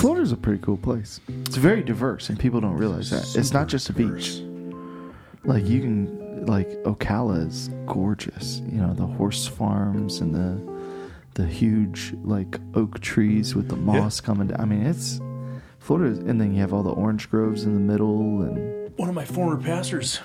Florida's 0.00 0.32
a 0.32 0.36
pretty 0.36 0.62
cool 0.62 0.78
place. 0.78 1.20
It's 1.28 1.56
very 1.56 1.82
diverse, 1.82 2.30
and 2.30 2.38
people 2.38 2.60
don't 2.60 2.76
realize 2.76 3.10
that. 3.10 3.36
It's 3.36 3.52
not 3.52 3.68
just 3.68 3.90
a 3.90 3.92
beach. 3.92 4.40
Like 5.44 5.66
you 5.66 5.80
can, 5.82 6.46
like 6.46 6.68
Ocala 6.84 7.46
is 7.46 7.68
gorgeous. 7.86 8.62
You 8.70 8.80
know 8.80 8.94
the 8.94 9.06
horse 9.06 9.46
farms 9.46 10.20
and 10.20 10.34
the 10.34 10.58
the 11.34 11.46
huge 11.46 12.14
like 12.24 12.58
oak 12.74 13.00
trees 13.00 13.54
with 13.54 13.68
the 13.68 13.76
moss 13.76 14.20
coming 14.20 14.46
down. 14.46 14.60
I 14.60 14.64
mean, 14.64 14.86
it's 14.86 15.20
Florida, 15.78 16.18
and 16.26 16.40
then 16.40 16.54
you 16.54 16.60
have 16.60 16.72
all 16.72 16.82
the 16.82 16.90
orange 16.90 17.28
groves 17.30 17.64
in 17.64 17.74
the 17.74 17.80
middle, 17.80 18.42
and 18.42 18.90
One 18.96 19.10
of 19.10 19.14
my 19.14 19.26
former 19.26 19.62
pastors 19.62 20.20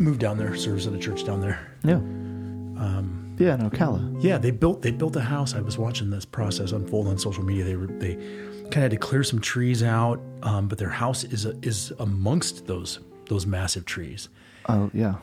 moved 0.00 0.20
down 0.20 0.38
there, 0.38 0.54
serves 0.56 0.86
at 0.86 0.92
a 0.92 0.98
church 0.98 1.24
down 1.24 1.40
there. 1.40 1.76
yeah, 1.84 1.96
um, 1.96 3.36
yeah, 3.38 3.54
in 3.54 3.70
Ocala. 3.70 4.22
Yeah, 4.22 4.38
they 4.38 4.50
built 4.50 4.82
they 4.82 4.90
built 4.90 5.14
a 5.16 5.20
house. 5.20 5.54
I 5.54 5.60
was 5.60 5.78
watching 5.78 6.10
this 6.10 6.24
process 6.24 6.72
unfold 6.72 7.06
on 7.08 7.18
social 7.18 7.44
media. 7.44 7.64
They 7.64 7.76
were 7.76 7.86
they 7.86 8.14
kind 8.14 8.76
of 8.76 8.82
had 8.82 8.90
to 8.92 8.96
clear 8.96 9.22
some 9.22 9.40
trees 9.40 9.82
out, 9.82 10.20
um, 10.42 10.68
but 10.68 10.78
their 10.78 10.90
house 10.90 11.24
is 11.24 11.46
is 11.62 11.92
amongst 11.98 12.66
those 12.66 13.00
those 13.28 13.46
massive 13.46 13.84
trees. 13.84 14.28
Oh 14.68 14.90
yeah, 14.92 15.16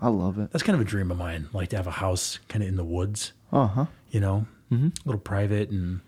I 0.00 0.08
love 0.08 0.38
it. 0.38 0.50
That's 0.52 0.62
kind 0.62 0.74
of 0.74 0.80
a 0.80 0.88
dream 0.88 1.10
of 1.10 1.18
mine, 1.18 1.48
like 1.52 1.70
to 1.70 1.76
have 1.76 1.86
a 1.86 1.92
house 1.92 2.38
kind 2.48 2.62
of 2.62 2.68
in 2.68 2.76
the 2.76 2.84
woods. 2.84 3.32
Uh 3.52 3.66
huh. 3.66 3.86
You 4.10 4.20
know, 4.20 4.46
mm-hmm. 4.70 4.86
a 4.88 5.02
little 5.04 5.20
private 5.20 5.70
and 5.70 6.00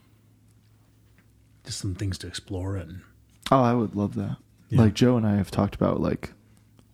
just 1.64 1.78
some 1.78 1.94
things 1.94 2.18
to 2.18 2.26
explore. 2.26 2.76
And 2.76 3.02
Oh, 3.50 3.62
I 3.62 3.74
would 3.74 3.94
love 3.94 4.14
that. 4.14 4.36
Yeah. 4.68 4.82
Like 4.82 4.94
Joe 4.94 5.16
and 5.16 5.26
I 5.26 5.36
have 5.36 5.50
talked 5.50 5.74
about, 5.74 6.00
like 6.00 6.32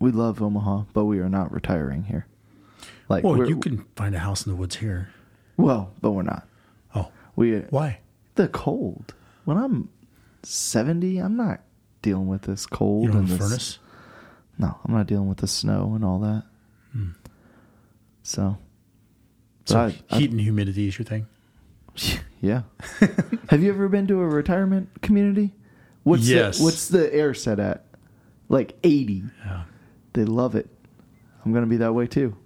we 0.05 0.13
love 0.13 0.41
Omaha, 0.43 0.85
but 0.93 1.05
we 1.07 1.19
are 1.19 1.29
not 1.29 1.51
retiring 1.53 2.05
here. 2.05 2.27
Like, 3.09 3.25
well, 3.25 3.49
you 3.49 3.57
can 3.59 3.85
find 3.97 4.15
a 4.15 4.19
house 4.19 4.47
in 4.47 4.53
the 4.53 4.57
woods 4.57 4.77
here. 4.77 5.09
well, 5.57 5.93
but 6.01 6.13
we're 6.13 6.23
not. 6.23 6.47
Oh, 6.95 7.11
We 7.37 7.59
why? 7.71 7.99
the 8.35 8.49
cold. 8.49 9.15
When 9.45 9.57
I'm 9.57 9.89
seventy, 10.43 11.19
I'm 11.19 11.37
not 11.37 11.61
dealing 12.03 12.29
with 12.29 12.43
this 12.43 12.67
cold 12.67 13.05
You 13.05 13.09
don't 13.11 13.21
and 13.21 13.29
have 13.29 13.39
a 13.41 13.43
this. 13.43 13.49
furnace? 13.51 13.79
No, 14.59 14.79
I'm 14.85 14.95
not 14.95 15.07
dealing 15.07 15.29
with 15.29 15.39
the 15.39 15.47
snow 15.47 15.93
and 15.95 16.05
all 16.05 16.19
that. 16.21 16.45
Hmm. 16.93 17.11
So, 18.23 18.59
So 19.65 19.79
I- 19.81 19.95
I- 20.11 20.19
heat 20.19 20.31
and 20.31 20.41
humidity 20.41 20.87
is 20.89 20.99
your 20.99 21.05
thing. 21.07 21.27
yeah. 22.41 22.63
have 23.49 23.63
you 23.63 23.69
ever 23.71 23.89
been 23.89 24.07
to 24.09 24.21
a 24.21 24.27
retirement 24.29 24.89
community? 25.03 25.53
What's 26.03 26.29
Yes. 26.29 26.59
The, 26.59 26.65
what's 26.65 26.89
the 26.89 27.15
air 27.15 27.35
set 27.35 27.59
at? 27.61 27.85
Like 28.49 28.77
eighty. 28.85 29.25
Yeah. 29.45 29.65
They 30.15 30.25
love 30.25 30.55
it. 30.55 30.69
I'm 31.45 31.53
gonna 31.53 31.67
be 31.67 31.77
that 31.79 31.93
way 31.93 32.07
too. 32.07 32.37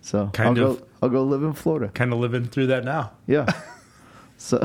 So 0.00 0.30
Kind 0.32 0.58
I'll 0.58 0.72
of. 0.72 0.80
go. 0.80 0.86
I'll 1.02 1.08
go 1.08 1.22
live 1.22 1.42
in 1.44 1.52
Florida. 1.52 1.88
Kind 1.94 2.12
of 2.12 2.18
living 2.18 2.46
through 2.46 2.68
that 2.68 2.84
now. 2.84 3.12
Yeah. 3.26 3.46
so 4.36 4.58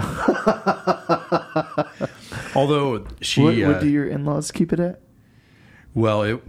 Although 2.55 3.05
she, 3.21 3.41
what, 3.43 3.61
uh, 3.61 3.79
do 3.79 3.87
your 3.89 4.07
in-laws 4.07 4.51
keep 4.51 4.73
it 4.73 4.79
at? 4.79 5.01
well, 5.93 6.23
it 6.23 6.41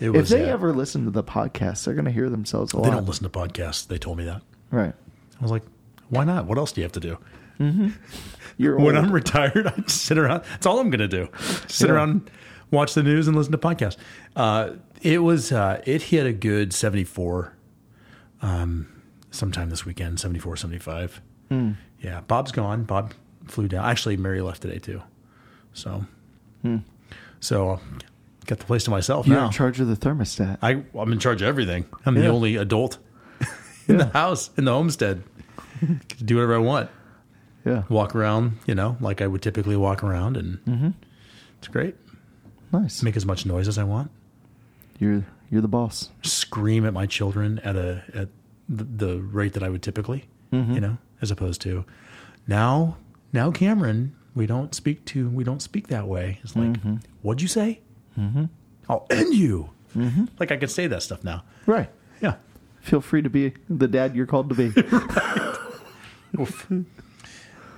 it 0.00 0.14
If 0.14 0.28
they 0.28 0.44
uh, 0.48 0.52
ever 0.54 0.72
listen 0.72 1.04
to 1.04 1.10
the 1.10 1.24
podcast, 1.24 1.84
they're 1.84 1.94
gonna 1.94 2.10
hear 2.10 2.30
themselves 2.30 2.72
a 2.72 2.76
they 2.76 2.82
lot. 2.84 2.90
don't 2.92 3.06
listen 3.06 3.24
to 3.24 3.30
podcasts. 3.30 3.86
They 3.86 3.98
told 3.98 4.18
me 4.18 4.24
that. 4.24 4.42
Right. 4.70 4.94
I 4.94 5.42
was 5.42 5.50
like, 5.50 5.62
why 6.08 6.24
not? 6.24 6.46
What 6.46 6.58
else 6.58 6.72
do 6.72 6.80
you 6.80 6.84
have 6.84 6.92
to 6.92 7.00
do? 7.00 7.18
You're 8.58 8.76
When. 8.78 8.96
I'm 8.96 9.10
retired, 9.12 9.66
I 9.66 9.82
sit 9.86 10.18
around. 10.18 10.44
That's 10.50 10.66
all 10.66 10.78
I'm 10.78 10.90
going 10.90 11.00
to 11.00 11.08
do. 11.08 11.28
Sit 11.68 11.88
Yeah. 11.88 11.94
around, 11.94 12.30
watch 12.70 12.94
the 12.94 13.02
news, 13.02 13.26
and 13.28 13.36
listen 13.36 13.52
to 13.52 13.58
podcasts. 13.58 13.96
Uh, 14.36 14.70
it 15.02 15.18
was 15.22 15.52
uh, 15.52 15.80
it 15.86 16.02
hit 16.02 16.26
a 16.26 16.32
good 16.32 16.72
74 16.72 17.52
um, 18.42 18.86
sometime 19.30 19.70
this 19.70 19.84
weekend, 19.84 20.18
74, 20.20 20.56
75. 20.56 21.20
Hmm. 21.48 21.72
Yeah, 22.00 22.20
Bob's 22.22 22.52
gone. 22.52 22.84
Bob 22.84 23.14
flew 23.46 23.68
down. 23.68 23.84
Actually, 23.84 24.16
Mary 24.16 24.40
left 24.40 24.62
today 24.62 24.78
too. 24.78 25.02
So, 25.72 26.04
so 27.40 27.70
uh, 27.70 27.78
got 28.46 28.58
the 28.58 28.64
place 28.64 28.84
to 28.84 28.90
myself 28.90 29.26
Hmm. 29.26 29.32
You're 29.32 29.40
now. 29.40 29.46
in 29.46 29.52
charge 29.52 29.80
of 29.80 29.88
the 29.88 29.96
thermostat. 29.96 30.58
I, 30.62 30.82
I'm 30.98 31.12
in 31.12 31.18
charge 31.18 31.42
of 31.42 31.48
everything. 31.48 31.86
I'm 32.06 32.14
the 32.14 32.26
only 32.28 32.56
adult 32.56 32.98
in 33.88 33.96
the 33.98 34.06
house, 34.06 34.50
in 34.56 34.64
the 34.64 34.72
homestead. 34.72 35.22
Do 36.24 36.36
whatever 36.36 36.56
I 36.56 36.58
want. 36.58 36.90
yeah. 37.64 37.84
Walk 37.88 38.14
around, 38.16 38.58
you 38.66 38.74
know, 38.74 38.96
like 39.00 39.22
I 39.22 39.26
would 39.28 39.42
typically 39.42 39.76
walk 39.76 40.02
around, 40.02 40.36
and 40.36 40.58
Mm-hmm. 40.64 40.88
it's 41.58 41.68
great. 41.68 41.94
Nice. 42.72 43.02
Make 43.02 43.16
as 43.16 43.26
much 43.26 43.46
noise 43.46 43.68
as 43.68 43.78
I 43.78 43.84
want. 43.84 44.10
You're 44.98 45.24
you're 45.50 45.62
the 45.62 45.68
boss. 45.68 46.10
Scream 46.22 46.84
at 46.86 46.92
my 46.92 47.06
children 47.06 47.58
at 47.60 47.76
a 47.76 48.02
at 48.14 48.28
the, 48.68 48.84
the 48.84 49.18
rate 49.20 49.54
that 49.54 49.62
I 49.62 49.68
would 49.68 49.82
typically, 49.82 50.26
Mm-hmm. 50.52 50.74
you 50.74 50.80
know, 50.80 50.98
as 51.22 51.30
opposed 51.30 51.60
to 51.62 51.84
now. 52.46 52.96
Now, 53.32 53.50
Cameron, 53.50 54.14
we 54.34 54.46
don't 54.46 54.74
speak 54.74 55.04
to 55.06 55.28
we 55.30 55.44
don't 55.44 55.60
speak 55.62 55.88
that 55.88 56.06
way. 56.06 56.40
It's 56.42 56.56
like, 56.56 56.72
Mm-hmm. 56.72 56.96
what'd 57.22 57.42
you 57.42 57.48
say? 57.48 57.80
Mm-hmm. 58.18 58.44
I'll 58.88 59.06
end 59.10 59.34
you. 59.34 59.70
Like 60.38 60.52
I 60.52 60.56
could 60.56 60.70
say 60.70 60.86
that 60.86 61.02
stuff 61.02 61.24
now. 61.24 61.42
Right. 61.66 61.90
Yeah. 62.20 62.34
Feel 62.80 63.00
free 63.00 63.22
to 63.22 63.30
be 63.30 63.54
the 63.68 63.88
dad 63.88 64.14
you're 64.14 64.26
called 64.26 64.48
to 64.50 64.54
be. 64.54 64.68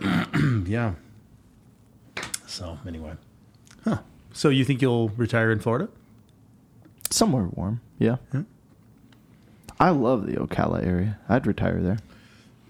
Yeah. 0.66 0.94
So 2.46 2.78
anyway, 2.86 3.12
huh? 3.84 3.98
So 4.32 4.48
you 4.48 4.64
think 4.64 4.80
you'll 4.82 5.08
retire 5.10 5.50
in 5.50 5.58
Florida? 5.60 5.88
Somewhere 7.10 7.44
warm. 7.52 7.80
Yeah. 7.98 8.16
I 9.78 9.90
love 9.90 10.26
the 10.26 10.34
Ocala 10.36 10.84
area. 10.86 11.18
I'd 11.28 11.46
retire 11.46 11.80
there. 11.80 11.98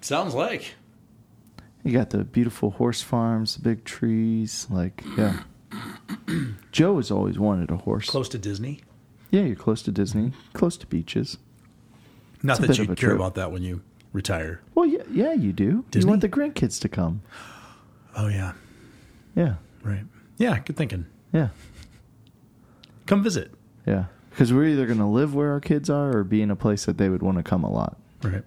Sounds 0.00 0.34
like. 0.34 0.74
You 1.84 1.92
got 1.92 2.10
the 2.10 2.24
beautiful 2.24 2.70
horse 2.72 3.02
farms, 3.02 3.56
the 3.56 3.62
big 3.62 3.84
trees. 3.84 4.66
Like, 4.70 5.02
yeah. 5.16 5.42
Joe 6.72 6.96
has 6.96 7.10
always 7.10 7.38
wanted 7.38 7.70
a 7.70 7.76
horse. 7.76 8.08
Close 8.08 8.28
to 8.30 8.38
Disney. 8.38 8.80
Yeah, 9.30 9.42
you're 9.42 9.56
close 9.56 9.82
to 9.82 9.92
Disney, 9.92 10.32
close 10.54 10.76
to 10.78 10.86
beaches. 10.86 11.38
Not 12.42 12.58
It's 12.58 12.68
that 12.68 12.78
you 12.78 12.86
care 12.86 12.94
trip. 12.96 13.14
about 13.16 13.34
that 13.36 13.52
when 13.52 13.62
you 13.62 13.82
retire. 14.12 14.60
Well, 14.74 14.86
yeah, 14.86 15.02
yeah, 15.12 15.32
you 15.34 15.52
do. 15.52 15.84
Disney? 15.90 16.06
You 16.06 16.10
want 16.10 16.20
the 16.22 16.28
grandkids 16.28 16.80
to 16.80 16.88
come. 16.88 17.22
Oh 18.16 18.26
yeah, 18.26 18.54
Yeah, 19.36 19.54
right. 19.84 20.02
Yeah, 20.38 20.58
good 20.58 20.76
thinking. 20.76 21.06
Yeah, 21.32 21.48
Come 23.06 23.22
visit. 23.22 23.52
yeah. 23.86 24.04
Because 24.30 24.52
we're 24.52 24.66
either 24.66 24.86
going 24.86 24.98
to 24.98 25.06
live 25.06 25.34
where 25.34 25.50
our 25.52 25.60
kids 25.60 25.90
are 25.90 26.16
or 26.16 26.24
be 26.24 26.40
in 26.40 26.50
a 26.50 26.56
place 26.56 26.84
that 26.84 26.96
they 26.98 27.08
would 27.08 27.22
want 27.22 27.36
to 27.38 27.42
come 27.42 27.64
a 27.64 27.70
lot. 27.70 27.96
Right. 28.22 28.44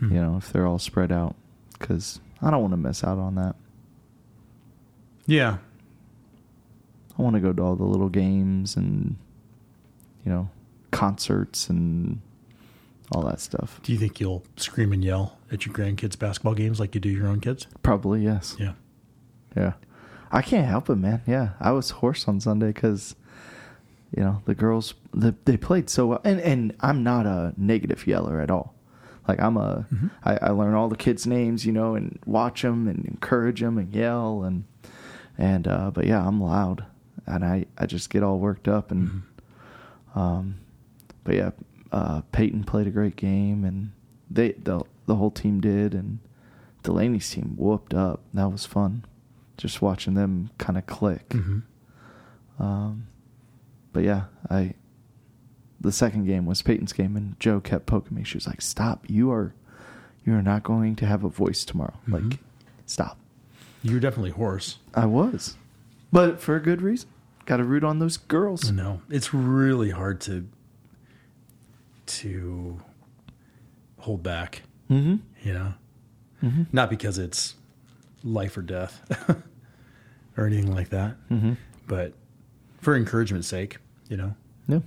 You 0.00 0.08
know, 0.08 0.36
if 0.36 0.52
they're 0.52 0.66
all 0.66 0.78
spread 0.80 1.12
out. 1.12 1.36
Because 1.78 2.20
I 2.42 2.50
don't 2.50 2.60
want 2.60 2.72
to 2.72 2.76
miss 2.76 3.04
out 3.04 3.16
on 3.18 3.36
that. 3.36 3.54
Yeah. 5.26 5.58
I 7.18 7.22
want 7.22 7.34
to 7.34 7.40
go 7.40 7.52
to 7.52 7.62
all 7.62 7.76
the 7.76 7.84
little 7.84 8.08
games 8.08 8.76
and, 8.76 9.16
you 10.24 10.32
know, 10.32 10.50
concerts 10.90 11.68
and 11.70 12.20
all 13.12 13.22
that 13.22 13.40
stuff. 13.40 13.80
Do 13.84 13.92
you 13.92 13.98
think 13.98 14.20
you'll 14.20 14.42
scream 14.56 14.92
and 14.92 15.02
yell 15.04 15.38
at 15.52 15.64
your 15.64 15.74
grandkids' 15.74 16.18
basketball 16.18 16.54
games 16.54 16.80
like 16.80 16.94
you 16.94 17.00
do 17.00 17.08
your 17.08 17.28
own 17.28 17.40
kids? 17.40 17.66
Probably, 17.82 18.22
yes. 18.22 18.56
Yeah. 18.58 18.72
Yeah. 19.56 19.74
I 20.30 20.42
can't 20.42 20.66
help 20.66 20.90
it, 20.90 20.96
man. 20.96 21.22
Yeah. 21.26 21.50
I 21.60 21.72
was 21.72 21.90
hoarse 21.90 22.26
on 22.28 22.40
Sunday 22.40 22.68
because, 22.68 23.14
you 24.16 24.22
know, 24.22 24.42
the 24.44 24.54
girls, 24.54 24.94
the, 25.12 25.34
they 25.44 25.56
played 25.56 25.88
so 25.88 26.06
well. 26.08 26.20
And, 26.24 26.40
and 26.40 26.74
I'm 26.80 27.02
not 27.02 27.26
a 27.26 27.54
negative 27.56 28.06
yeller 28.06 28.40
at 28.40 28.50
all. 28.50 28.74
Like, 29.28 29.40
I'm 29.40 29.56
a, 29.56 29.86
I, 30.24 30.38
I 30.42 30.50
learn 30.50 30.74
all 30.74 30.88
the 30.88 30.96
kids' 30.96 31.26
names, 31.26 31.66
you 31.66 31.72
know, 31.72 31.94
and 31.94 32.18
watch 32.26 32.62
them 32.62 32.86
and 32.86 33.04
encourage 33.04 33.60
them 33.60 33.78
and 33.78 33.92
yell. 33.92 34.42
And, 34.42 34.64
and, 35.36 35.66
uh, 35.66 35.90
but 35.90 36.06
yeah, 36.06 36.26
I'm 36.26 36.40
loud. 36.40 36.84
And 37.26 37.44
I, 37.44 37.66
I 37.76 37.86
just 37.86 38.10
get 38.10 38.22
all 38.22 38.38
worked 38.38 38.68
up. 38.68 38.90
And, 38.90 39.22
um, 40.14 40.56
but 41.24 41.34
yeah, 41.34 41.50
uh, 41.90 42.22
Peyton 42.32 42.64
played 42.64 42.86
a 42.86 42.90
great 42.90 43.16
game 43.16 43.64
and 43.64 43.92
they, 44.30 44.52
the, 44.52 44.82
the 45.06 45.16
whole 45.16 45.32
team 45.32 45.60
did. 45.60 45.92
And 45.92 46.20
Delaney's 46.84 47.28
team 47.28 47.54
whooped 47.56 47.94
up. 47.94 48.20
That 48.32 48.50
was 48.50 48.64
fun 48.64 49.04
just 49.56 49.80
watching 49.82 50.14
them 50.14 50.50
kind 50.58 50.78
of 50.78 50.86
click. 50.86 51.28
Mm-hmm. 51.30 52.62
Um, 52.62 53.06
but 53.92 54.04
yeah, 54.04 54.24
I 54.50 54.74
the 55.80 55.92
second 55.92 56.24
game 56.26 56.46
was 56.46 56.62
Peyton's 56.62 56.92
game, 56.92 57.16
and 57.16 57.38
Joe 57.38 57.60
kept 57.60 57.86
poking 57.86 58.16
me. 58.16 58.24
She 58.24 58.36
was 58.36 58.46
like, 58.46 58.60
"Stop! 58.62 59.04
You 59.08 59.30
are 59.30 59.54
you 60.24 60.34
are 60.34 60.42
not 60.42 60.62
going 60.62 60.96
to 60.96 61.06
have 61.06 61.22
a 61.24 61.28
voice 61.28 61.64
tomorrow. 61.64 61.94
Mhm. 62.08 62.30
Like, 62.30 62.38
stop." 62.86 63.18
You're 63.82 64.00
definitely 64.00 64.30
hoarse. 64.32 64.78
I 64.94 65.06
was, 65.06 65.56
but 66.12 66.40
for 66.40 66.56
a 66.56 66.60
good 66.60 66.82
reason. 66.82 67.08
Got 67.44 67.58
to 67.58 67.64
root 67.64 67.84
on 67.84 68.00
those 68.00 68.16
girls. 68.16 68.72
No, 68.72 69.02
it's 69.08 69.32
really 69.32 69.90
hard 69.90 70.20
to 70.22 70.48
to 72.06 72.80
hold 73.98 74.22
back. 74.22 74.62
Mm-hmm. 74.90 75.16
You 75.46 75.52
know, 75.54 75.74
Mm-hmm. 76.42 76.64
not 76.72 76.90
because 76.90 77.16
it's 77.18 77.54
life 78.24 78.56
or 78.56 78.62
death 78.62 79.00
or 80.36 80.46
anything 80.46 80.74
like 80.74 80.90
that, 80.90 81.16
Mm-hmm. 81.30 81.54
but 81.86 82.12
for 82.80 82.94
encouragement's 82.96 83.48
sake. 83.48 83.78
You 84.08 84.16
know, 84.16 84.34
Yeah. 84.68 84.80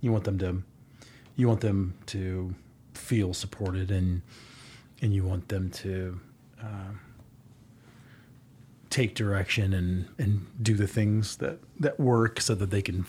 you 0.00 0.12
want 0.12 0.24
them 0.24 0.38
to 0.38 0.62
You 1.36 1.48
want 1.48 1.60
them 1.60 1.94
to 2.06 2.54
feel 2.94 3.34
supported 3.34 3.90
and 3.90 4.22
and 5.02 5.12
you 5.12 5.24
want 5.24 5.48
them 5.48 5.68
to 5.70 6.20
uh, 6.62 6.92
take 8.90 9.14
direction 9.14 9.72
and 9.74 10.06
and 10.18 10.46
do 10.62 10.74
the 10.74 10.86
things 10.86 11.36
that 11.38 11.58
that 11.80 11.98
work 11.98 12.40
so 12.40 12.54
that 12.54 12.70
they 12.70 12.80
can 12.82 13.04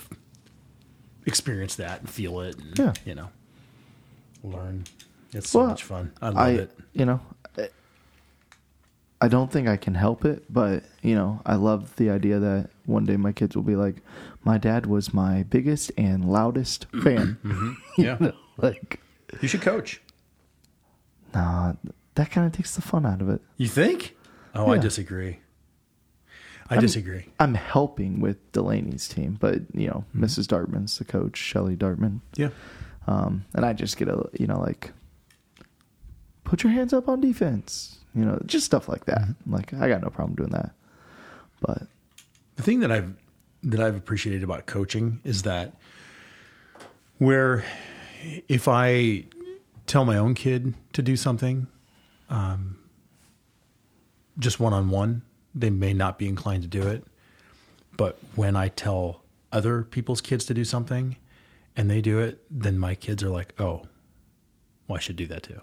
experience 1.25 1.75
that 1.75 2.00
and 2.02 2.10
feel 2.10 2.40
it 2.42 2.57
and 2.57 2.78
Yeah. 2.80 2.94
you 3.06 3.13
know 3.16 3.30
learn 4.44 4.86
it's 5.34 5.50
so 5.52 5.60
Well, 5.60 5.68
much 5.69 5.84
fun 5.84 6.12
i 6.22 6.30
love 6.30 6.38
I, 6.38 6.50
it 6.52 6.72
you 6.94 7.06
know, 7.06 7.19
I- 9.21 9.27
don't 9.27 9.51
think 9.51 9.67
I 9.67 9.77
can 9.77 9.95
help 9.95 10.23
it, 10.25 10.44
but 10.50 10.83
you 11.01 11.15
know, 11.15 11.41
I 11.45 11.56
love 11.56 11.95
the 11.95 12.09
idea 12.09 12.39
that 12.39 12.69
one 12.85 13.06
day 13.06 13.17
my 13.17 13.31
kids 13.31 13.56
will 13.56 13.63
be 13.63 13.75
like, 13.75 13.95
my 14.44 14.57
dad 14.57 14.85
was 14.85 15.13
my 15.13 15.44
biggest 15.44 15.91
and 15.97 16.25
loudest 16.29 16.85
fan. 17.03 17.38
yeah 17.97 18.31
like, 18.57 19.00
you 19.41 19.47
should 19.47 19.62
coach 19.62 20.01
nah, 21.33 21.73
that 22.15 22.31
kind 22.31 22.45
of 22.47 22.53
takes 22.53 22.75
the 22.75 22.81
fun 22.81 23.06
out 23.06 23.21
of 23.21 23.29
it. 23.29 23.41
you 23.57 23.67
think 23.67 24.15
oh 24.53 24.71
i 24.71 24.77
disagree 24.77 25.39
i 26.69 26.77
disagree 26.77 27.25
I'm 27.39 27.56
helping 27.56 28.21
with 28.21 28.38
Delaney's 28.53 29.07
team, 29.07 29.38
but 29.39 29.61
you 29.73 29.88
know, 29.88 30.06
Mm-hmm. 30.15 30.23
Mrs. 30.23 30.47
Dartman's 30.47 30.97
the 30.97 31.06
coach, 31.06 31.38
Shelly 31.38 31.75
Dartman. 31.75 32.21
yeah 32.38 32.50
Um, 33.07 33.45
and 33.53 33.65
I 33.65 33.73
just 33.73 33.97
get 33.97 34.07
a, 34.07 34.29
you 34.39 34.47
know, 34.47 34.59
like, 34.59 34.91
put 36.44 36.63
your 36.63 36.71
hands 36.71 36.94
up 36.94 37.07
on 37.07 37.21
defense, 37.21 38.00
you 38.15 38.23
know, 38.23 38.39
just 38.45 38.65
stuff 38.65 38.88
like 38.88 39.06
that. 39.06 39.21
Mm-hmm. 39.21 39.53
Like, 39.53 39.73
I 39.73 39.89
got 39.89 40.01
no 40.01 40.09
problem 40.09 40.35
doing 40.35 40.51
that. 40.51 40.71
But 41.62 41.83
the 42.56 42.63
thing 42.63 42.79
that 42.79 42.91
I've 42.91 43.13
that 43.63 43.79
I've 43.79 43.95
appreciated 43.95 44.44
about 44.44 44.67
coaching 44.67 45.19
is 45.23 45.41
that 45.41 45.73
where 47.17 47.65
if 48.47 48.67
I 48.67 49.25
tell 49.88 50.06
my 50.06 50.17
own 50.17 50.35
kid 50.35 50.75
to 50.94 51.01
do 51.01 51.15
something, 51.15 51.67
um, 52.29 52.77
just 54.38 54.59
one 54.59 54.73
on 54.73 54.89
one, 54.89 55.23
they 55.53 55.69
may 55.69 55.94
not 55.94 56.19
be 56.19 56.27
inclined 56.27 56.61
to 56.63 56.69
do 56.69 56.88
it. 56.88 57.03
But 57.97 58.19
when 58.35 58.56
I 58.56 58.68
tell 58.68 59.23
other 59.51 59.83
people's 59.83 60.21
kids 60.21 60.45
to 60.45 60.53
do 60.53 60.63
something 60.63 61.15
and 61.75 61.89
they 61.89 62.01
do 62.01 62.19
it, 62.19 62.44
then 62.50 62.77
my 62.77 62.94
kids 62.95 63.23
are 63.23 63.29
like, 63.29 63.53
"Oh, 63.59 63.88
well, 64.88 64.97
I 64.97 65.00
should 65.00 65.15
do 65.15 65.27
that 65.27 65.44
too." 65.44 65.61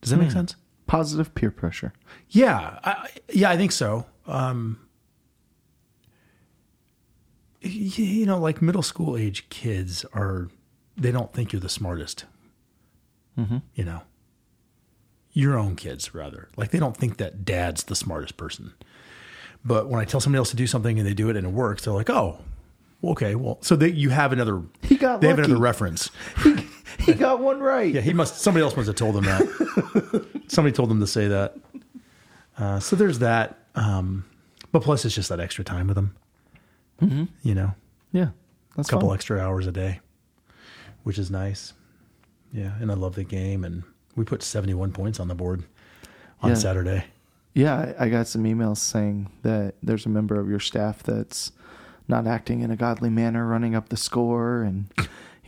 Does 0.00 0.10
that 0.10 0.18
make 0.18 0.30
sense? 0.30 0.56
Positive 0.90 1.32
peer 1.36 1.52
pressure. 1.52 1.92
Yeah, 2.30 2.80
I, 2.82 3.08
yeah, 3.32 3.48
I 3.50 3.56
think 3.56 3.70
so. 3.70 4.06
Um, 4.26 4.80
you 7.60 8.26
know, 8.26 8.38
like 8.38 8.60
middle 8.60 8.82
school 8.82 9.16
age 9.16 9.48
kids 9.50 10.04
are, 10.12 10.48
they 10.96 11.12
don't 11.12 11.32
think 11.32 11.52
you're 11.52 11.60
the 11.60 11.68
smartest. 11.68 12.24
You 13.74 13.84
know, 13.86 14.02
your 15.32 15.58
own 15.58 15.74
kids 15.74 16.12
rather. 16.14 16.50
Like 16.58 16.72
they 16.72 16.78
don't 16.78 16.94
think 16.94 17.16
that 17.16 17.42
dad's 17.46 17.84
the 17.84 17.94
smartest 17.96 18.36
person. 18.36 18.74
But 19.64 19.88
when 19.88 19.98
I 19.98 20.04
tell 20.04 20.20
somebody 20.20 20.38
else 20.40 20.50
to 20.50 20.56
do 20.56 20.66
something 20.66 20.98
and 20.98 21.08
they 21.08 21.14
do 21.14 21.30
it 21.30 21.36
and 21.38 21.46
it 21.46 21.50
works, 21.52 21.84
they're 21.84 21.94
like, 21.94 22.10
oh, 22.10 22.36
okay, 23.02 23.34
well, 23.34 23.56
so 23.62 23.76
they, 23.76 23.88
you 23.92 24.10
have 24.10 24.32
another. 24.34 24.60
He 24.82 24.96
got 24.96 25.22
They 25.22 25.28
have 25.28 25.38
lucky. 25.38 25.50
another 25.52 25.62
reference. 25.62 26.10
He 27.06 27.14
got 27.14 27.40
one 27.40 27.60
right. 27.60 27.92
Yeah, 27.94 28.00
he 28.00 28.12
must. 28.12 28.38
Somebody 28.40 28.64
else 28.64 28.76
must 28.76 28.86
have 28.86 28.96
told 28.96 29.16
him 29.16 29.24
that. 29.24 30.42
somebody 30.48 30.72
told 30.74 30.90
him 30.90 31.00
to 31.00 31.06
say 31.06 31.28
that. 31.28 31.56
Uh, 32.58 32.78
so 32.80 32.96
there's 32.96 33.18
that. 33.20 33.58
Um, 33.74 34.24
but 34.72 34.82
plus, 34.82 35.04
it's 35.04 35.14
just 35.14 35.28
that 35.28 35.40
extra 35.40 35.64
time 35.64 35.86
with 35.88 35.96
him. 35.98 36.14
Mm-hmm. 37.02 37.24
You 37.42 37.54
know, 37.54 37.74
Yeah. 38.12 38.28
that's 38.76 38.88
a 38.88 38.92
couple 38.92 39.08
fun. 39.08 39.14
extra 39.14 39.38
hours 39.40 39.66
a 39.66 39.72
day, 39.72 40.00
which 41.04 41.18
is 41.18 41.30
nice. 41.30 41.72
Yeah, 42.52 42.72
and 42.80 42.90
I 42.90 42.94
love 42.94 43.14
the 43.14 43.24
game, 43.24 43.64
and 43.64 43.84
we 44.16 44.24
put 44.24 44.42
71 44.42 44.92
points 44.92 45.18
on 45.20 45.28
the 45.28 45.34
board 45.34 45.62
on 46.42 46.50
Yeah. 46.50 46.54
Saturday. 46.56 47.04
Yeah, 47.54 47.94
I 47.98 48.04
I 48.06 48.08
got 48.10 48.26
some 48.26 48.44
emails 48.44 48.78
saying 48.78 49.30
that 49.42 49.74
there's 49.82 50.04
a 50.06 50.08
member 50.10 50.38
of 50.38 50.48
your 50.48 50.60
staff 50.60 51.02
that's 51.02 51.52
not 52.06 52.26
acting 52.26 52.60
in 52.60 52.70
a 52.70 52.76
godly 52.76 53.08
manner, 53.10 53.46
running 53.46 53.74
up 53.74 53.88
the 53.88 53.96
score, 53.96 54.62
and 54.62 54.86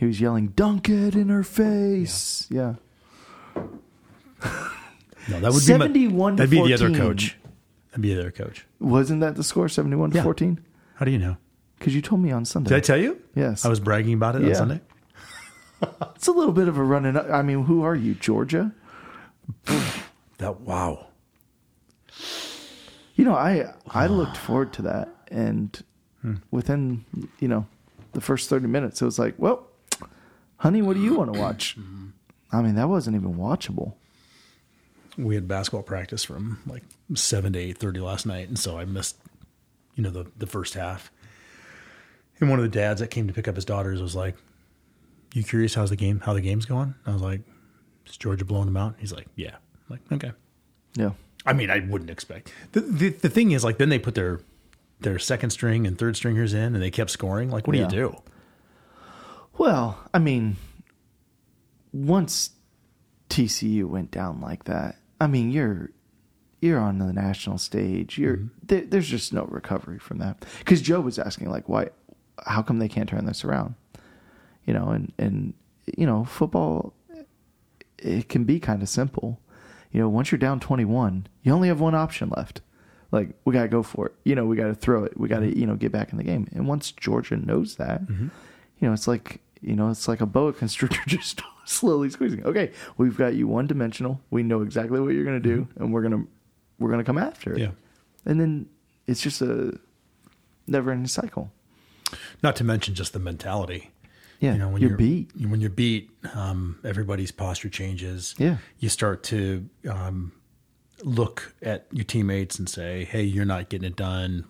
he 0.03 0.07
was 0.07 0.21
yelling, 0.21 0.49
"Dunk 0.49 0.89
it 0.89 1.15
in 1.15 1.29
her 1.29 1.43
face!" 1.43 2.47
Yeah, 2.49 2.75
No, 5.29 5.39
that 5.39 5.53
would 5.53 5.65
be 5.65 5.73
my, 5.73 5.85
71 5.85 6.33
to 6.33 6.37
that'd 6.37 6.49
be 6.51 6.57
the 6.57 6.73
other 6.73 6.87
14. 6.89 6.95
coach. 7.01 7.37
That'd 7.91 8.01
be 8.01 8.13
the 8.13 8.19
other 8.19 8.31
coach. 8.31 8.65
wasn't 8.79 9.21
that 9.21 9.35
the 9.35 9.43
score, 9.43 9.69
seventy-one 9.69 10.11
to 10.11 10.17
Yeah. 10.17 10.23
fourteen? 10.23 10.59
How 10.95 11.05
do 11.05 11.11
you 11.11 11.19
know? 11.19 11.37
Because 11.77 11.95
you 11.95 12.01
told 12.01 12.21
me 12.21 12.31
on 12.31 12.43
Sunday. 12.43 12.69
Did 12.69 12.77
I 12.77 12.79
tell 12.79 12.97
you? 12.97 13.21
Yes. 13.35 13.65
I 13.65 13.69
was 13.69 13.79
bragging 13.79 14.15
about 14.15 14.35
it 14.35 14.43
on 14.43 14.55
Sunday. 14.55 14.81
it's 16.15 16.27
a 16.27 16.31
little 16.31 16.53
bit 16.53 16.67
of 16.67 16.77
a 16.77 16.83
running. 16.83 17.15
up. 17.15 17.29
I 17.29 17.41
mean, 17.41 17.65
who 17.65 17.83
are 17.83 17.95
you, 17.95 18.15
Georgia? 18.15 18.73
That 20.39 20.61
wow. 20.61 21.07
You 23.15 23.23
know, 23.23 23.35
I 23.35 23.73
I 23.87 24.07
looked 24.07 24.35
forward 24.47 24.73
to 24.73 24.81
that, 24.81 25.09
and 25.29 25.81
hmm. 26.21 26.35
within 26.51 27.05
you 27.39 27.47
know 27.47 27.67
the 28.11 28.19
first 28.19 28.49
thirty 28.49 28.67
minutes, 28.67 29.01
it 29.01 29.05
was 29.05 29.19
like, 29.19 29.35
well, 29.37 29.67
honey, 30.63 30.81
what 30.81 30.95
do 30.95 31.01
you 31.03 31.13
want 31.15 31.31
to 31.31 31.37
mm-hmm. 31.37 31.43
watch? 31.47 31.77
I 32.51 32.61
mean, 32.61 32.75
that 32.75 32.87
wasn't 32.89 33.15
even 33.15 33.35
watchable. 33.35 33.93
we 35.17 35.35
had 35.35 35.47
basketball 35.47 35.83
practice 35.83 36.23
from 36.23 36.59
like 36.65 36.83
seven 37.13 37.53
to 37.53 37.59
eight 37.59 37.77
thirty 37.77 37.99
last 37.99 38.25
night, 38.25 38.47
and 38.47 38.57
so 38.57 38.77
I 38.79 38.85
missed, 38.85 39.17
you 39.95 40.03
know, 40.03 40.09
the 40.09 40.25
the 40.37 40.47
first 40.47 40.73
half. 40.73 41.11
And 42.39 42.49
one 42.49 42.57
of 42.59 42.63
the 42.63 42.69
dads 42.69 42.99
that 42.99 43.07
came 43.09 43.27
to 43.27 43.33
pick 43.33 43.47
up 43.47 43.55
his 43.55 43.65
daughters 43.65 44.01
was 44.01 44.15
like, 44.15 44.35
"You 45.33 45.43
curious 45.43 45.75
how's 45.75 45.89
the 45.91 45.95
game? 45.95 46.19
How 46.21 46.33
the 46.33 46.41
game's 46.41 46.65
going?" 46.65 46.95
I 47.05 47.11
was 47.13 47.21
like, 47.21 47.41
"Is 48.07 48.17
Georgia 48.17 48.45
blowing 48.45 48.65
them 48.65 48.77
out?" 48.77 48.95
He's 48.99 49.13
like, 49.13 49.27
"Yeah." 49.35 49.55
I'm 49.89 49.99
like, 49.99 50.11
okay. 50.11 50.31
Yeah, 50.95 51.11
I 51.45 51.53
mean, 51.53 51.69
I 51.69 51.79
wouldn't 51.79 52.09
expect. 52.09 52.53
The, 52.71 52.81
the 52.81 53.09
the 53.09 53.29
thing 53.29 53.51
is, 53.51 53.63
like, 53.63 53.77
then 53.77 53.89
they 53.89 53.99
put 53.99 54.15
their 54.15 54.39
their 55.01 55.19
second 55.19 55.49
string 55.49 55.85
and 55.85 55.97
third 55.97 56.15
stringers 56.15 56.53
in, 56.53 56.73
and 56.73 56.81
they 56.81 56.91
kept 56.91 57.09
scoring. 57.11 57.49
Like, 57.49 57.67
what 57.67 57.73
do 57.73 57.79
Yeah. 57.79 57.85
you 57.85 57.91
do? 57.91 58.21
Well, 59.57 59.99
I 60.13 60.19
mean, 60.19 60.57
once 61.91 62.51
TCU 63.29 63.85
went 63.85 64.11
down 64.11 64.41
like 64.41 64.65
that, 64.65 64.97
I 65.19 65.27
mean, 65.27 65.51
you're 65.51 65.91
you're 66.61 66.79
on 66.79 66.97
the 66.97 67.11
national 67.11 67.57
stage. 67.57 68.17
You're 68.17 68.37
mm-hmm. 68.37 68.47
there, 68.63 68.81
there's 68.81 69.07
just 69.07 69.33
no 69.33 69.43
recovery 69.45 69.99
from 69.99 70.19
that. 70.19 70.45
Because 70.59 70.81
Joe 70.81 71.01
was 71.01 71.19
asking, 71.19 71.49
like, 71.49 71.67
why? 71.67 71.89
How 72.45 72.61
come 72.61 72.79
they 72.79 72.89
can't 72.89 73.07
turn 73.07 73.25
this 73.25 73.43
around? 73.43 73.75
You 74.65 74.73
know, 74.73 74.89
and 74.89 75.11
and 75.17 75.53
you 75.97 76.05
know, 76.05 76.25
football 76.25 76.93
it 78.03 78.29
can 78.29 78.43
be 78.43 78.59
kind 78.59 78.81
of 78.81 78.89
simple. 78.89 79.39
You 79.91 80.01
know, 80.01 80.09
once 80.09 80.31
you're 80.31 80.39
down 80.39 80.59
21, 80.59 81.27
you 81.43 81.53
only 81.53 81.67
have 81.67 81.79
one 81.79 81.95
option 81.95 82.31
left. 82.35 82.61
Like, 83.11 83.29
we 83.45 83.53
got 83.53 83.63
to 83.63 83.67
go 83.67 83.83
for 83.83 84.07
it. 84.07 84.13
You 84.23 84.35
know, 84.35 84.45
we 84.45 84.55
got 84.55 84.67
to 84.67 84.75
throw 84.75 85.03
it. 85.03 85.17
We 85.17 85.27
got 85.27 85.39
to, 85.39 85.45
mm-hmm. 85.45 85.59
you 85.59 85.67
know, 85.67 85.75
get 85.75 85.91
back 85.91 86.11
in 86.11 86.17
the 86.17 86.23
game. 86.23 86.47
And 86.51 86.67
once 86.67 86.91
Georgia 86.91 87.37
knows 87.37 87.75
that, 87.75 88.01
mm-hmm. 88.03 88.29
You 88.83 88.89
know, 88.89 88.93
it's 88.93 89.07
like, 89.07 89.39
you 89.61 89.77
know, 89.77 89.89
it's 89.89 90.09
like 90.09 90.19
a 90.19 90.25
boa 90.25 90.51
constrictor 90.61 90.99
just 91.07 91.41
slowly 91.65 92.09
squeezing. 92.09 92.43
Okay, 92.45 92.73
we've 92.97 93.15
got 93.17 93.33
you 93.33 93.47
one 93.47 93.65
dimensional. 93.65 94.19
We 94.29 94.43
know 94.43 94.61
exactly 94.61 94.99
what 94.99 95.13
you're 95.13 95.23
going 95.23 95.41
to 95.41 95.49
do, 95.55 95.67
and 95.77 95.93
we're 95.93 96.01
going 96.01 96.11
to, 96.11 96.27
we're 96.79 96.91
to 96.97 97.03
come 97.05 97.17
after 97.17 97.53
it. 97.53 97.59
Yeah. 97.59 97.71
And 98.25 98.41
then 98.41 98.67
it's 99.07 99.21
just 99.21 99.41
a 99.41 99.79
never 100.67 100.91
ending 100.91 101.07
cycle. 101.07 101.49
Not 102.43 102.57
to 102.57 102.65
mention 102.65 102.93
just 102.93 103.13
the 103.13 103.19
mentality. 103.19 103.89
Yeah. 104.41 104.51
you 104.53 104.59
know 104.59 104.67
when 104.67 104.81
you're 104.81 104.89
you're 104.91 104.97
beat. 104.97 105.31
when 105.47 105.61
you're 105.61 105.69
beat 105.69 106.11
um, 106.35 106.77
everybody's 106.83 107.31
posture 107.31 107.69
changes 107.69 108.35
Yeah. 108.37 108.57
you 108.77 108.89
start 108.89 109.23
to 109.31 109.69
um, 109.89 110.33
look 111.01 111.55
at 111.61 111.87
your 111.91 112.03
teammates 112.03 112.59
and 112.59 112.67
say 112.67 113.05
hey 113.05 113.23
you're 113.23 113.45
not 113.45 113.69
getting 113.69 113.87
it 113.87 113.95
done 113.95 114.43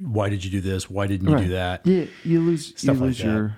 why 0.00 0.28
did 0.28 0.44
you 0.44 0.50
do 0.52 0.60
this 0.60 0.88
why 0.88 1.08
didn't 1.08 1.26
you 1.28 1.34
Right. 1.34 1.44
do 1.44 1.50
that 1.54 1.84
Yeah. 1.84 2.04
You 2.22 2.38
lose, 2.40 2.70
you 2.70 2.76
Stuff 2.78 2.96
like 2.98 3.06
lose 3.06 3.18
that. 3.18 3.24
your, 3.26 3.56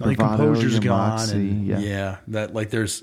your 0.00 0.08
like 0.08 0.16
bravado, 0.18 0.44
composure's 0.44 0.72
your 0.74 0.80
gone 0.82 1.08
moxie. 1.10 1.34
and 1.36 1.66
yeah. 1.66 1.78
yeah. 1.78 2.16
that 2.28 2.52
like 2.54 2.70
there's 2.70 3.02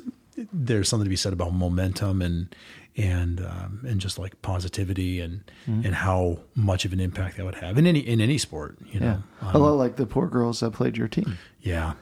there's 0.54 0.90
something 0.90 1.06
to 1.06 1.10
be 1.10 1.16
said 1.16 1.34
about 1.34 1.54
momentum 1.54 2.22
and 2.22 2.54
and 2.98 3.40
um, 3.46 3.84
and 3.88 4.00
just 4.02 4.20
like 4.20 4.42
positivity 4.42 5.20
and 5.22 5.44
Mm-hmm. 5.68 5.86
and 5.86 5.96
how 5.96 6.40
much 6.56 6.86
of 6.86 6.92
an 6.94 7.00
impact 7.00 7.38
that 7.38 7.46
would 7.46 7.56
have 7.56 7.78
in 7.78 7.86
any 7.86 8.00
in 8.00 8.20
any 8.20 8.38
sport 8.40 8.78
you 8.92 9.00
Yeah. 9.00 9.18
know 9.42 9.52
a 9.54 9.58
lot 9.60 9.74
like 9.74 9.96
the 9.96 10.06
poor 10.08 10.28
girls 10.28 10.60
that 10.62 10.72
played 10.72 10.98
your 10.98 11.08
team. 11.08 11.38
yeah 11.62 11.94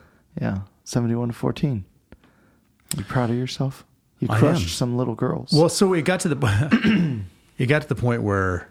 Yeah. 0.42 0.60
71 0.86 1.28
to 1.28 1.34
14. 1.36 1.84
You 2.98 3.04
proud 3.04 3.30
of 3.30 3.36
yourself? 3.36 3.86
You 4.20 4.28
crushed 4.28 4.76
some 4.76 4.98
little 4.98 5.14
girls. 5.16 5.52
Well, 5.54 5.70
so 5.70 5.94
it 5.94 6.04
got 6.04 6.22
to 6.22 6.30
the 6.30 7.24
it 7.60 7.68
got 7.68 7.82
to 7.84 7.88
the 7.88 7.96
point 7.96 8.24
where 8.24 8.70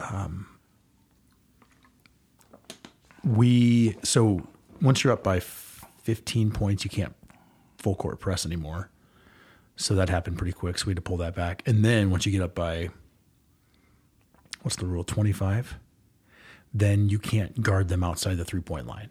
um, 0.00 0.46
we 3.24 3.96
so 4.02 4.46
once 4.80 5.02
you're 5.04 5.12
up 5.12 5.22
by 5.22 5.40
15 5.40 6.50
points, 6.50 6.84
you 6.84 6.90
can't 6.90 7.14
full 7.78 7.94
court 7.94 8.20
press 8.20 8.46
anymore. 8.46 8.90
So 9.76 9.94
that 9.94 10.08
happened 10.08 10.38
pretty 10.38 10.52
quick. 10.52 10.78
So 10.78 10.86
we 10.86 10.90
had 10.90 10.96
to 10.96 11.02
pull 11.02 11.18
that 11.18 11.34
back. 11.34 11.62
And 11.66 11.84
then 11.84 12.10
once 12.10 12.24
you 12.24 12.32
get 12.32 12.40
up 12.42 12.54
by 12.54 12.88
what's 14.62 14.76
the 14.76 14.86
rule 14.86 15.04
25, 15.04 15.78
then 16.72 17.08
you 17.08 17.18
can't 17.18 17.62
guard 17.62 17.88
them 17.88 18.02
outside 18.02 18.36
the 18.36 18.44
three 18.44 18.60
point 18.60 18.86
line. 18.86 19.10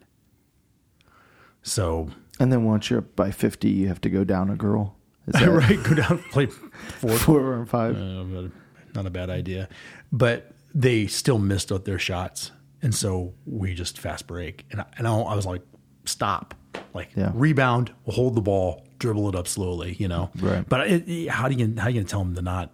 So 1.62 2.10
And 2.40 2.52
then 2.52 2.64
once 2.64 2.90
you're 2.90 3.00
up 3.00 3.16
by 3.16 3.32
50, 3.32 3.70
you 3.70 3.88
have 3.88 4.02
to 4.02 4.10
go 4.10 4.24
down 4.24 4.50
a 4.50 4.56
girl. 4.56 4.96
Is 5.28 5.34
that 5.40 5.50
right, 5.50 5.82
go 5.84 5.96
down 5.96 6.20
play 6.32 6.48
four. 6.48 7.18
Four 7.18 7.54
and 7.56 7.70
five. 7.70 7.96
Uh, 7.96 8.50
not 8.94 9.06
a 9.06 9.10
bad 9.10 9.30
idea, 9.30 9.68
but 10.12 10.52
they 10.74 11.08
still 11.08 11.40
missed 11.40 11.72
out 11.72 11.86
their 11.86 12.00
shots, 12.00 12.52
and 12.86 12.94
so 12.94 13.34
we 13.46 13.74
just 13.74 13.98
fast 14.00 14.28
break, 14.28 14.66
and 14.72 14.80
I, 14.82 14.86
and 14.98 15.08
I, 15.08 15.14
I 15.18 15.36
was 15.36 15.46
like, 15.46 15.64
stop, 16.06 16.54
like 16.94 17.10
Yeah. 17.18 17.32
rebound, 17.34 17.92
hold 18.08 18.36
the 18.36 18.42
ball, 18.42 18.86
dribble 19.00 19.28
it 19.30 19.36
up 19.36 19.48
slowly, 19.48 19.96
you 20.00 20.08
know. 20.08 20.30
Right. 20.40 20.64
But 20.70 20.88
it, 20.90 21.10
it- 21.10 21.30
how 21.30 21.48
do 21.50 21.56
you 21.56 21.74
how 21.78 21.88
are 21.88 21.90
you 21.90 22.00
gonna 22.02 22.08
tell 22.08 22.20
them 22.24 22.36
to 22.36 22.42
not, 22.42 22.72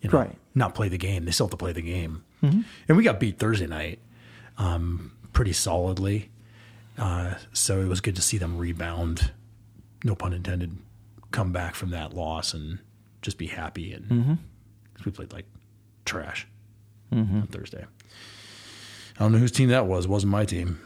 you 0.00 0.08
know, 0.10 0.18
Right. 0.18 0.36
not 0.54 0.74
play 0.74 0.88
the 0.88 0.98
game? 0.98 1.24
They 1.26 1.30
still 1.32 1.46
have 1.46 1.50
to 1.52 1.56
play 1.56 1.72
the 1.72 1.82
game, 1.82 2.24
and 2.40 2.64
we 2.96 3.02
got 3.04 3.20
beat 3.20 3.38
Thursday 3.38 3.66
night, 3.68 3.98
um, 4.58 5.12
pretty 5.32 5.52
solidly. 5.52 6.30
Uh, 6.98 7.34
so 7.52 7.80
it 7.80 7.88
was 7.88 8.00
good 8.00 8.16
to 8.16 8.22
see 8.22 8.36
them 8.38 8.58
rebound, 8.58 9.32
no 10.04 10.14
pun 10.14 10.32
intended, 10.32 10.76
come 11.30 11.52
back 11.52 11.74
from 11.74 11.90
that 11.90 12.12
loss 12.14 12.52
and 12.54 12.78
just 13.22 13.38
be 13.38 13.46
happy. 13.46 13.92
And 13.92 14.38
'cause 14.94 15.06
we 15.06 15.12
played 15.12 15.32
like 15.32 15.46
trash 16.04 16.46
on 17.12 17.46
Thursday. 17.50 17.84
I 19.16 19.24
don't 19.24 19.32
know 19.32 19.38
whose 19.38 19.52
team 19.52 19.68
that 19.68 19.86
was. 19.86 20.04
It 20.06 20.10
wasn't 20.10 20.32
my 20.32 20.44
team. 20.44 20.80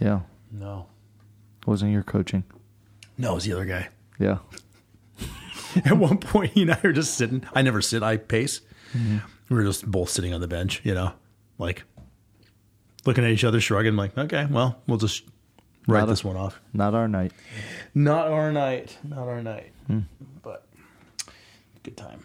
Yeah. 0.00 0.20
No. 0.50 0.86
Wasn't 1.66 1.92
your 1.92 2.02
coaching. 2.02 2.44
No, 3.18 3.32
it 3.32 3.34
was 3.36 3.44
the 3.44 3.52
other 3.52 3.64
guy. 3.64 3.88
Yeah. 4.18 4.38
At 5.84 5.96
one 5.98 6.18
point, 6.18 6.52
he 6.52 6.62
and 6.62 6.72
I 6.72 6.80
were 6.82 6.92
just 6.92 7.14
sitting. 7.14 7.44
I 7.54 7.62
never 7.62 7.80
sit, 7.82 8.02
I 8.02 8.16
pace. 8.16 8.60
Mm-hmm. 8.96 9.18
We 9.48 9.56
were 9.56 9.64
just 9.64 9.88
both 9.90 10.08
sitting 10.10 10.32
on 10.34 10.40
the 10.40 10.48
bench, 10.48 10.80
you 10.84 10.94
know, 10.94 11.12
like 11.58 11.84
looking 13.04 13.24
at 13.24 13.30
each 13.30 13.44
other, 13.44 13.60
shrugging, 13.60 13.96
like, 13.96 14.16
okay, 14.16 14.46
well, 14.50 14.80
we'll 14.86 14.98
just 14.98 15.24
write 15.86 16.00
Not 16.00 16.08
a- 16.08 16.12
this 16.12 16.24
one 16.24 16.36
off. 16.36 16.60
Not 16.72 16.94
our 16.94 17.08
night. 17.08 17.32
Not 17.94 18.28
our 18.28 18.52
night. 18.52 18.96
Not 19.04 19.28
our 19.28 19.42
night. 19.42 19.72
Hmm. 19.86 20.00
But 20.42 20.66
good 21.82 21.96
time. 21.96 22.24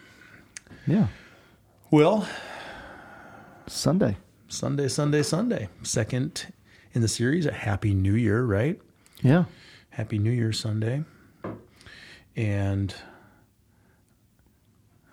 Yeah. 0.86 1.06
Well, 1.90 2.26
Sunday. 3.66 4.16
Sunday, 4.52 4.86
Sunday, 4.86 5.22
Sunday. 5.22 5.68
Second 5.82 6.52
in 6.92 7.00
the 7.00 7.08
series. 7.08 7.46
A 7.46 7.52
happy 7.52 7.94
new 7.94 8.12
year, 8.12 8.44
right? 8.44 8.78
Yeah. 9.22 9.44
Happy 9.88 10.18
New 10.18 10.30
Year 10.30 10.52
Sunday. 10.52 11.04
And 12.36 12.94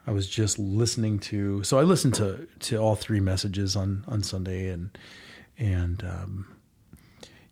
I 0.05 0.12
was 0.12 0.27
just 0.27 0.60
listening 0.60 1.19
to 1.19 1.63
so 1.63 1.79
I 1.79 1.84
listened 1.84 2.15
to 2.15 2.50
to 2.60 2.77
all 2.77 2.96
three 2.96 3.22
messages 3.22 3.77
on 3.77 4.03
on 4.10 4.24
Sunday 4.24 4.67
and 4.67 4.98
and 5.58 6.03
um, 6.03 6.58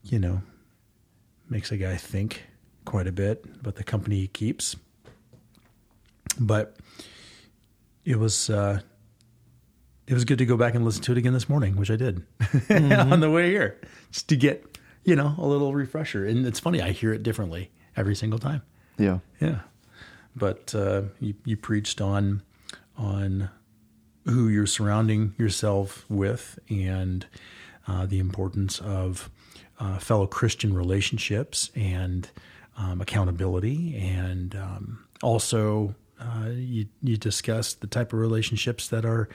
you 0.03 0.19
know 0.19 0.41
makes 1.49 1.71
a 1.71 1.77
guy 1.77 1.95
think 1.95 2.43
quite 2.83 3.07
a 3.07 3.13
bit 3.13 3.45
about 3.61 3.75
the 3.75 3.85
company 3.85 4.17
he 4.17 4.27
keeps. 4.27 4.75
But 6.37 6.75
it 8.03 8.19
was 8.19 8.49
uh 8.49 8.81
it 10.07 10.13
was 10.13 10.25
good 10.25 10.37
to 10.37 10.45
go 10.45 10.57
back 10.57 10.73
and 10.73 10.85
listen 10.85 11.03
to 11.03 11.11
it 11.11 11.17
again 11.17 11.33
this 11.33 11.49
morning, 11.49 11.75
which 11.75 11.91
I 11.91 11.97
did 11.97 12.23
on 12.69 13.19
the 13.19 13.29
way 13.29 13.49
here, 13.49 13.79
just 14.11 14.29
to 14.29 14.35
get 14.35 14.77
you 15.03 15.15
know 15.15 15.35
a 15.37 15.45
little 15.45 15.73
refresher. 15.73 16.25
And 16.25 16.47
it's 16.47 16.59
funny, 16.59 16.81
I 16.81 16.91
hear 16.91 17.13
it 17.13 17.23
differently 17.23 17.71
every 17.95 18.15
single 18.15 18.39
time. 18.39 18.61
Yeah. 18.97 19.19
Yeah, 19.39 19.59
but 20.35 20.73
uh, 20.73 21.03
you 21.19 21.35
you 21.45 21.57
preached 21.57 22.01
on 22.01 22.41
on 22.97 23.49
who 24.25 24.47
you're 24.47 24.67
surrounding 24.67 25.35
yourself 25.37 26.05
with 26.09 26.59
and 26.69 27.25
uh, 27.87 28.05
the 28.05 28.19
importance 28.19 28.79
of 28.79 29.29
uh, 29.79 29.99
fellow 29.99 30.27
Christian 30.27 30.73
relationships 30.73 31.69
and 31.75 32.29
um, 32.77 33.01
accountability, 33.01 33.95
and 33.97 34.55
um, 34.55 35.05
also 35.21 35.95
uh, 36.19 36.49
you 36.53 36.87
you 37.03 37.17
discussed 37.17 37.81
the 37.81 37.87
type 37.87 38.13
of 38.13 38.19
relationships 38.19 38.87
that 38.87 39.05
are 39.05 39.29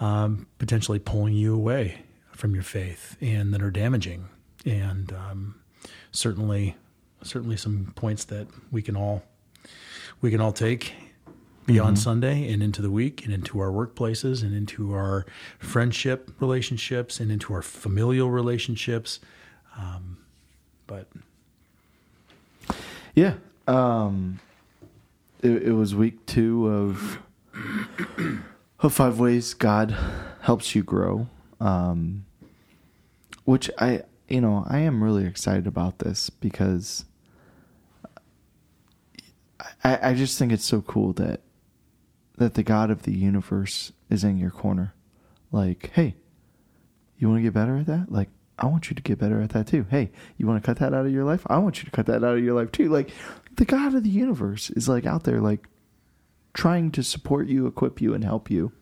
um, 0.00 0.46
potentially 0.58 0.98
pulling 0.98 1.34
you 1.34 1.54
away 1.54 2.02
from 2.32 2.54
your 2.54 2.62
faith 2.62 3.16
and 3.20 3.52
that 3.52 3.62
are 3.62 3.70
damaging, 3.70 4.28
and 4.64 5.12
um, 5.12 5.54
certainly 6.12 6.76
certainly 7.22 7.56
some 7.56 7.92
points 7.96 8.24
that 8.26 8.46
we 8.70 8.80
can 8.80 8.96
all 8.96 9.22
we 10.20 10.30
can 10.30 10.40
all 10.40 10.52
take 10.52 10.92
beyond 11.66 11.98
Sunday 11.98 12.50
and 12.50 12.62
into 12.62 12.80
the 12.80 12.90
week 12.90 13.24
and 13.24 13.34
into 13.34 13.60
our 13.60 13.70
workplaces 13.70 14.42
and 14.42 14.54
into 14.54 14.94
our 14.94 15.26
friendship 15.58 16.30
relationships 16.40 17.20
and 17.20 17.30
into 17.30 17.52
our 17.52 17.60
familial 17.60 18.30
relationships. 18.30 19.20
Um, 19.76 20.16
but 20.86 21.08
Yeah. 23.14 23.34
Um, 23.66 24.40
it, 25.42 25.64
it 25.64 25.72
was 25.72 25.94
week 25.94 26.24
two 26.24 26.66
of 26.68 27.18
of 28.80 28.94
five 28.94 29.18
ways 29.18 29.54
God 29.54 29.96
helps 30.42 30.74
you 30.74 30.82
grow. 30.82 31.28
Um, 31.60 32.24
which 33.44 33.70
I, 33.78 34.02
you 34.28 34.40
know, 34.40 34.64
I 34.68 34.80
am 34.80 35.02
really 35.02 35.24
excited 35.24 35.66
about 35.66 36.00
this 36.00 36.30
because 36.30 37.04
I, 39.82 40.10
I 40.10 40.14
just 40.14 40.38
think 40.38 40.52
it's 40.52 40.64
so 40.64 40.82
cool 40.82 41.12
that 41.14 41.40
that 42.36 42.54
the 42.54 42.62
God 42.62 42.90
of 42.90 43.02
the 43.02 43.12
universe 43.12 43.90
is 44.10 44.22
in 44.22 44.38
your 44.38 44.50
corner. 44.50 44.94
Like, 45.50 45.90
hey, 45.94 46.14
you 47.18 47.28
want 47.28 47.38
to 47.38 47.42
get 47.42 47.54
better 47.54 47.78
at 47.78 47.86
that? 47.86 48.12
Like, 48.12 48.28
I 48.58 48.66
want 48.66 48.90
you 48.90 48.94
to 48.94 49.02
get 49.02 49.18
better 49.18 49.40
at 49.40 49.50
that 49.50 49.66
too. 49.66 49.86
Hey, 49.90 50.10
you 50.36 50.46
want 50.46 50.62
to 50.62 50.66
cut 50.66 50.78
that 50.78 50.94
out 50.94 51.06
of 51.06 51.12
your 51.12 51.24
life? 51.24 51.44
I 51.48 51.58
want 51.58 51.78
you 51.78 51.84
to 51.84 51.90
cut 51.90 52.06
that 52.06 52.22
out 52.22 52.36
of 52.36 52.44
your 52.44 52.54
life 52.54 52.70
too. 52.70 52.88
Like, 52.88 53.10
the 53.56 53.64
God 53.64 53.94
of 53.94 54.04
the 54.04 54.10
universe 54.10 54.70
is 54.70 54.88
like 54.88 55.06
out 55.06 55.24
there, 55.24 55.40
like 55.40 55.66
trying 56.54 56.90
to 56.92 57.02
support 57.02 57.48
you, 57.48 57.66
equip 57.66 58.00
you, 58.00 58.14
and 58.14 58.24
help 58.24 58.50
you 58.50 58.72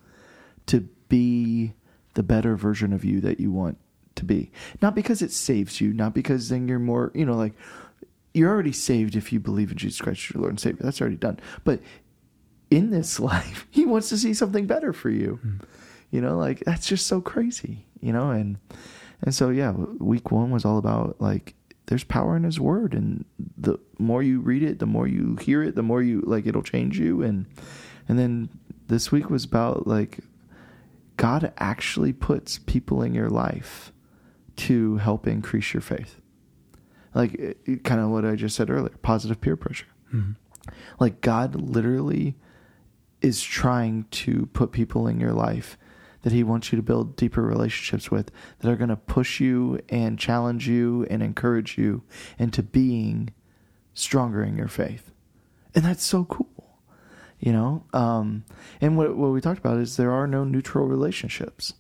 to 0.66 0.80
be 1.08 1.75
the 2.14 2.23
better 2.23 2.56
version 2.56 2.92
of 2.92 3.04
you 3.04 3.20
that 3.20 3.38
you 3.40 3.50
want 3.50 3.78
to 4.16 4.25
be. 4.25 4.50
Not 4.82 4.94
because 4.94 5.23
it 5.23 5.32
saves 5.32 5.80
you, 5.80 5.92
not 5.92 6.14
because 6.14 6.49
then 6.49 6.68
you're 6.68 6.78
more, 6.78 7.12
you 7.14 7.26
know, 7.26 7.37
like 7.37 7.52
you're 8.35 8.50
already 8.50 8.73
saved 8.73 9.16
if 9.16 9.32
you 9.32 9.40
believe 9.40 9.70
in 9.70 9.78
Jesus 9.78 10.00
Christ 10.00 10.30
your 10.30 10.42
Lord 10.42 10.52
and 10.52 10.61
Savior. 10.61 10.80
That's 10.82 11.00
already 11.00 11.16
done. 11.16 11.38
But 11.64 11.80
in 12.70 12.90
this 12.90 13.20
life, 13.32 13.66
He 13.70 13.85
wants 13.87 14.08
to 14.11 14.18
see 14.18 14.35
something 14.35 14.66
better 14.66 14.92
for 14.92 15.11
you. 15.11 15.38
Hmm. 15.42 15.56
You 16.11 16.20
know, 16.20 16.38
like 16.38 16.61
that's 16.61 16.87
just 16.87 17.06
so 17.06 17.20
crazy. 17.20 17.85
You 18.00 18.12
know, 18.12 18.30
and 18.30 18.58
and 19.23 19.35
so 19.35 19.50
yeah, 19.50 19.73
week 19.73 20.30
one 20.30 20.50
was 20.50 20.64
all 20.64 20.78
about 20.78 21.20
like 21.20 21.54
there's 21.87 22.05
power 22.05 22.37
in 22.37 22.45
His 22.45 22.59
Word, 22.61 22.95
and 22.95 23.25
the 23.57 23.78
more 23.99 24.23
you 24.23 24.40
read 24.40 24.62
it, 24.62 24.78
the 24.78 24.87
more 24.87 25.07
you 25.07 25.37
hear 25.37 25.62
it, 25.62 25.75
the 25.75 25.83
more 25.83 26.02
you 26.02 26.21
like 26.26 26.47
it'll 26.47 26.62
change 26.62 26.99
you. 26.99 27.23
And 27.23 27.47
and 28.09 28.19
then 28.19 28.49
this 28.88 29.11
week 29.12 29.31
was 29.31 29.45
about 29.45 29.87
like 29.87 30.19
God 31.16 31.52
actually 31.59 32.12
puts 32.12 32.59
people 32.59 33.02
in 33.02 33.14
your 33.14 33.31
life 33.31 33.93
to 34.57 34.97
help 34.99 35.26
increase 35.26 35.73
your 35.75 35.81
faith. 35.81 36.21
Like 37.14 37.35
it, 37.35 37.59
it- 37.64 37.85
kind 37.85 38.00
of 38.00 38.11
what 38.11 38.25
I 38.25 38.35
just 38.35 38.57
said 38.57 38.71
earlier, 38.71 38.95
positive 39.02 39.40
peer 39.40 39.57
pressure. 39.57 39.87
Mm-hmm. 40.12 40.33
Like 40.99 41.21
God 41.21 41.55
literally 41.55 42.35
is 43.23 43.43
trying 43.43 44.05
to 44.11 44.47
put 44.52 44.73
people 44.73 45.07
in 45.07 45.19
your 45.21 45.33
life 45.33 45.78
that 46.26 46.33
he 46.33 46.42
wants 46.42 46.73
you 46.73 46.76
to 46.76 46.83
build 46.83 47.14
deeper 47.14 47.40
relationships 47.40 48.11
with 48.11 48.33
that 48.59 48.68
are 48.68 48.75
going 48.75 48.88
to 48.88 48.97
push 48.97 49.38
you 49.38 49.78
and 49.88 50.18
challenge 50.18 50.66
you 50.66 51.06
and 51.09 51.23
encourage 51.23 51.78
you 51.78 52.02
into 52.37 52.64
being 52.64 53.33
stronger 53.95 54.42
in 54.42 54.56
your 54.56 54.66
faith. 54.66 55.12
And 55.73 55.85
that's 55.85 56.02
so 56.02 56.25
cool. 56.25 56.80
You 57.38 57.52
know? 57.52 57.85
Um, 57.92 58.45
and 58.80 58.97
what, 58.97 59.16
what 59.16 59.28
we 59.28 59.40
talked 59.40 59.61
about 59.61 59.78
is 59.78 59.97
there 59.97 60.11
are 60.11 60.26
no 60.26 60.42
neutral 60.42 60.88
relationships. 60.88 61.75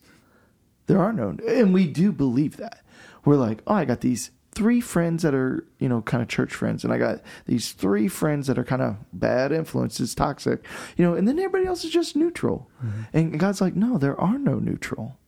There 0.86 1.00
are 1.00 1.12
no, 1.12 1.36
and 1.48 1.74
we 1.74 1.88
do 1.88 2.12
believe 2.12 2.56
that. 2.58 2.84
We're 3.24 3.34
like, 3.34 3.62
oh, 3.66 3.74
I 3.74 3.84
got 3.84 4.00
these 4.00 4.30
three 4.56 4.80
friends 4.80 5.22
that 5.22 5.34
are, 5.34 5.66
you 5.78 5.86
know, 5.86 6.00
kind 6.00 6.22
of 6.22 6.28
church 6.30 6.54
friends, 6.54 6.82
and 6.82 6.90
I 6.90 6.96
got 6.96 7.20
these 7.44 7.72
three 7.72 8.08
friends 8.08 8.46
that 8.46 8.58
are 8.58 8.64
kind 8.64 8.80
of 8.80 8.96
bad 9.12 9.52
influences, 9.52 10.14
toxic, 10.14 10.64
you 10.96 11.04
know, 11.04 11.12
and 11.12 11.28
then 11.28 11.38
everybody 11.38 11.66
else 11.66 11.84
is 11.84 11.90
just 11.90 12.16
neutral. 12.16 12.70
Mm-hmm. 12.82 13.02
And 13.12 13.38
God's 13.38 13.60
like, 13.60 13.76
no, 13.76 13.98
there 13.98 14.18
are 14.18 14.38
no 14.38 14.58
neutral. 14.58 15.18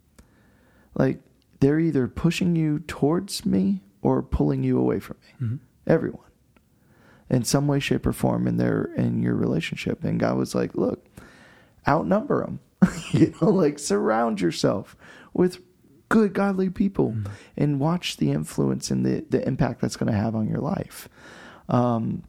Like, 0.94 1.20
they're 1.60 1.78
either 1.78 2.08
pushing 2.08 2.56
you 2.56 2.78
towards 2.86 3.44
me 3.44 3.82
or 4.00 4.22
pulling 4.22 4.62
you 4.62 4.78
away 4.78 4.98
from 4.98 5.18
me. 5.20 5.46
Mm-hmm. 5.46 5.56
Everyone. 5.86 6.22
In 7.28 7.44
some 7.44 7.68
way, 7.68 7.80
shape, 7.80 8.06
or 8.06 8.14
form 8.14 8.48
in 8.48 8.56
their 8.56 8.84
in 8.96 9.22
your 9.22 9.34
relationship. 9.34 10.04
And 10.04 10.18
God 10.18 10.38
was 10.38 10.54
like, 10.54 10.74
look, 10.74 11.04
outnumber 11.86 12.46
them. 12.46 12.60
you 13.10 13.34
know, 13.42 13.50
like 13.50 13.78
surround 13.78 14.40
yourself 14.40 14.96
with 15.34 15.60
good, 16.08 16.32
godly 16.32 16.70
people 16.70 17.14
and 17.56 17.80
watch 17.80 18.16
the 18.16 18.30
influence 18.30 18.90
and 18.90 19.04
the, 19.04 19.24
the 19.28 19.46
impact 19.46 19.80
that's 19.80 19.96
going 19.96 20.10
to 20.10 20.18
have 20.18 20.34
on 20.34 20.48
your 20.48 20.60
life. 20.60 21.08
Um, 21.68 22.24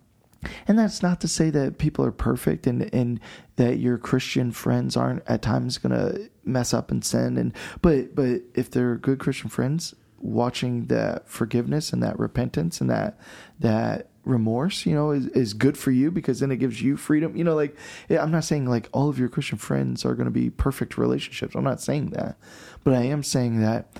and 0.68 0.80
that's 0.80 1.04
not 1.04 1.20
to 1.22 1.28
say 1.28 1.50
that 1.50 1.78
people 1.78 2.06
are 2.06 2.12
perfect 2.12 2.66
and, 2.66 2.94
and 2.94 3.20
that 3.58 3.80
your 3.80 3.98
Christian 3.98 4.52
friends 4.52 4.96
aren't 4.96 5.24
at 5.28 5.42
times 5.42 5.78
going 5.78 5.92
to 5.92 6.30
mess 6.46 6.74
up 6.74 6.92
and 6.92 7.04
sin. 7.04 7.38
And, 7.38 7.54
but, 7.82 8.16
but 8.16 8.42
if 8.56 8.72
they're 8.72 8.96
good 8.96 9.20
Christian 9.20 9.50
friends, 9.50 9.94
watching 10.22 10.86
that 10.88 11.28
forgiveness 11.28 11.94
and 11.94 12.04
that 12.04 12.18
repentance 12.20 12.82
and 12.82 12.90
that 12.90 13.18
that 13.60 14.10
remorse, 14.30 14.86
you 14.86 14.94
know, 14.94 15.12
is, 15.12 15.28
is 15.28 15.54
good 15.54 15.78
for 15.78 15.92
you 15.92 16.12
because 16.12 16.40
then 16.40 16.52
it 16.52 16.58
gives 16.58 16.82
you 16.82 16.96
freedom. 16.98 17.36
You 17.36 17.44
know, 17.44 17.56
like 17.56 17.76
I'm 18.10 18.32
not 18.32 18.44
saying 18.44 18.66
like 18.66 18.88
all 18.92 19.10
of 19.10 19.20
your 19.20 19.30
Christian 19.30 19.58
friends 19.58 20.06
are 20.06 20.16
going 20.16 20.26
to 20.26 20.32
be 20.32 20.50
perfect 20.50 20.98
relationships. 20.98 21.56
I'm 21.56 21.64
not 21.64 21.82
saying 21.82 22.12
that, 22.12 22.38
but 22.84 22.94
I 22.94 23.04
am 23.04 23.24
saying 23.24 23.62
that 23.62 23.92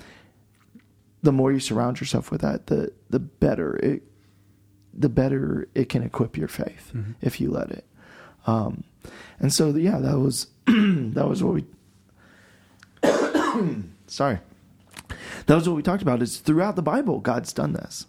the 1.22 1.32
more 1.32 1.52
you 1.52 1.60
surround 1.60 2.00
yourself 2.00 2.30
with 2.30 2.40
that, 2.40 2.68
the 2.68 2.92
the 3.10 3.18
better 3.18 3.76
it 3.76 4.02
the 4.94 5.08
better 5.08 5.68
it 5.74 5.88
can 5.88 6.02
equip 6.02 6.36
your 6.36 6.48
faith 6.48 6.92
mm-hmm. 6.94 7.12
if 7.20 7.40
you 7.40 7.50
let 7.50 7.70
it. 7.70 7.84
Um, 8.46 8.84
and 9.38 9.52
so 9.52 9.68
yeah, 9.70 9.98
that 9.98 10.18
was 10.18 10.48
that 10.66 11.28
was 11.28 11.42
what 11.42 11.54
we. 11.54 11.64
sorry, 14.06 14.38
that 15.46 15.54
was 15.54 15.68
what 15.68 15.76
we 15.76 15.82
talked 15.82 16.02
about. 16.02 16.22
Is 16.22 16.38
throughout 16.38 16.76
the 16.76 16.82
Bible, 16.82 17.20
God's 17.20 17.52
done 17.52 17.72
this. 17.72 18.06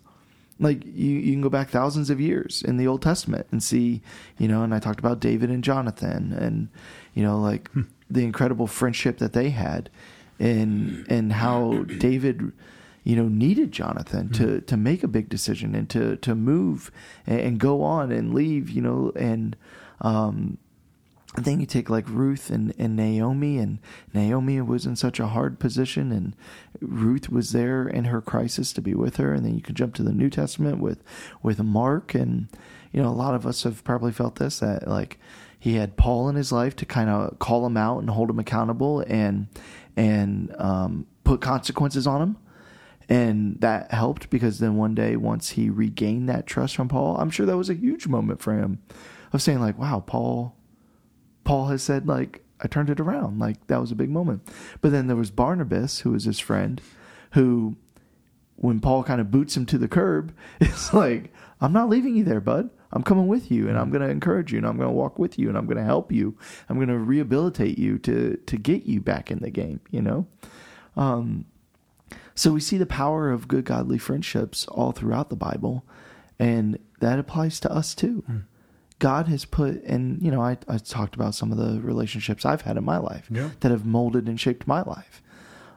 Like 0.61 0.85
you, 0.85 1.09
you 1.17 1.31
can 1.33 1.41
go 1.41 1.49
back 1.49 1.69
thousands 1.69 2.09
of 2.09 2.21
years 2.21 2.61
in 2.61 2.77
the 2.77 2.87
Old 2.87 3.01
Testament 3.01 3.47
and 3.51 3.61
see, 3.61 4.01
you 4.37 4.47
know. 4.47 4.63
And 4.63 4.73
I 4.73 4.79
talked 4.79 4.99
about 4.99 5.19
David 5.19 5.49
and 5.49 5.63
Jonathan, 5.63 6.31
and 6.31 6.69
you 7.13 7.23
know, 7.23 7.39
like 7.39 7.69
hmm. 7.71 7.81
the 8.09 8.23
incredible 8.23 8.67
friendship 8.67 9.17
that 9.17 9.33
they 9.33 9.49
had, 9.49 9.89
and 10.39 11.05
and 11.09 11.33
how 11.33 11.83
David 11.83 12.51
you 13.03 13.15
know 13.15 13.27
needed 13.27 13.71
Jonathan 13.71 14.29
to 14.29 14.61
to 14.61 14.77
make 14.77 15.03
a 15.03 15.07
big 15.07 15.29
decision 15.29 15.73
and 15.75 15.89
to 15.89 16.15
to 16.17 16.35
move 16.35 16.91
and, 17.25 17.39
and 17.39 17.59
go 17.59 17.81
on 17.81 18.11
and 18.11 18.33
leave 18.33 18.69
you 18.69 18.81
know 18.81 19.11
and 19.15 19.55
um 20.01 20.57
and 21.35 21.45
then 21.45 21.61
you 21.61 21.65
take 21.65 21.89
like 21.89 22.09
Ruth 22.09 22.49
and, 22.49 22.73
and 22.77 22.95
Naomi, 22.95 23.57
and 23.57 23.79
Naomi 24.13 24.59
was 24.59 24.85
in 24.85 24.97
such 24.97 25.19
a 25.19 25.27
hard 25.27 25.59
position, 25.59 26.11
and 26.11 26.35
Ruth 26.81 27.29
was 27.29 27.51
there 27.51 27.87
in 27.87 28.05
her 28.05 28.21
crisis 28.21 28.73
to 28.73 28.81
be 28.81 28.93
with 28.93 29.15
her. 29.15 29.33
And 29.33 29.45
then 29.45 29.55
you 29.55 29.61
can 29.61 29.75
jump 29.75 29.95
to 29.95 30.03
the 30.03 30.11
New 30.11 30.29
Testament 30.29 30.79
with 30.79 31.01
with 31.41 31.63
Mark, 31.63 32.13
and 32.13 32.49
you 32.91 33.01
know 33.01 33.09
a 33.09 33.11
lot 33.11 33.33
of 33.33 33.45
us 33.45 33.63
have 33.63 33.83
probably 33.85 34.11
felt 34.11 34.35
this 34.35 34.59
that 34.59 34.87
like 34.87 35.19
he 35.57 35.75
had 35.75 35.95
Paul 35.95 36.27
in 36.27 36.35
his 36.35 36.51
life 36.51 36.75
to 36.77 36.85
kind 36.85 37.09
of 37.09 37.39
call 37.39 37.65
him 37.65 37.77
out 37.77 37.99
and 37.99 38.09
hold 38.09 38.29
him 38.29 38.39
accountable, 38.39 38.99
and 39.07 39.47
and 39.95 40.53
um, 40.59 41.07
put 41.23 41.39
consequences 41.39 42.07
on 42.07 42.21
him 42.21 42.37
and 43.09 43.59
that 43.59 43.91
helped 43.91 44.29
because 44.29 44.59
then 44.59 44.77
one 44.77 44.95
day 44.95 45.17
once 45.17 45.49
he 45.49 45.69
regained 45.69 46.29
that 46.29 46.47
trust 46.47 46.77
from 46.77 46.87
Paul, 46.87 47.17
I'm 47.17 47.29
sure 47.29 47.45
that 47.45 47.57
was 47.57 47.69
a 47.69 47.73
huge 47.73 48.07
moment 48.07 48.41
for 48.41 48.53
him 48.53 48.79
of 49.33 49.41
saying 49.41 49.59
like, 49.59 49.77
"Wow, 49.77 50.01
Paul 50.05 50.55
Paul 51.43 51.67
has 51.67 51.83
said 51.83 52.07
like 52.07 52.43
I 52.59 52.67
turned 52.67 52.89
it 52.89 52.99
around." 52.99 53.39
Like 53.39 53.67
that 53.67 53.81
was 53.81 53.91
a 53.91 53.95
big 53.95 54.09
moment. 54.09 54.47
But 54.81 54.91
then 54.91 55.07
there 55.07 55.15
was 55.15 55.31
Barnabas, 55.31 55.99
who 55.99 56.11
was 56.11 56.25
his 56.25 56.39
friend, 56.39 56.81
who 57.31 57.75
when 58.55 58.79
Paul 58.79 59.03
kind 59.03 59.19
of 59.19 59.31
boots 59.31 59.57
him 59.57 59.65
to 59.67 59.77
the 59.77 59.87
curb, 59.87 60.33
it's 60.59 60.93
like, 60.93 61.33
"I'm 61.59 61.73
not 61.73 61.89
leaving 61.89 62.15
you 62.15 62.23
there, 62.23 62.41
bud. 62.41 62.69
I'm 62.93 63.03
coming 63.03 63.27
with 63.27 63.49
you 63.49 63.69
and 63.69 63.77
I'm 63.79 63.89
going 63.89 64.01
to 64.01 64.09
encourage 64.09 64.51
you 64.51 64.57
and 64.57 64.67
I'm 64.67 64.75
going 64.75 64.89
to 64.89 64.93
walk 64.93 65.17
with 65.17 65.39
you 65.39 65.47
and 65.47 65.57
I'm 65.57 65.65
going 65.65 65.77
to 65.77 65.83
help 65.83 66.11
you. 66.11 66.37
I'm 66.67 66.75
going 66.75 66.89
to 66.89 66.97
rehabilitate 66.97 67.79
you 67.79 67.97
to 67.99 68.35
to 68.35 68.57
get 68.57 68.83
you 68.83 68.99
back 68.99 69.31
in 69.31 69.39
the 69.39 69.49
game, 69.49 69.79
you 69.91 70.01
know?" 70.01 70.27
Um 70.95 71.45
so 72.35 72.51
we 72.51 72.59
see 72.59 72.77
the 72.77 72.85
power 72.85 73.29
of 73.29 73.47
good 73.47 73.65
godly 73.65 73.97
friendships 73.97 74.65
all 74.67 74.91
throughout 74.91 75.29
the 75.29 75.35
Bible, 75.35 75.85
and 76.39 76.79
that 76.99 77.19
applies 77.19 77.59
to 77.61 77.71
us 77.71 77.93
too. 77.93 78.23
Mm. 78.29 78.43
God 79.01 79.27
has 79.29 79.45
put, 79.45 79.83
and 79.83 80.21
you 80.21 80.29
know, 80.29 80.43
I, 80.43 80.59
I 80.67 80.77
talked 80.77 81.15
about 81.15 81.33
some 81.33 81.51
of 81.51 81.57
the 81.57 81.81
relationships 81.81 82.45
I've 82.45 82.61
had 82.61 82.77
in 82.77 82.85
my 82.85 82.97
life 82.97 83.25
yeah. 83.31 83.49
that 83.61 83.71
have 83.71 83.83
molded 83.83 84.27
and 84.27 84.39
shaped 84.39 84.67
my 84.67 84.83
life. 84.83 85.23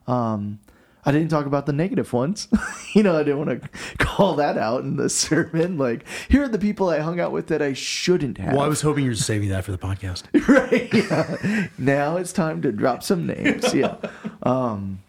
Um, 0.07 0.61
I 1.07 1.11
didn't 1.11 1.31
talk 1.31 1.47
about 1.47 1.65
the 1.65 1.73
negative 1.73 2.13
ones. 2.13 2.49
you 2.95 3.03
know, 3.03 3.17
I 3.17 3.23
didn't 3.23 3.47
want 3.47 3.63
to 3.63 3.69
call 3.99 4.35
that 4.35 4.59
out 4.59 4.83
in 4.83 4.97
the 4.97 5.09
sermon. 5.09 5.79
Like, 5.79 6.05
here 6.29 6.43
are 6.43 6.49
the 6.49 6.59
people 6.59 6.91
I 6.91 6.99
hung 6.99 7.19
out 7.19 7.33
with 7.33 7.47
that 7.47 7.63
I 7.63 7.73
shouldn't 7.73 8.37
have. 8.37 8.53
Well, 8.53 8.63
I 8.63 8.69
was 8.69 8.83
hoping 8.83 9.05
you 9.05 9.13
were 9.13 9.17
saving 9.17 9.49
that 9.49 9.65
for 9.65 9.73
the 9.73 9.79
podcast. 9.79 10.25
right. 10.47 10.93
Yeah. 10.93 11.69
now 11.79 12.19
it's 12.19 12.33
time 12.33 12.61
to 12.61 12.73
drop 12.73 13.03
some 13.03 13.27
names. 13.27 13.73
Yeah. 13.73 13.97
Um, 14.43 15.01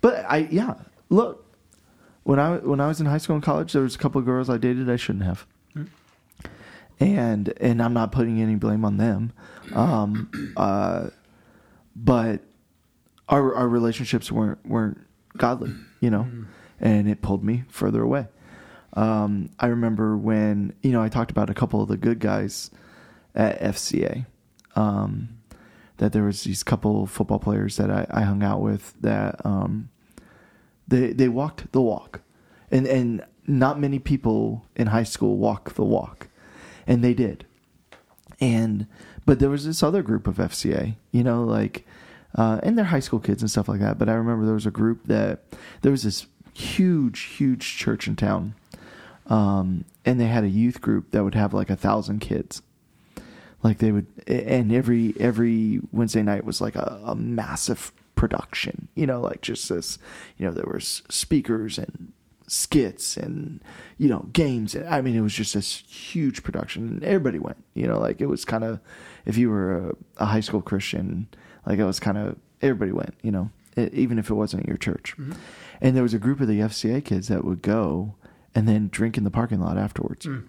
but 0.00 0.24
I 0.26 0.48
yeah, 0.50 0.76
look, 1.10 1.44
when 2.22 2.38
I 2.38 2.56
when 2.56 2.80
I 2.80 2.88
was 2.88 2.98
in 2.98 3.04
high 3.04 3.18
school 3.18 3.36
and 3.36 3.44
college, 3.44 3.74
there 3.74 3.82
was 3.82 3.94
a 3.94 3.98
couple 3.98 4.20
of 4.20 4.24
girls 4.24 4.48
I 4.48 4.56
dated 4.56 4.88
I 4.88 4.96
shouldn't 4.96 5.24
have. 5.24 5.46
And 6.98 7.52
and 7.60 7.82
I'm 7.82 7.92
not 7.92 8.12
putting 8.12 8.40
any 8.40 8.54
blame 8.54 8.84
on 8.84 8.96
them. 8.96 9.32
Um, 9.74 10.54
uh, 10.56 11.08
but 11.94 12.42
our 13.28 13.54
our 13.54 13.68
relationships 13.68 14.32
weren't 14.32 14.64
weren't 14.66 14.98
godly, 15.36 15.72
you 16.00 16.10
know, 16.10 16.26
mm. 16.30 16.46
and 16.80 17.08
it 17.08 17.22
pulled 17.22 17.44
me 17.44 17.64
further 17.68 18.02
away. 18.02 18.28
Um, 18.94 19.50
I 19.60 19.66
remember 19.66 20.16
when 20.16 20.72
you 20.82 20.92
know 20.92 21.02
I 21.02 21.08
talked 21.08 21.30
about 21.30 21.50
a 21.50 21.54
couple 21.54 21.82
of 21.82 21.88
the 21.88 21.96
good 21.98 22.18
guys 22.18 22.70
at 23.34 23.60
FCA. 23.60 24.26
Um, 24.74 25.36
that 25.98 26.12
there 26.12 26.24
was 26.24 26.44
these 26.44 26.62
couple 26.62 27.06
football 27.06 27.38
players 27.38 27.76
that 27.76 27.90
I, 27.90 28.06
I 28.10 28.22
hung 28.22 28.42
out 28.42 28.60
with 28.60 28.94
that 29.00 29.44
um, 29.44 29.88
they 30.88 31.12
they 31.12 31.28
walked 31.28 31.72
the 31.72 31.80
walk, 31.80 32.22
and 32.70 32.86
and 32.86 33.24
not 33.46 33.80
many 33.80 33.98
people 33.98 34.66
in 34.74 34.88
high 34.88 35.04
school 35.04 35.36
walk 35.36 35.74
the 35.74 35.84
walk, 35.84 36.28
and 36.86 37.02
they 37.02 37.14
did. 37.14 37.46
And 38.40 38.86
but 39.24 39.38
there 39.38 39.50
was 39.50 39.66
this 39.66 39.82
other 39.82 40.02
group 40.02 40.26
of 40.26 40.36
FCA, 40.36 40.94
you 41.10 41.24
know, 41.24 41.42
like, 41.42 41.86
uh, 42.36 42.60
and 42.62 42.76
they're 42.76 42.84
high 42.84 43.00
school 43.00 43.18
kids 43.18 43.42
and 43.42 43.50
stuff 43.50 43.68
like 43.68 43.80
that. 43.80 43.98
But 43.98 44.08
I 44.08 44.14
remember 44.14 44.44
there 44.44 44.54
was 44.54 44.66
a 44.66 44.70
group 44.70 45.04
that 45.06 45.44
there 45.82 45.92
was 45.92 46.02
this 46.02 46.26
huge, 46.54 47.20
huge 47.22 47.76
church 47.76 48.06
in 48.06 48.16
town, 48.16 48.54
um, 49.26 49.84
and 50.04 50.20
they 50.20 50.26
had 50.26 50.44
a 50.44 50.48
youth 50.48 50.80
group 50.80 51.10
that 51.10 51.24
would 51.24 51.34
have 51.34 51.54
like 51.54 51.70
a 51.70 51.76
thousand 51.76 52.20
kids 52.20 52.62
like 53.62 53.78
they 53.78 53.90
would 53.90 54.06
and 54.28 54.70
every 54.70 55.14
every 55.18 55.80
wednesday 55.90 56.22
night 56.22 56.44
was 56.44 56.60
like 56.60 56.76
a, 56.76 57.00
a 57.04 57.14
massive 57.16 57.90
production. 58.16 58.88
You 58.96 59.06
know, 59.06 59.20
like 59.20 59.42
just 59.42 59.68
this, 59.68 59.98
you 60.36 60.46
know, 60.46 60.52
there 60.52 60.66
was 60.66 61.02
speakers 61.08 61.78
and 61.78 62.12
skits 62.48 63.16
and 63.16 63.62
you 63.98 64.08
know 64.08 64.28
games 64.32 64.76
i 64.88 65.00
mean 65.00 65.16
it 65.16 65.20
was 65.20 65.34
just 65.34 65.54
this 65.54 65.78
huge 65.88 66.42
production 66.42 66.88
and 66.88 67.04
everybody 67.04 67.38
went 67.38 67.62
you 67.74 67.86
know 67.86 67.98
like 67.98 68.20
it 68.20 68.26
was 68.26 68.44
kind 68.44 68.62
of 68.62 68.78
if 69.24 69.36
you 69.36 69.50
were 69.50 69.90
a, 69.90 70.22
a, 70.22 70.26
high 70.26 70.40
school 70.40 70.62
christian 70.62 71.26
like 71.66 71.78
it 71.78 71.84
was 71.84 71.98
kind 71.98 72.16
of 72.16 72.36
everybody 72.62 72.92
went 72.92 73.14
you 73.22 73.32
know 73.32 73.50
it, 73.74 73.92
even 73.92 74.18
if 74.18 74.30
it 74.30 74.34
wasn't 74.34 74.66
your 74.66 74.76
church 74.76 75.14
mm-hmm. 75.18 75.32
and 75.80 75.96
there 75.96 76.04
was 76.04 76.14
a 76.14 76.18
group 76.18 76.40
of 76.40 76.46
the 76.46 76.60
fca 76.60 77.04
kids 77.04 77.28
that 77.28 77.44
would 77.44 77.62
go 77.62 78.14
and 78.54 78.68
then 78.68 78.88
drink 78.92 79.18
in 79.18 79.24
the 79.24 79.30
parking 79.30 79.60
lot 79.60 79.76
afterwards 79.76 80.26
mm. 80.26 80.44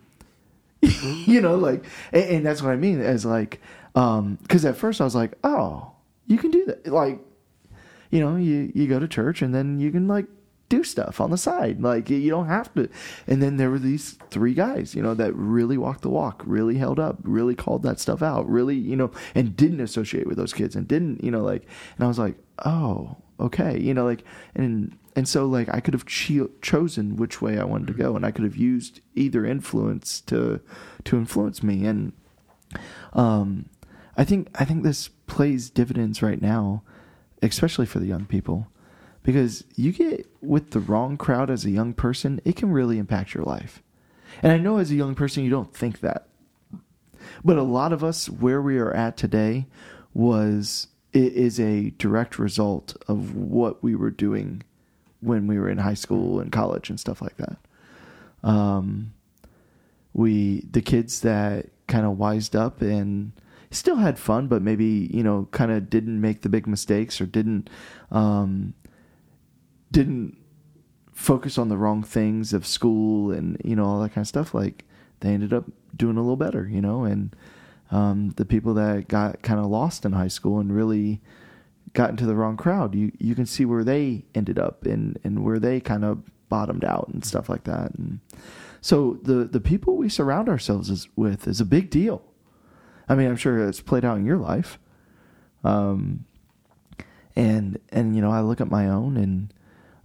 you 1.27 1.41
know 1.41 1.55
like 1.55 1.83
and, 2.11 2.23
and, 2.23 2.45
that's 2.45 2.61
what 2.61 2.71
i 2.71 2.75
mean 2.75 3.01
as 3.01 3.25
like 3.25 3.59
um 3.95 4.37
because 4.43 4.63
at 4.65 4.77
first 4.77 5.01
i 5.01 5.03
was 5.03 5.15
like 5.15 5.33
oh 5.43 5.91
you 6.27 6.37
can 6.37 6.51
do 6.51 6.63
that 6.65 6.85
like 6.85 7.19
you 8.09 8.19
know, 8.19 8.35
you, 8.35 8.71
you 8.73 8.87
go 8.87 8.99
to 8.99 9.07
church 9.07 9.41
and 9.41 9.53
then 9.53 9.79
you 9.79 9.91
can 9.91 10.07
like 10.07 10.25
do 10.69 10.83
stuff 10.83 11.21
on 11.21 11.31
the 11.31 11.37
side. 11.37 11.81
Like 11.81 12.09
you 12.09 12.29
don't 12.29 12.47
have 12.47 12.73
to. 12.75 12.89
And 13.25 13.41
then 13.41 13.57
there 13.57 13.69
were 13.69 13.79
these 13.79 14.17
three 14.29 14.53
guys, 14.53 14.95
you 14.95 15.01
know, 15.01 15.13
that 15.13 15.33
really 15.33 15.77
walked 15.77 16.01
the 16.01 16.09
walk, 16.09 16.43
really 16.45 16.77
held 16.77 16.99
up, 16.99 17.17
really 17.23 17.55
called 17.55 17.83
that 17.83 17.99
stuff 17.99 18.21
out, 18.21 18.49
really, 18.49 18.75
you 18.75 18.95
know, 18.95 19.11
and 19.35 19.55
didn't 19.55 19.81
associate 19.81 20.27
with 20.27 20.37
those 20.37 20.53
kids 20.53 20.75
and 20.75 20.87
didn't, 20.87 21.23
you 21.23 21.31
know, 21.31 21.41
like, 21.41 21.65
and 21.95 22.05
I 22.05 22.07
was 22.07 22.19
like, 22.19 22.35
oh, 22.65 23.17
okay, 23.39 23.79
you 23.79 23.93
know, 23.93 24.05
like, 24.05 24.23
and, 24.55 24.97
and 25.15 25.27
so 25.27 25.45
like 25.45 25.69
I 25.73 25.79
could 25.79 25.93
have 25.93 26.05
cho- 26.05 26.51
chosen 26.61 27.15
which 27.15 27.41
way 27.41 27.57
I 27.59 27.63
wanted 27.63 27.87
to 27.87 27.93
go 27.93 28.15
and 28.15 28.25
I 28.25 28.31
could 28.31 28.43
have 28.43 28.57
used 28.57 29.01
either 29.15 29.45
influence 29.45 30.21
to, 30.21 30.59
to 31.05 31.17
influence 31.17 31.63
me. 31.63 31.85
And, 31.85 32.13
um, 33.13 33.69
I 34.17 34.23
think, 34.23 34.49
I 34.55 34.65
think 34.65 34.83
this 34.83 35.09
plays 35.27 35.69
dividends 35.69 36.21
right 36.21 36.41
now 36.41 36.83
especially 37.41 37.85
for 37.85 37.99
the 37.99 38.07
young 38.07 38.25
people, 38.25 38.67
because 39.27 39.65
you 39.75 39.91
get 39.91 40.25
with 40.39 40.71
the 40.71 40.79
wrong 40.79 41.17
crowd 41.17 41.49
as 41.49 41.65
a 41.65 41.69
young 41.69 41.93
person, 41.93 42.39
it 42.45 42.55
can 42.55 42.71
really 42.71 42.97
impact 42.97 43.33
your 43.33 43.43
life. 43.43 43.83
And 44.41 44.53
I 44.53 44.57
know 44.57 44.77
as 44.77 44.89
a 44.89 44.95
young 44.95 45.15
person, 45.15 45.43
you 45.43 45.49
don't 45.49 45.75
think 45.75 45.99
that. 45.99 46.29
But 47.43 47.57
a 47.57 47.63
lot 47.63 47.91
of 47.91 48.05
us, 48.05 48.29
where 48.29 48.61
we 48.61 48.77
are 48.77 48.93
at 48.93 49.17
today, 49.17 49.65
was 50.13 50.87
it 51.11 51.33
is 51.33 51.59
a 51.59 51.89
direct 51.97 52.39
result 52.39 52.95
of 53.09 53.35
what 53.35 53.83
we 53.83 53.95
were 53.95 54.11
doing 54.11 54.63
when 55.19 55.45
we 55.45 55.59
were 55.59 55.69
in 55.69 55.79
high 55.79 55.93
school 55.93 56.39
and 56.39 56.49
college 56.49 56.89
and 56.89 56.97
stuff 56.97 57.21
like 57.21 57.35
that. 57.35 57.57
Um, 58.43 59.13
we 60.13 60.61
the 60.71 60.81
kids 60.81 61.19
that 61.19 61.65
kind 61.87 62.05
of 62.05 62.17
wised 62.17 62.55
up 62.55 62.81
and 62.81 63.33
still 63.71 63.97
had 63.97 64.17
fun, 64.17 64.47
but 64.47 64.61
maybe 64.61 65.09
you 65.13 65.21
know, 65.21 65.49
kind 65.51 65.69
of 65.69 65.89
didn't 65.89 66.21
make 66.21 66.43
the 66.43 66.49
big 66.49 66.65
mistakes 66.65 67.19
or 67.19 67.25
didn't 67.25 67.69
um, 68.09 68.73
didn't 69.97 70.37
focus 71.11 71.57
on 71.57 71.69
the 71.69 71.77
wrong 71.77 72.03
things 72.03 72.53
of 72.53 72.67
school 72.67 73.31
and 73.31 73.59
you 73.65 73.75
know 73.75 73.83
all 73.83 73.99
that 73.99 74.09
kind 74.09 74.21
of 74.23 74.27
stuff. 74.27 74.53
Like 74.53 74.85
they 75.21 75.29
ended 75.29 75.51
up 75.51 75.65
doing 75.95 76.17
a 76.17 76.21
little 76.21 76.35
better, 76.35 76.67
you 76.67 76.81
know, 76.81 77.03
and 77.03 77.35
um, 77.89 78.35
the 78.37 78.45
people 78.45 78.75
that 78.75 79.07
got 79.07 79.41
kind 79.41 79.59
of 79.59 79.65
lost 79.65 80.05
in 80.05 80.11
high 80.11 80.27
school 80.27 80.59
and 80.59 80.71
really 80.71 81.19
got 81.93 82.11
into 82.11 82.27
the 82.27 82.35
wrong 82.35 82.57
crowd, 82.57 82.93
you 82.93 83.11
you 83.17 83.33
can 83.33 83.47
see 83.47 83.65
where 83.65 83.83
they 83.83 84.23
ended 84.35 84.59
up 84.59 84.85
and 84.85 85.17
and 85.23 85.43
where 85.43 85.57
they 85.57 85.79
kind 85.79 86.05
of 86.05 86.29
bottomed 86.47 86.85
out 86.85 87.07
and 87.11 87.25
stuff 87.25 87.49
like 87.49 87.63
that. 87.63 87.95
And 87.95 88.19
so 88.79 89.17
the 89.23 89.45
the 89.45 89.59
people 89.59 89.97
we 89.97 90.09
surround 90.09 90.47
ourselves 90.47 90.91
is, 90.91 91.07
with 91.15 91.47
is 91.47 91.59
a 91.59 91.65
big 91.65 91.89
deal. 91.89 92.21
I 93.09 93.15
mean, 93.15 93.27
I'm 93.29 93.35
sure 93.35 93.67
it's 93.67 93.81
played 93.81 94.05
out 94.05 94.17
in 94.17 94.27
your 94.27 94.37
life. 94.37 94.77
Um, 95.63 96.25
and 97.35 97.79
and 97.89 98.15
you 98.15 98.21
know, 98.21 98.29
I 98.29 98.41
look 98.41 98.61
at 98.61 98.69
my 98.69 98.87
own 98.87 99.17
and 99.17 99.51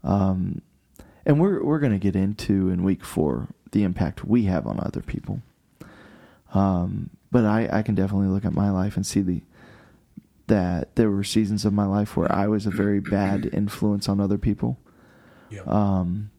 um, 0.05 0.63
and 1.25 1.41
we're 1.41 1.63
we're 1.63 1.79
going 1.79 1.93
to 1.93 1.99
get 1.99 2.17
into 2.17 2.69
in 2.69 2.83
week 2.83 3.05
four 3.05 3.49
the 3.73 3.85
impact 3.85 4.25
we 4.25 4.45
have 4.45 4.67
on 4.67 4.79
other 4.81 5.01
people. 5.01 5.43
Um, 6.55 7.11
but 7.31 7.45
I, 7.45 7.69
I 7.73 7.83
can 7.83 7.95
definitely 7.95 8.29
look 8.29 8.45
at 8.45 8.53
my 8.53 8.71
life 8.71 8.97
and 8.97 9.07
see 9.07 9.21
the 9.21 9.43
that 10.49 10.97
there 10.97 11.11
were 11.11 11.25
seasons 11.25 11.65
of 11.65 11.73
my 11.73 11.87
life 11.87 12.17
where 12.17 12.31
I 12.31 12.47
was 12.47 12.67
a 12.67 12.71
very 12.71 13.01
bad 13.01 13.49
influence 13.53 14.09
on 14.09 14.21
other 14.21 14.39
people. 14.39 14.77
Yeah. 15.51 15.63
Um, 15.67 16.31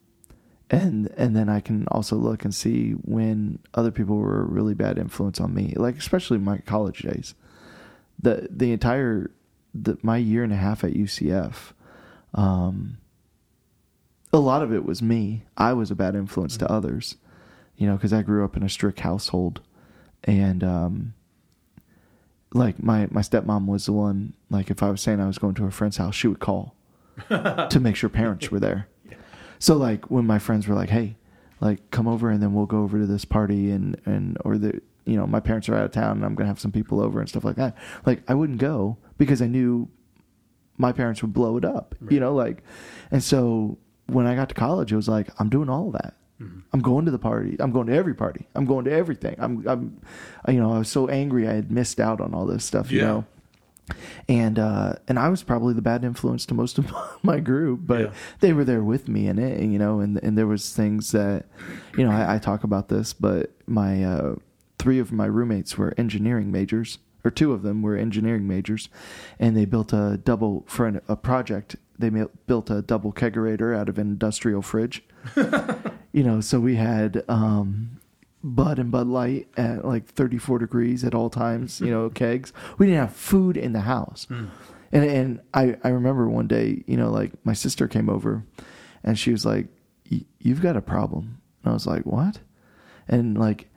and 0.70 1.12
and 1.18 1.36
then 1.36 1.50
I 1.50 1.60
can 1.60 1.88
also 1.88 2.16
look 2.16 2.44
and 2.44 2.54
see 2.54 2.92
when 2.92 3.60
other 3.74 3.92
people 3.92 4.18
were 4.18 4.42
a 4.42 4.46
really 4.46 4.74
bad 4.74 4.98
influence 4.98 5.40
on 5.40 5.54
me, 5.54 5.74
like 5.76 5.98
especially 5.98 6.38
my 6.38 6.60
college 6.60 7.00
days. 7.00 7.36
The 8.22 8.48
the 8.50 8.72
entire 8.72 9.32
the, 9.74 9.98
my 10.02 10.18
year 10.18 10.44
and 10.44 10.54
a 10.54 10.58
half 10.58 10.84
at 10.84 10.94
UCF, 10.94 11.74
um, 12.34 12.98
a 14.34 14.40
lot 14.40 14.64
of 14.64 14.74
it 14.74 14.84
was 14.84 15.02
me. 15.02 15.44
I 15.56 15.74
was 15.74 15.92
a 15.92 15.96
bad 15.96 16.16
influence 16.16 16.58
to 16.58 16.70
others, 16.70 17.16
you 17.78 17.86
know, 17.86 17.94
because 17.94 18.12
I 18.12 18.24
grew 18.24 18.44
up 18.44 18.58
in 18.58 18.64
a 18.64 18.70
strict 18.70 19.02
household, 19.02 19.62
and 20.24 20.64
um, 20.64 21.14
like 22.54 22.82
my 22.82 23.08
my 23.12 23.22
stepmom 23.22 23.68
was 23.68 23.86
the 23.86 23.94
one. 23.94 24.34
Like 24.50 24.72
if 24.72 24.82
I 24.82 24.90
was 24.90 25.02
saying 25.02 25.22
I 25.22 25.28
was 25.28 25.38
going 25.38 25.54
to 25.56 25.66
a 25.66 25.72
friend's 25.72 25.98
house, 25.98 26.16
she 26.16 26.28
would 26.28 26.40
call 26.40 26.76
to 27.30 27.80
make 27.80 27.96
sure 27.96 28.10
parents 28.10 28.52
were 28.52 28.60
there. 28.60 28.88
So 29.60 29.78
like 29.78 30.12
when 30.12 30.28
my 30.28 30.40
friends 30.40 30.68
were 30.68 30.76
like, 30.76 30.90
"Hey, 30.90 31.16
like 31.62 31.90
come 31.90 32.06
over 32.06 32.30
and 32.30 32.44
then 32.44 32.54
we'll 32.54 32.66
go 32.66 32.82
over 32.84 33.00
to 33.00 33.06
this 33.06 33.24
party 33.24 33.72
and 33.72 33.96
and 34.06 34.38
or 34.44 34.58
the 34.58 34.82
you 35.06 35.16
know 35.16 35.26
my 35.26 35.40
parents 35.40 35.70
are 35.70 35.76
out 35.76 35.86
of 35.86 35.92
town 35.92 36.18
and 36.18 36.26
I'm 36.26 36.36
gonna 36.36 36.50
have 36.50 36.60
some 36.60 36.74
people 36.74 37.00
over 37.00 37.22
and 37.22 37.30
stuff 37.30 37.46
like 37.46 37.56
that." 37.56 37.78
Like 38.06 38.24
I 38.28 38.34
wouldn't 38.34 38.58
go 38.58 38.98
because 39.18 39.42
I 39.42 39.48
knew 39.48 39.88
my 40.78 40.92
parents 40.92 41.22
would 41.22 41.32
blow 41.32 41.56
it 41.56 41.64
up. 41.64 41.96
You 42.10 42.20
know, 42.20 42.36
like, 42.36 42.62
and 43.10 43.24
so 43.24 43.78
when 44.08 44.26
I 44.28 44.36
got 44.36 44.50
to 44.50 44.56
college, 44.56 44.92
it 44.92 44.96
was 44.96 45.08
like 45.10 45.28
I'm 45.40 45.50
doing 45.50 45.70
all 45.70 45.88
of 45.88 45.94
that. 45.94 46.14
I'm 46.74 46.82
going 46.82 47.06
to 47.06 47.12
the 47.12 47.20
party. 47.20 47.56
I'm 47.60 47.72
going 47.72 47.88
to 47.88 47.94
every 47.94 48.14
party. 48.14 48.48
I'm 48.54 48.66
going 48.66 48.84
to 48.86 48.92
everything. 48.92 49.38
I'm, 49.40 49.66
I'm, 49.66 50.02
you 50.50 50.60
know, 50.60 50.74
I 50.74 50.78
was 50.80 50.90
so 50.90 51.08
angry 51.08 51.48
I 51.48 51.54
had 51.54 51.72
missed 51.72 52.02
out 52.02 52.20
on 52.20 52.34
all 52.34 52.46
this 52.46 52.66
stuff. 52.66 52.92
You 52.92 53.00
know, 53.02 53.26
and 54.28 54.60
uh, 54.60 54.94
and 55.08 55.18
I 55.20 55.30
was 55.30 55.42
probably 55.44 55.74
the 55.74 55.82
bad 55.82 56.04
influence 56.04 56.46
to 56.48 56.54
most 56.54 56.78
of 56.78 56.92
my 57.24 57.40
group, 57.40 57.82
but 57.84 58.00
Yeah. 58.02 58.12
they 58.42 58.52
were 58.52 58.66
there 58.66 58.84
with 58.84 59.08
me 59.08 59.28
in 59.28 59.40
it, 59.40 59.58
and, 59.60 59.72
you 59.72 59.80
know, 59.80 60.00
and 60.02 60.22
and 60.24 60.38
there 60.38 60.48
was 60.48 60.74
things 60.74 61.12
that, 61.12 61.46
you 61.98 62.04
know, 62.06 62.12
I, 62.12 62.36
I 62.36 62.38
talk 62.40 62.64
about 62.66 62.90
this, 62.90 63.14
but 63.14 63.52
my 63.66 64.04
uh, 64.04 64.36
three 64.80 65.00
of 65.00 65.12
my 65.14 65.26
roommates 65.26 65.78
were 65.78 65.94
engineering 65.98 66.52
majors, 66.52 66.98
or 67.24 67.32
two 67.32 67.54
of 67.54 67.62
them 67.62 67.82
were 67.82 67.96
engineering 67.96 68.48
majors, 68.48 68.90
and 69.40 69.56
they 69.56 69.64
built 69.66 69.94
a 69.94 70.18
double 70.24 70.66
for 70.68 70.88
an, 70.88 71.00
a 71.08 71.16
project. 71.16 71.78
They 72.00 72.10
built 72.48 72.70
a 72.70 72.82
double 72.82 73.14
kegerator 73.14 73.78
out 73.78 73.88
of 73.90 73.98
an 73.98 74.08
industrial 74.08 74.62
fridge. 74.62 75.04
you 76.12 76.24
know, 76.24 76.42
so 76.42 76.60
we 76.60 76.76
had 76.76 77.24
um, 77.30 78.00
Bud 78.44 78.80
and 78.80 78.92
Bud 78.92 79.08
Light 79.08 79.48
at 79.58 79.86
like 79.86 80.08
34 80.08 80.60
degrees 80.60 81.04
at 81.04 81.14
all 81.16 81.30
times, 81.30 81.80
you 81.80 81.92
know, 81.92 82.10
kegs. 82.14 82.52
We 82.78 82.88
didn't 82.88 83.00
have 83.02 83.14
food 83.16 83.56
in 83.58 83.74
the 83.74 83.82
house. 83.82 84.28
And 84.30 84.50
and 85.06 85.40
I, 85.54 85.78
I 85.84 85.90
remember 85.90 86.28
one 86.30 86.48
day, 86.48 86.84
you 86.88 86.98
know, 86.98 87.10
like 87.10 87.32
my 87.46 87.54
sister 87.54 87.88
came 87.88 88.10
over 88.10 88.44
and 89.04 89.18
she 89.18 89.32
was 89.32 89.46
like, 89.46 89.68
"Y- 90.12 90.26
You've 90.40 90.62
got 90.62 90.76
a 90.78 90.82
problem. 90.82 91.42
And 91.64 91.72
I 91.72 91.74
was 91.74 91.88
like, 91.88 92.04
What? 92.06 92.40
And 93.08 93.38
like, 93.38 93.70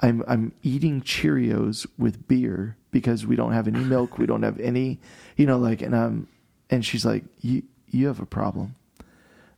I'm 0.00 0.22
I'm 0.28 0.52
eating 0.62 1.00
Cheerios 1.02 1.86
with 1.98 2.26
beer 2.28 2.76
because 2.90 3.26
we 3.26 3.34
don't 3.36 3.52
have 3.52 3.66
any 3.66 3.80
milk, 3.80 4.18
we 4.18 4.26
don't 4.26 4.42
have 4.42 4.58
any, 4.60 5.00
you 5.36 5.46
know, 5.46 5.58
like, 5.58 5.82
and 5.82 5.94
um, 5.94 6.28
and 6.74 6.84
she's 6.84 7.04
like, 7.04 7.24
you 7.40 7.62
you 7.88 8.08
have 8.08 8.20
a 8.20 8.26
problem. 8.26 8.74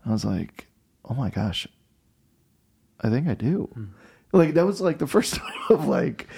I 0.04 0.12
was 0.12 0.24
like, 0.24 0.66
oh 1.06 1.14
my 1.14 1.30
gosh, 1.30 1.66
I 3.00 3.08
think 3.08 3.26
I 3.26 3.34
do. 3.34 3.70
Like 4.32 4.54
that 4.54 4.66
was 4.66 4.80
like 4.80 4.98
the 4.98 5.06
first 5.16 5.34
time 5.34 5.62
of 5.70 5.88
like, 5.88 6.28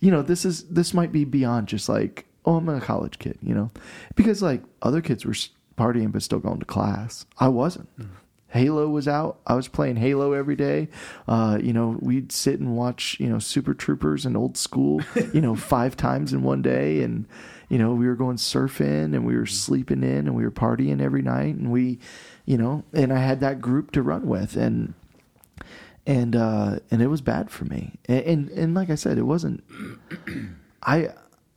you 0.00 0.10
know, 0.10 0.22
this 0.22 0.44
is 0.44 0.64
this 0.64 0.92
might 0.92 1.12
be 1.12 1.24
beyond 1.24 1.68
just 1.68 1.88
like, 1.88 2.26
oh, 2.44 2.56
I'm 2.56 2.68
a 2.68 2.80
college 2.80 3.18
kid, 3.18 3.38
you 3.42 3.54
know, 3.54 3.70
because 4.16 4.42
like 4.42 4.62
other 4.82 5.00
kids 5.00 5.24
were 5.24 5.34
partying 5.78 6.12
but 6.12 6.22
still 6.22 6.40
going 6.40 6.60
to 6.60 6.66
class. 6.66 7.24
I 7.38 7.48
wasn't. 7.48 7.88
Halo 8.48 8.88
was 8.88 9.08
out. 9.08 9.40
I 9.46 9.54
was 9.54 9.66
playing 9.66 9.96
Halo 9.96 10.32
every 10.32 10.54
day. 10.54 10.88
Uh, 11.26 11.58
you 11.60 11.72
know, 11.72 11.96
we'd 12.00 12.30
sit 12.30 12.60
and 12.60 12.76
watch, 12.76 13.16
you 13.18 13.28
know, 13.28 13.40
Super 13.40 13.74
Troopers 13.74 14.24
and 14.24 14.36
old 14.36 14.56
school, 14.56 15.00
you 15.32 15.40
know, 15.40 15.56
five 15.74 15.96
times 15.96 16.32
in 16.32 16.44
one 16.44 16.62
day. 16.62 17.02
And, 17.02 17.26
you 17.68 17.78
know, 17.78 17.92
we 17.92 18.06
were 18.06 18.14
going 18.14 18.36
surfing 18.36 19.14
and 19.14 19.26
we 19.26 19.36
were 19.36 19.46
sleeping 19.46 20.02
in 20.02 20.26
and 20.26 20.34
we 20.34 20.44
were 20.44 20.50
partying 20.50 21.00
every 21.00 21.22
night. 21.22 21.54
And 21.54 21.70
we, 21.70 21.98
you 22.44 22.58
know, 22.58 22.84
and 22.92 23.12
I 23.12 23.18
had 23.18 23.40
that 23.40 23.60
group 23.60 23.92
to 23.92 24.02
run 24.02 24.26
with. 24.26 24.56
And, 24.56 24.94
and, 26.06 26.36
uh, 26.36 26.78
and 26.90 27.00
it 27.02 27.06
was 27.08 27.20
bad 27.20 27.50
for 27.50 27.64
me. 27.64 27.98
And, 28.06 28.24
and, 28.24 28.48
and 28.50 28.74
like 28.74 28.90
I 28.90 28.94
said, 28.94 29.18
it 29.18 29.22
wasn't, 29.22 29.64
I, 30.82 31.08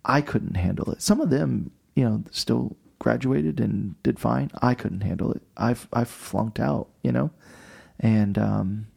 I 0.05 0.21
couldn't 0.21 0.55
handle 0.55 0.91
it. 0.91 1.01
Some 1.01 1.19
of 1.19 1.29
them, 1.29 1.71
you 1.95 2.05
know, 2.05 2.23
still 2.31 2.75
graduated 2.99 3.59
and 3.59 4.01
did 4.03 4.19
fine. 4.19 4.51
I 4.61 4.73
couldn't 4.73 5.01
handle 5.01 5.31
it. 5.31 5.41
I 5.55 5.75
I 5.93 6.03
flunked 6.03 6.59
out, 6.59 6.87
you 7.03 7.11
know, 7.11 7.31
and 7.99 8.37
um, 8.37 8.87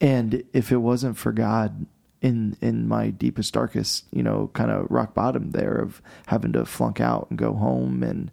and 0.00 0.42
if 0.52 0.72
it 0.72 0.78
wasn't 0.78 1.16
for 1.16 1.32
God 1.32 1.86
in 2.22 2.56
in 2.60 2.88
my 2.88 3.10
deepest 3.10 3.52
darkest, 3.52 4.06
you 4.12 4.22
know, 4.22 4.50
kind 4.54 4.70
of 4.70 4.86
rock 4.90 5.12
bottom 5.12 5.50
there 5.50 5.74
of 5.74 6.00
having 6.26 6.52
to 6.52 6.64
flunk 6.64 7.00
out 7.00 7.26
and 7.28 7.38
go 7.38 7.52
home 7.52 8.02
and 8.02 8.30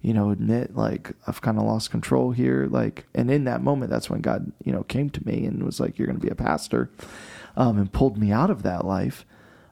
you 0.00 0.14
know 0.14 0.30
admit 0.30 0.76
like 0.76 1.12
I've 1.26 1.42
kind 1.42 1.58
of 1.58 1.64
lost 1.64 1.90
control 1.90 2.30
here, 2.30 2.68
like, 2.70 3.04
and 3.14 3.30
in 3.30 3.44
that 3.44 3.60
moment, 3.60 3.90
that's 3.90 4.08
when 4.08 4.20
God, 4.20 4.52
you 4.64 4.72
know, 4.72 4.84
came 4.84 5.10
to 5.10 5.26
me 5.26 5.44
and 5.44 5.64
was 5.64 5.80
like, 5.80 5.98
"You're 5.98 6.06
going 6.06 6.18
to 6.18 6.24
be 6.24 6.30
a 6.30 6.36
pastor," 6.36 6.88
um, 7.56 7.78
and 7.78 7.92
pulled 7.92 8.16
me 8.16 8.30
out 8.30 8.48
of 8.48 8.62
that 8.62 8.86
life. 8.86 9.26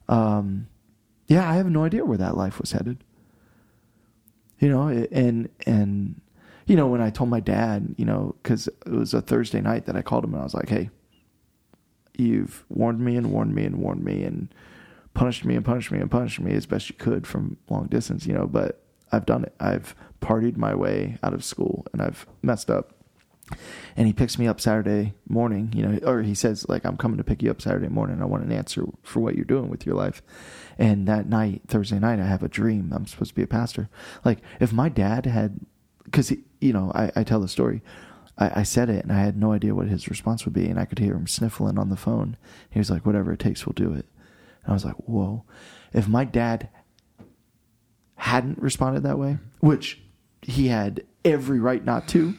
Um, 0.08 0.66
yeah, 1.28 1.48
I 1.48 1.54
have 1.54 1.70
no 1.70 1.84
idea 1.84 2.04
where 2.04 2.18
that 2.18 2.36
life 2.36 2.60
was 2.60 2.72
headed. 2.72 2.98
You 4.58 4.68
know, 4.68 4.88
and 4.88 5.48
and 5.64 6.20
you 6.66 6.74
know 6.74 6.88
when 6.88 7.00
I 7.00 7.10
told 7.10 7.30
my 7.30 7.40
dad, 7.40 7.94
you 7.96 8.04
know, 8.04 8.34
because 8.42 8.66
it 8.66 8.90
was 8.90 9.14
a 9.14 9.22
Thursday 9.22 9.60
night 9.60 9.86
that 9.86 9.96
I 9.96 10.02
called 10.02 10.24
him 10.24 10.34
and 10.34 10.40
I 10.40 10.44
was 10.44 10.54
like, 10.54 10.68
"Hey, 10.68 10.90
you've 12.20 12.64
warned 12.68 13.00
me 13.00 13.16
and 13.16 13.30
warned 13.32 13.54
me 13.54 13.64
and 13.64 13.76
warned 13.76 14.04
me 14.04 14.22
and 14.22 14.52
punished 15.14 15.44
me 15.44 15.56
and 15.56 15.64
punished 15.64 15.90
me 15.90 15.98
and 15.98 16.10
punished 16.10 16.40
me 16.40 16.52
as 16.52 16.66
best 16.66 16.88
you 16.88 16.96
could 16.96 17.26
from 17.26 17.56
long 17.68 17.86
distance, 17.86 18.26
you 18.26 18.32
know, 18.32 18.46
but 18.46 18.82
I've 19.12 19.26
done 19.26 19.44
it. 19.44 19.54
I've 19.58 19.94
partied 20.20 20.56
my 20.56 20.74
way 20.74 21.18
out 21.22 21.34
of 21.34 21.44
school 21.44 21.86
and 21.92 22.00
I've 22.00 22.26
messed 22.42 22.70
up." 22.70 22.94
And 23.96 24.06
he 24.06 24.12
picks 24.12 24.38
me 24.38 24.46
up 24.46 24.60
Saturday 24.60 25.14
morning, 25.28 25.72
you 25.74 25.82
know, 25.82 25.98
or 26.06 26.22
he 26.22 26.34
says 26.34 26.68
like, 26.68 26.84
"I'm 26.84 26.96
coming 26.96 27.18
to 27.18 27.24
pick 27.24 27.42
you 27.42 27.50
up 27.50 27.60
Saturday 27.60 27.88
morning. 27.88 28.22
I 28.22 28.26
want 28.26 28.44
an 28.44 28.52
answer 28.52 28.84
for 29.02 29.18
what 29.18 29.34
you're 29.34 29.44
doing 29.44 29.68
with 29.68 29.84
your 29.84 29.96
life." 29.96 30.22
And 30.78 31.08
that 31.08 31.28
night, 31.28 31.62
Thursday 31.66 31.98
night, 31.98 32.20
I 32.20 32.26
have 32.26 32.44
a 32.44 32.48
dream. 32.48 32.92
I'm 32.94 33.06
supposed 33.06 33.30
to 33.30 33.34
be 33.34 33.42
a 33.42 33.48
pastor. 33.48 33.88
Like 34.24 34.38
if 34.60 34.72
my 34.72 34.88
dad 34.88 35.26
had, 35.26 35.58
because 36.04 36.32
you 36.60 36.72
know, 36.72 36.92
I, 36.94 37.10
I 37.16 37.24
tell 37.24 37.40
the 37.40 37.48
story. 37.48 37.82
I, 38.40 38.60
I 38.60 38.62
said 38.62 38.88
it, 38.88 39.04
and 39.04 39.12
I 39.12 39.20
had 39.20 39.36
no 39.36 39.52
idea 39.52 39.74
what 39.74 39.86
his 39.86 40.08
response 40.08 40.44
would 40.44 40.54
be, 40.54 40.66
and 40.66 40.80
I 40.80 40.86
could 40.86 40.98
hear 40.98 41.14
him 41.14 41.26
sniffling 41.26 41.78
on 41.78 41.90
the 41.90 41.96
phone. 41.96 42.36
He 42.70 42.78
was 42.78 42.90
like, 42.90 43.06
"Whatever 43.06 43.32
it 43.32 43.38
takes, 43.38 43.66
we'll 43.66 43.74
do 43.74 43.92
it." 43.92 44.06
And 44.64 44.68
I 44.68 44.72
was 44.72 44.84
like, 44.84 44.96
"Whoa!" 44.96 45.44
If 45.92 46.08
my 46.08 46.24
dad 46.24 46.68
hadn't 48.16 48.58
responded 48.58 49.02
that 49.02 49.18
way, 49.18 49.38
which 49.60 50.00
he 50.42 50.68
had 50.68 51.04
every 51.24 51.60
right 51.60 51.84
not 51.84 52.08
to, 52.08 52.34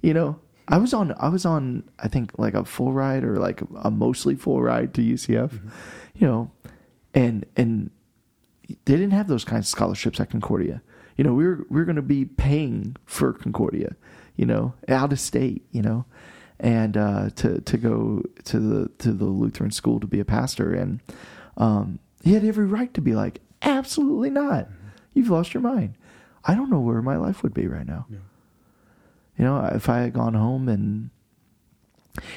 you 0.00 0.14
know, 0.14 0.40
I 0.68 0.78
was 0.78 0.92
on 0.92 1.14
I 1.18 1.28
was 1.28 1.44
on 1.46 1.84
I 1.98 2.08
think 2.08 2.38
like 2.38 2.54
a 2.54 2.64
full 2.64 2.92
ride 2.92 3.24
or 3.24 3.36
like 3.38 3.60
a 3.76 3.90
mostly 3.90 4.34
full 4.34 4.62
ride 4.62 4.94
to 4.94 5.00
UCF, 5.00 5.50
mm-hmm. 5.50 5.68
you 6.16 6.26
know, 6.26 6.50
and 7.14 7.46
and 7.56 7.90
they 8.68 8.94
didn't 8.94 9.12
have 9.12 9.28
those 9.28 9.44
kinds 9.44 9.66
of 9.66 9.68
scholarships 9.68 10.18
at 10.20 10.30
Concordia. 10.30 10.82
You 11.16 11.24
know, 11.24 11.34
we 11.34 11.44
were 11.46 11.66
we 11.70 11.80
were 11.80 11.84
going 11.84 11.96
to 11.96 12.02
be 12.02 12.24
paying 12.24 12.96
for 13.04 13.32
Concordia, 13.32 13.94
you 14.36 14.46
know, 14.46 14.74
out 14.88 15.12
of 15.12 15.20
state, 15.20 15.64
you 15.72 15.82
know, 15.82 16.04
and 16.60 16.96
uh, 16.96 17.30
to 17.36 17.60
to 17.60 17.76
go 17.76 18.22
to 18.44 18.58
the 18.58 18.88
to 18.98 19.12
the 19.12 19.24
Lutheran 19.24 19.70
school 19.70 20.00
to 20.00 20.06
be 20.06 20.20
a 20.20 20.24
pastor, 20.24 20.72
and 20.72 21.00
um, 21.56 21.98
he 22.22 22.34
had 22.34 22.44
every 22.44 22.66
right 22.66 22.92
to 22.94 23.00
be 23.00 23.14
like, 23.14 23.40
absolutely 23.62 24.30
not, 24.30 24.68
you've 25.14 25.30
lost 25.30 25.54
your 25.54 25.62
mind. 25.62 25.94
I 26.44 26.54
don't 26.54 26.70
know 26.70 26.80
where 26.80 27.02
my 27.02 27.16
life 27.16 27.42
would 27.42 27.54
be 27.54 27.66
right 27.66 27.86
now. 27.86 28.06
Yeah. 28.08 28.18
You 29.38 29.44
know, 29.44 29.70
if 29.74 29.88
I 29.88 29.98
had 29.98 30.12
gone 30.12 30.34
home 30.34 30.68
and 30.68 31.10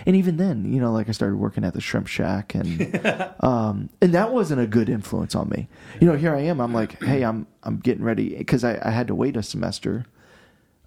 and 0.06 0.16
even 0.16 0.36
then, 0.38 0.72
you 0.72 0.82
know, 0.82 0.92
like 0.92 1.08
I 1.08 1.14
started 1.14 1.38
working 1.38 1.64
at 1.64 1.74
the 1.74 1.80
shrimp 1.80 2.08
shack 2.08 2.54
and 2.56 3.00
um 3.40 3.90
and 4.02 4.14
that 4.14 4.34
wasn't 4.34 4.62
a 4.62 4.68
good 4.68 4.90
influence 4.90 5.36
on 5.36 5.50
me. 5.50 5.70
You 6.02 6.08
know, 6.08 6.18
here 6.18 6.36
I 6.36 6.42
am, 6.42 6.60
I'm 6.60 6.74
like, 6.74 7.02
hey, 7.02 7.24
I'm 7.24 7.48
I'm 7.64 7.78
getting 7.78 8.04
ready 8.04 8.36
because 8.36 8.64
I, 8.64 8.80
I 8.84 8.92
had 8.92 9.08
to 9.08 9.16
wait 9.16 9.38
a 9.38 9.44
semester 9.44 10.06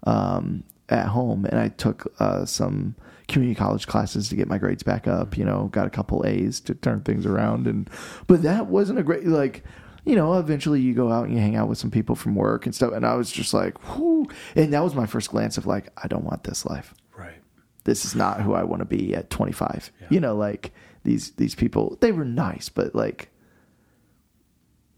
um 0.05 0.63
at 0.89 1.07
home 1.07 1.45
and 1.45 1.59
I 1.59 1.69
took 1.69 2.13
uh 2.19 2.45
some 2.45 2.95
community 3.29 3.57
college 3.57 3.87
classes 3.87 4.27
to 4.29 4.35
get 4.35 4.47
my 4.49 4.57
grades 4.57 4.83
back 4.83 5.07
up, 5.07 5.37
you 5.37 5.45
know, 5.45 5.69
got 5.71 5.87
a 5.87 5.89
couple 5.89 6.25
A's 6.25 6.59
to 6.61 6.75
turn 6.75 7.01
things 7.01 7.25
around 7.25 7.67
and 7.67 7.89
but 8.27 8.41
that 8.43 8.67
wasn't 8.67 8.99
a 8.99 9.03
great 9.03 9.25
like 9.25 9.63
you 10.05 10.17
know, 10.17 10.33
eventually 10.37 10.81
you 10.81 10.93
go 10.93 11.09
out 11.09 11.25
and 11.27 11.33
you 11.33 11.39
hang 11.39 11.55
out 11.55 11.69
with 11.69 11.77
some 11.77 11.89
people 11.89 12.13
from 12.13 12.35
work 12.35 12.65
and 12.65 12.75
stuff. 12.75 12.91
And 12.91 13.05
I 13.05 13.15
was 13.15 13.31
just 13.31 13.53
like, 13.53 13.97
whoo. 13.97 14.27
And 14.53 14.73
that 14.73 14.83
was 14.83 14.93
my 14.95 15.05
first 15.05 15.29
glance 15.29 15.57
of 15.57 15.65
like, 15.65 15.87
I 16.03 16.09
don't 16.09 16.25
want 16.25 16.43
this 16.43 16.65
life 16.65 16.93
Right. 17.17 17.35
this 17.85 18.03
is 18.03 18.13
not 18.13 18.41
who 18.41 18.53
I 18.53 18.65
want 18.65 18.81
to 18.81 18.85
be 18.85 19.15
at 19.15 19.29
25. 19.29 19.91
Yeah. 20.01 20.07
You 20.09 20.19
know, 20.19 20.35
like 20.35 20.73
these 21.05 21.31
these 21.31 21.55
people, 21.55 21.97
they 22.01 22.11
were 22.11 22.25
nice, 22.25 22.67
but 22.67 22.93
like 22.93 23.29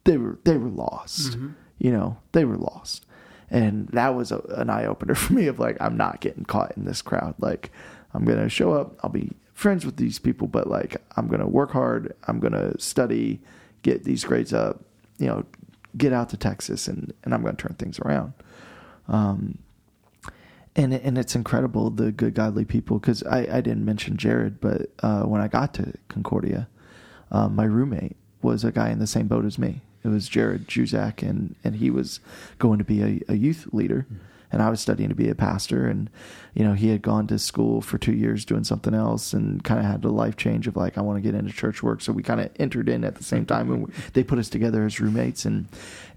they 0.06 0.18
were 0.18 0.40
they 0.44 0.58
were 0.58 0.70
lost. 0.70 1.38
You 1.78 1.92
know, 1.92 2.18
they 2.32 2.46
were 2.46 2.58
lost, 2.58 3.05
and 3.50 3.88
that 3.90 4.16
was 4.16 4.32
a, 4.32 4.40
an 4.50 4.70
eye 4.70 4.86
opener 4.86 5.16
for 5.16 5.34
me 5.34 5.48
of 5.48 5.60
like 5.60 5.78
I'm 5.80 5.98
not 5.98 6.22
getting 6.22 6.46
caught 6.46 6.76
in 6.78 6.86
this 6.86 7.02
crowd. 7.02 7.36
Like 7.40 7.72
I'm 8.14 8.26
gonna 8.26 8.50
show 8.50 8.74
up, 8.74 8.98
I'll 9.04 9.10
be 9.10 9.32
friends 9.54 9.86
with 9.86 9.98
these 9.98 10.20
people, 10.20 10.48
but 10.48 10.68
like 10.68 11.02
I'm 11.16 11.28
gonna 11.28 11.48
work 11.48 11.72
hard, 11.72 12.16
I'm 12.28 12.40
gonna 12.40 12.80
study, 12.80 13.42
get 13.82 14.04
these 14.04 14.24
grades 14.24 14.54
up, 14.54 14.84
you 15.18 15.28
know, 15.28 15.46
get 15.98 16.14
out 16.14 16.30
to 16.30 16.38
Texas, 16.38 16.88
and 16.88 17.14
and 17.24 17.34
I'm 17.34 17.42
gonna 17.42 17.58
turn 17.58 17.76
things 17.78 18.00
around. 18.00 18.34
Um, 19.08 19.60
and 20.76 20.94
and 20.94 21.18
it's 21.18 21.36
incredible 21.36 21.90
the 21.90 22.12
good 22.12 22.34
godly 22.34 22.66
people 22.66 23.00
because 23.00 23.24
I, 23.24 23.40
I 23.40 23.62
didn't 23.62 23.86
mention 23.86 24.18
Jared, 24.18 24.60
but 24.60 24.90
uh, 25.00 25.24
when 25.24 25.42
I 25.42 25.48
got 25.48 25.74
to 25.76 25.94
Concordia, 26.10 26.68
um, 27.32 27.56
my 27.56 27.66
roommate 27.66 28.18
was 28.42 28.64
a 28.64 28.72
guy 28.72 28.90
in 28.90 29.00
the 29.00 29.08
same 29.08 29.28
boat 29.28 29.46
as 29.46 29.58
me. 29.58 29.82
It 30.06 30.10
was 30.10 30.30
Jared 30.30 30.68
Juzak, 30.68 31.28
and 31.28 31.56
and 31.64 31.78
he 31.78 31.90
was 31.90 32.20
going 32.60 32.78
to 32.78 32.86
be 32.86 33.02
a, 33.02 33.34
a 33.34 33.36
youth 33.36 33.68
leader, 33.72 34.06
and 34.52 34.62
I 34.62 34.70
was 34.70 34.80
studying 34.80 35.10
to 35.10 35.16
be 35.16 35.30
a 35.30 35.36
pastor. 35.36 35.88
And 35.88 36.12
you 36.54 36.64
know, 36.64 36.74
he 36.74 36.90
had 36.90 37.02
gone 37.02 37.26
to 37.28 37.40
school 37.40 37.82
for 37.82 37.98
two 37.98 38.14
years 38.14 38.46
doing 38.46 38.64
something 38.64 38.94
else, 38.94 39.34
and 39.34 39.64
kind 39.64 39.80
of 39.80 39.86
had 39.88 40.06
a 40.06 40.10
life 40.10 40.38
change 40.38 40.68
of 40.68 40.76
like, 40.76 40.98
I 40.98 41.02
want 41.02 41.18
to 41.18 41.22
get 41.22 41.38
into 41.38 41.52
church 41.52 41.82
work. 41.82 42.02
So 42.02 42.14
we 42.14 42.22
kind 42.22 42.40
of 42.40 42.52
entered 42.58 42.88
in 42.88 43.04
at 43.04 43.16
the 43.16 43.24
same 43.24 43.48
time, 43.48 43.72
and 43.72 43.92
they 44.14 44.24
put 44.24 44.38
us 44.38 44.48
together 44.48 44.86
as 44.86 45.00
roommates, 45.00 45.44
and 45.44 45.68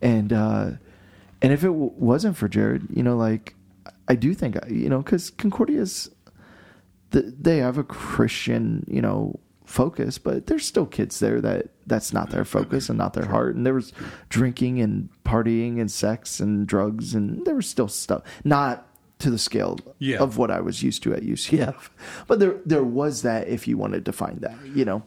and 0.03 0.33
uh, 0.33 0.71
and 1.41 1.53
if 1.53 1.65
it 1.65 1.69
w- 1.69 1.93
wasn't 1.97 2.37
for 2.37 2.47
Jared, 2.47 2.89
you 2.91 3.03
know, 3.03 3.17
like 3.17 3.55
I 4.07 4.17
do 4.17 4.35
think 4.35 4.59
you 4.69 4.91
know 4.91 4.99
because 4.99 5.31
Concordia's 5.31 6.11
the, 7.11 7.23
they 7.23 7.57
have 7.59 7.79
a 7.79 7.85
Christian 7.85 8.85
you 8.87 9.01
know 9.01 9.41
focus, 9.69 10.19
but 10.19 10.47
there's 10.47 10.65
still 10.67 10.87
kids 10.87 11.21
there 11.21 11.41
that 11.41 11.69
that's 11.87 12.13
not 12.13 12.31
their 12.31 12.45
focus 12.45 12.89
and 12.89 12.97
not 12.99 13.13
their 13.13 13.27
heart. 13.27 13.55
And 13.55 13.65
there 13.67 13.75
was 13.75 13.93
drinking 14.29 14.81
and 14.81 15.09
partying 15.25 15.79
and 15.81 15.91
sex 15.91 16.41
and 16.41 16.67
drugs, 16.67 17.15
and 17.15 17.45
there 17.45 17.55
was 17.55 17.69
still 17.69 17.89
stuff 17.89 18.23
not 18.45 18.87
to 19.19 19.31
the 19.31 19.39
scale 19.39 19.79
Yeah. 19.99 20.19
of 20.19 20.39
what 20.39 20.51
I 20.51 20.61
was 20.61 20.83
used 20.83 21.03
to 21.03 21.13
at 21.13 21.23
UCF, 21.23 21.91
but 22.27 22.39
there 22.39 22.57
there 22.65 22.85
was 22.85 23.23
that 23.23 23.49
if 23.49 23.69
you 23.69 23.77
wanted 23.77 24.05
to 24.07 24.13
find 24.13 24.41
that, 24.41 24.57
you 24.75 24.85
know. 24.85 25.03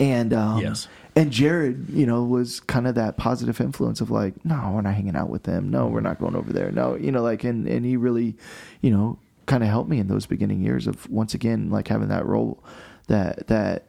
And 0.00 0.32
um, 0.34 0.60
Yes. 0.60 0.88
and 1.14 1.30
Jared, 1.30 1.88
you 1.90 2.06
know, 2.06 2.24
was 2.24 2.60
kind 2.60 2.86
of 2.86 2.96
that 2.96 3.16
positive 3.16 3.60
influence 3.60 4.00
of 4.00 4.10
like, 4.10 4.44
no, 4.44 4.72
we're 4.74 4.80
not 4.82 4.94
hanging 4.94 5.14
out 5.16 5.28
with 5.30 5.44
them. 5.44 5.70
No, 5.70 5.86
we're 5.86 6.00
not 6.00 6.18
going 6.18 6.34
over 6.34 6.52
there. 6.52 6.70
No, 6.72 6.96
you 6.96 7.12
know, 7.12 7.22
like, 7.22 7.44
and 7.44 7.68
and 7.68 7.84
he 7.86 7.96
really, 7.96 8.36
you 8.80 8.90
know, 8.90 9.18
kind 9.46 9.62
of 9.62 9.68
helped 9.68 9.88
me 9.90 9.98
in 9.98 10.08
those 10.08 10.26
beginning 10.26 10.60
years 10.62 10.86
of 10.86 11.08
once 11.10 11.34
again 11.34 11.70
like 11.70 11.88
having 11.88 12.08
that 12.08 12.26
role, 12.26 12.62
that 13.06 13.46
that 13.48 13.86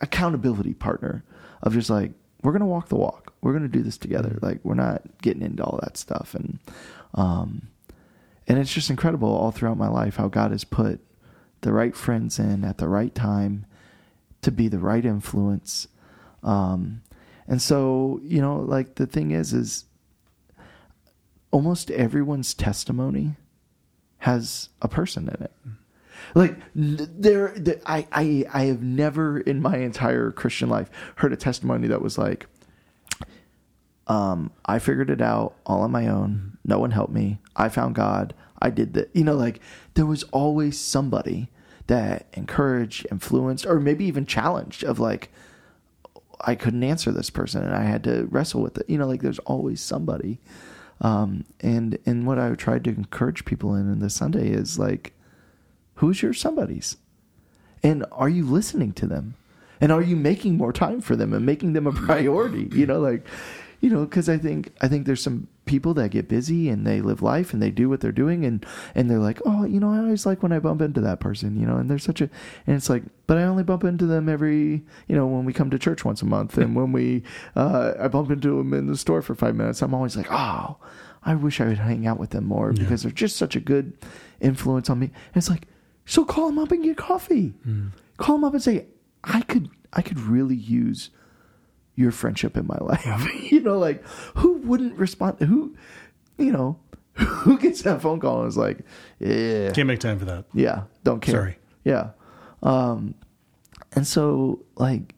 accountability 0.00 0.74
partner 0.74 1.24
of 1.62 1.72
just 1.72 1.90
like 1.90 2.12
we're 2.42 2.52
gonna 2.52 2.66
walk 2.66 2.88
the 2.88 2.96
walk. 2.96 3.32
We're 3.40 3.52
gonna 3.52 3.68
do 3.68 3.82
this 3.82 3.98
together. 3.98 4.38
Like 4.42 4.60
we're 4.62 4.74
not 4.74 5.02
getting 5.22 5.42
into 5.42 5.64
all 5.64 5.78
that 5.82 5.96
stuff 5.96 6.34
and 6.34 6.58
um 7.14 7.68
and 8.46 8.58
it's 8.58 8.72
just 8.72 8.90
incredible 8.90 9.28
all 9.28 9.50
throughout 9.50 9.76
my 9.76 9.88
life 9.88 10.16
how 10.16 10.28
God 10.28 10.52
has 10.52 10.64
put 10.64 11.00
the 11.60 11.72
right 11.72 11.94
friends 11.94 12.38
in 12.38 12.64
at 12.64 12.78
the 12.78 12.88
right 12.88 13.14
time 13.14 13.66
to 14.42 14.50
be 14.50 14.68
the 14.68 14.78
right 14.78 15.04
influence. 15.04 15.88
Um, 16.42 17.02
and 17.46 17.60
so, 17.60 18.20
you 18.22 18.40
know, 18.40 18.56
like 18.56 18.94
the 18.94 19.06
thing 19.06 19.32
is, 19.32 19.52
is 19.52 19.84
almost 21.50 21.90
everyone's 21.90 22.54
testimony 22.54 23.36
has 24.18 24.68
a 24.80 24.88
person 24.88 25.28
in 25.28 25.44
it. 25.44 25.52
Like 26.34 26.56
there, 26.74 27.48
the, 27.56 27.80
I, 27.86 28.06
I, 28.12 28.44
I 28.52 28.64
have 28.64 28.82
never 28.82 29.40
in 29.40 29.62
my 29.62 29.78
entire 29.78 30.30
Christian 30.30 30.68
life 30.68 30.90
heard 31.16 31.32
a 31.32 31.36
testimony 31.36 31.88
that 31.88 32.02
was 32.02 32.18
like, 32.18 32.46
um, 34.06 34.50
I 34.64 34.78
figured 34.78 35.10
it 35.10 35.20
out 35.20 35.54
all 35.66 35.82
on 35.82 35.90
my 35.90 36.08
own. 36.08 36.58
No 36.64 36.78
one 36.78 36.90
helped 36.90 37.12
me. 37.12 37.38
I 37.56 37.68
found 37.68 37.94
God. 37.94 38.34
I 38.60 38.70
did 38.70 38.94
that. 38.94 39.10
You 39.14 39.24
know, 39.24 39.34
like 39.34 39.60
there 39.94 40.06
was 40.06 40.22
always 40.24 40.78
somebody 40.78 41.48
that 41.86 42.26
encouraged, 42.34 43.06
influenced, 43.10 43.66
or 43.66 43.80
maybe 43.80 44.04
even 44.04 44.26
challenged 44.26 44.84
of 44.84 44.98
like, 44.98 45.30
I 46.40 46.54
couldn't 46.54 46.84
answer 46.84 47.10
this 47.10 47.30
person 47.30 47.62
and 47.62 47.74
I 47.74 47.82
had 47.82 48.04
to 48.04 48.26
wrestle 48.30 48.62
with 48.62 48.78
it. 48.78 48.88
You 48.88 48.98
know, 48.98 49.06
like 49.06 49.22
there's 49.22 49.40
always 49.40 49.80
somebody. 49.80 50.40
Um, 51.00 51.44
and, 51.60 51.98
and 52.06 52.26
what 52.26 52.38
I 52.38 52.54
tried 52.54 52.84
to 52.84 52.90
encourage 52.90 53.44
people 53.44 53.74
in 53.74 53.90
in 53.92 54.00
the 54.00 54.10
Sunday 54.10 54.48
is 54.48 54.78
like, 54.78 55.12
who's 55.98 56.22
your 56.22 56.32
somebodies? 56.32 56.96
And 57.82 58.04
are 58.10 58.28
you 58.28 58.44
listening 58.44 58.92
to 58.94 59.06
them? 59.06 59.34
And 59.80 59.92
are 59.92 60.02
you 60.02 60.16
making 60.16 60.56
more 60.56 60.72
time 60.72 61.00
for 61.00 61.14
them 61.14 61.32
and 61.32 61.46
making 61.46 61.72
them 61.74 61.86
a 61.86 61.92
priority? 61.92 62.68
You 62.72 62.86
know, 62.86 62.98
like, 63.00 63.24
you 63.80 63.90
know, 63.90 64.04
because 64.04 64.28
I 64.28 64.36
think 64.36 64.72
I 64.80 64.88
think 64.88 65.06
there's 65.06 65.22
some 65.22 65.46
people 65.66 65.94
that 65.94 66.08
get 66.10 66.26
busy 66.28 66.68
and 66.68 66.84
they 66.84 67.00
live 67.00 67.22
life 67.22 67.52
and 67.52 67.62
they 67.62 67.70
do 67.70 67.88
what 67.88 68.00
they're 68.00 68.10
doing 68.10 68.44
and 68.44 68.66
and 68.96 69.08
they're 69.08 69.20
like, 69.20 69.40
oh, 69.46 69.64
you 69.64 69.78
know, 69.78 69.92
I 69.92 69.98
always 69.98 70.26
like 70.26 70.42
when 70.42 70.50
I 70.50 70.58
bump 70.58 70.80
into 70.82 71.00
that 71.02 71.20
person, 71.20 71.60
you 71.60 71.64
know, 71.64 71.76
and 71.76 71.88
they're 71.88 71.98
such 72.00 72.20
a 72.20 72.28
and 72.66 72.74
it's 72.74 72.90
like, 72.90 73.04
but 73.28 73.38
I 73.38 73.44
only 73.44 73.62
bump 73.62 73.84
into 73.84 74.06
them 74.06 74.28
every, 74.28 74.82
you 75.06 75.14
know, 75.14 75.28
when 75.28 75.44
we 75.44 75.52
come 75.52 75.70
to 75.70 75.78
church 75.78 76.04
once 76.04 76.22
a 76.22 76.26
month 76.26 76.58
and 76.58 76.74
when 76.74 76.90
we 76.90 77.22
uh, 77.54 77.92
I 78.00 78.08
bump 78.08 78.32
into 78.32 78.56
them 78.56 78.74
in 78.74 78.88
the 78.88 78.96
store 78.96 79.22
for 79.22 79.36
five 79.36 79.54
minutes, 79.54 79.80
I'm 79.80 79.94
always 79.94 80.16
like, 80.16 80.26
oh, 80.32 80.76
I 81.22 81.36
wish 81.36 81.60
I 81.60 81.66
would 81.68 81.78
hang 81.78 82.04
out 82.04 82.18
with 82.18 82.30
them 82.30 82.46
more 82.46 82.72
Yeah. 82.72 82.82
because 82.82 83.04
they're 83.04 83.12
just 83.12 83.36
such 83.36 83.54
a 83.54 83.60
good 83.60 83.92
influence 84.40 84.90
on 84.90 84.98
me. 84.98 85.06
And 85.06 85.36
it's 85.36 85.50
like, 85.50 85.68
so 86.08 86.24
call 86.24 86.46
them 86.48 86.58
up 86.58 86.72
and 86.72 86.82
get 86.82 86.96
coffee. 86.96 87.54
Call 88.16 88.36
them 88.36 88.44
up 88.44 88.54
and 88.54 88.62
say, 88.62 88.86
I 89.22 89.42
could 89.42 89.68
I 89.92 90.02
could 90.02 90.18
really 90.18 90.56
use 90.56 91.10
your 91.94 92.10
friendship 92.10 92.56
in 92.56 92.66
my 92.66 92.78
life. 92.80 93.06
you 93.52 93.60
know, 93.60 93.78
like 93.78 94.04
who 94.36 94.54
wouldn't 94.58 94.94
respond? 94.98 95.38
Who, 95.40 95.76
you 96.38 96.50
know, 96.52 96.78
who 97.14 97.58
gets 97.58 97.82
that 97.82 98.00
phone 98.02 98.20
call 98.20 98.40
and 98.40 98.48
is 98.48 98.56
like, 98.56 98.78
yeah, 99.20 99.70
Can't 99.72 99.86
make 99.88 100.00
time 100.00 100.18
for 100.18 100.24
that. 100.24 100.46
yeah, 100.54 100.84
don't 101.04 101.20
care. 101.20 101.34
Sorry. 101.34 101.58
Yeah. 101.84 102.10
Um, 102.62 103.14
and 103.92 104.06
so 104.06 104.64
like, 104.76 105.14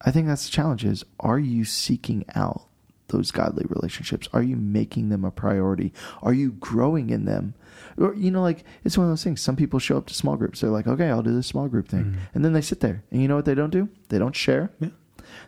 I 0.00 0.10
think 0.10 0.26
that's 0.28 0.44
the 0.46 0.52
challenge 0.52 0.84
is, 0.84 1.04
are 1.20 1.38
you 1.38 1.64
seeking 1.64 2.24
out 2.34 2.65
those 3.08 3.30
godly 3.30 3.64
relationships? 3.68 4.28
Are 4.32 4.42
you 4.42 4.56
making 4.56 5.08
them 5.08 5.24
a 5.24 5.30
priority? 5.30 5.92
Are 6.22 6.34
you 6.34 6.52
growing 6.52 7.10
in 7.10 7.24
them? 7.24 7.54
Or, 7.98 8.14
you 8.14 8.30
know, 8.30 8.42
like 8.42 8.64
it's 8.84 8.98
one 8.98 9.06
of 9.06 9.10
those 9.10 9.24
things. 9.24 9.40
Some 9.40 9.56
people 9.56 9.78
show 9.78 9.96
up 9.96 10.06
to 10.06 10.14
small 10.14 10.36
groups. 10.36 10.60
They're 10.60 10.70
like, 10.70 10.86
okay, 10.86 11.08
I'll 11.08 11.22
do 11.22 11.34
this 11.34 11.46
small 11.46 11.68
group 11.68 11.88
thing. 11.88 12.16
And 12.34 12.44
then 12.44 12.52
they 12.52 12.60
sit 12.60 12.80
there 12.80 13.02
and 13.10 13.22
you 13.22 13.28
know 13.28 13.36
what 13.36 13.44
they 13.44 13.54
don't 13.54 13.70
do? 13.70 13.88
They 14.08 14.18
don't 14.18 14.34
share. 14.36 14.70
Yeah. 14.80 14.88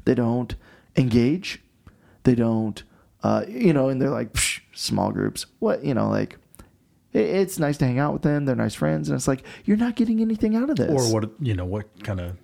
They 0.04 0.14
don't 0.14 0.54
engage. 0.96 1.62
They 2.24 2.34
don't, 2.34 2.82
uh, 3.22 3.44
you 3.48 3.72
know, 3.72 3.88
and 3.88 4.00
they're 4.00 4.10
like, 4.10 4.32
Psh, 4.32 4.60
small 4.74 5.10
groups. 5.10 5.46
What, 5.58 5.84
you 5.84 5.94
know, 5.94 6.08
like, 6.08 6.38
it, 7.12 7.20
it's 7.20 7.58
nice 7.58 7.78
to 7.78 7.86
hang 7.86 7.98
out 7.98 8.12
with 8.12 8.22
them. 8.22 8.44
They're 8.44 8.56
nice 8.56 8.74
friends. 8.74 9.08
And 9.08 9.16
it's 9.16 9.28
like, 9.28 9.44
you're 9.64 9.76
not 9.76 9.96
getting 9.96 10.20
anything 10.20 10.56
out 10.56 10.70
of 10.70 10.76
this. 10.76 10.90
Or 10.90 11.12
what 11.12 11.30
you 11.40 11.54
know? 11.54 11.64
What 11.64 12.04
kind 12.04 12.20
of 12.20 12.36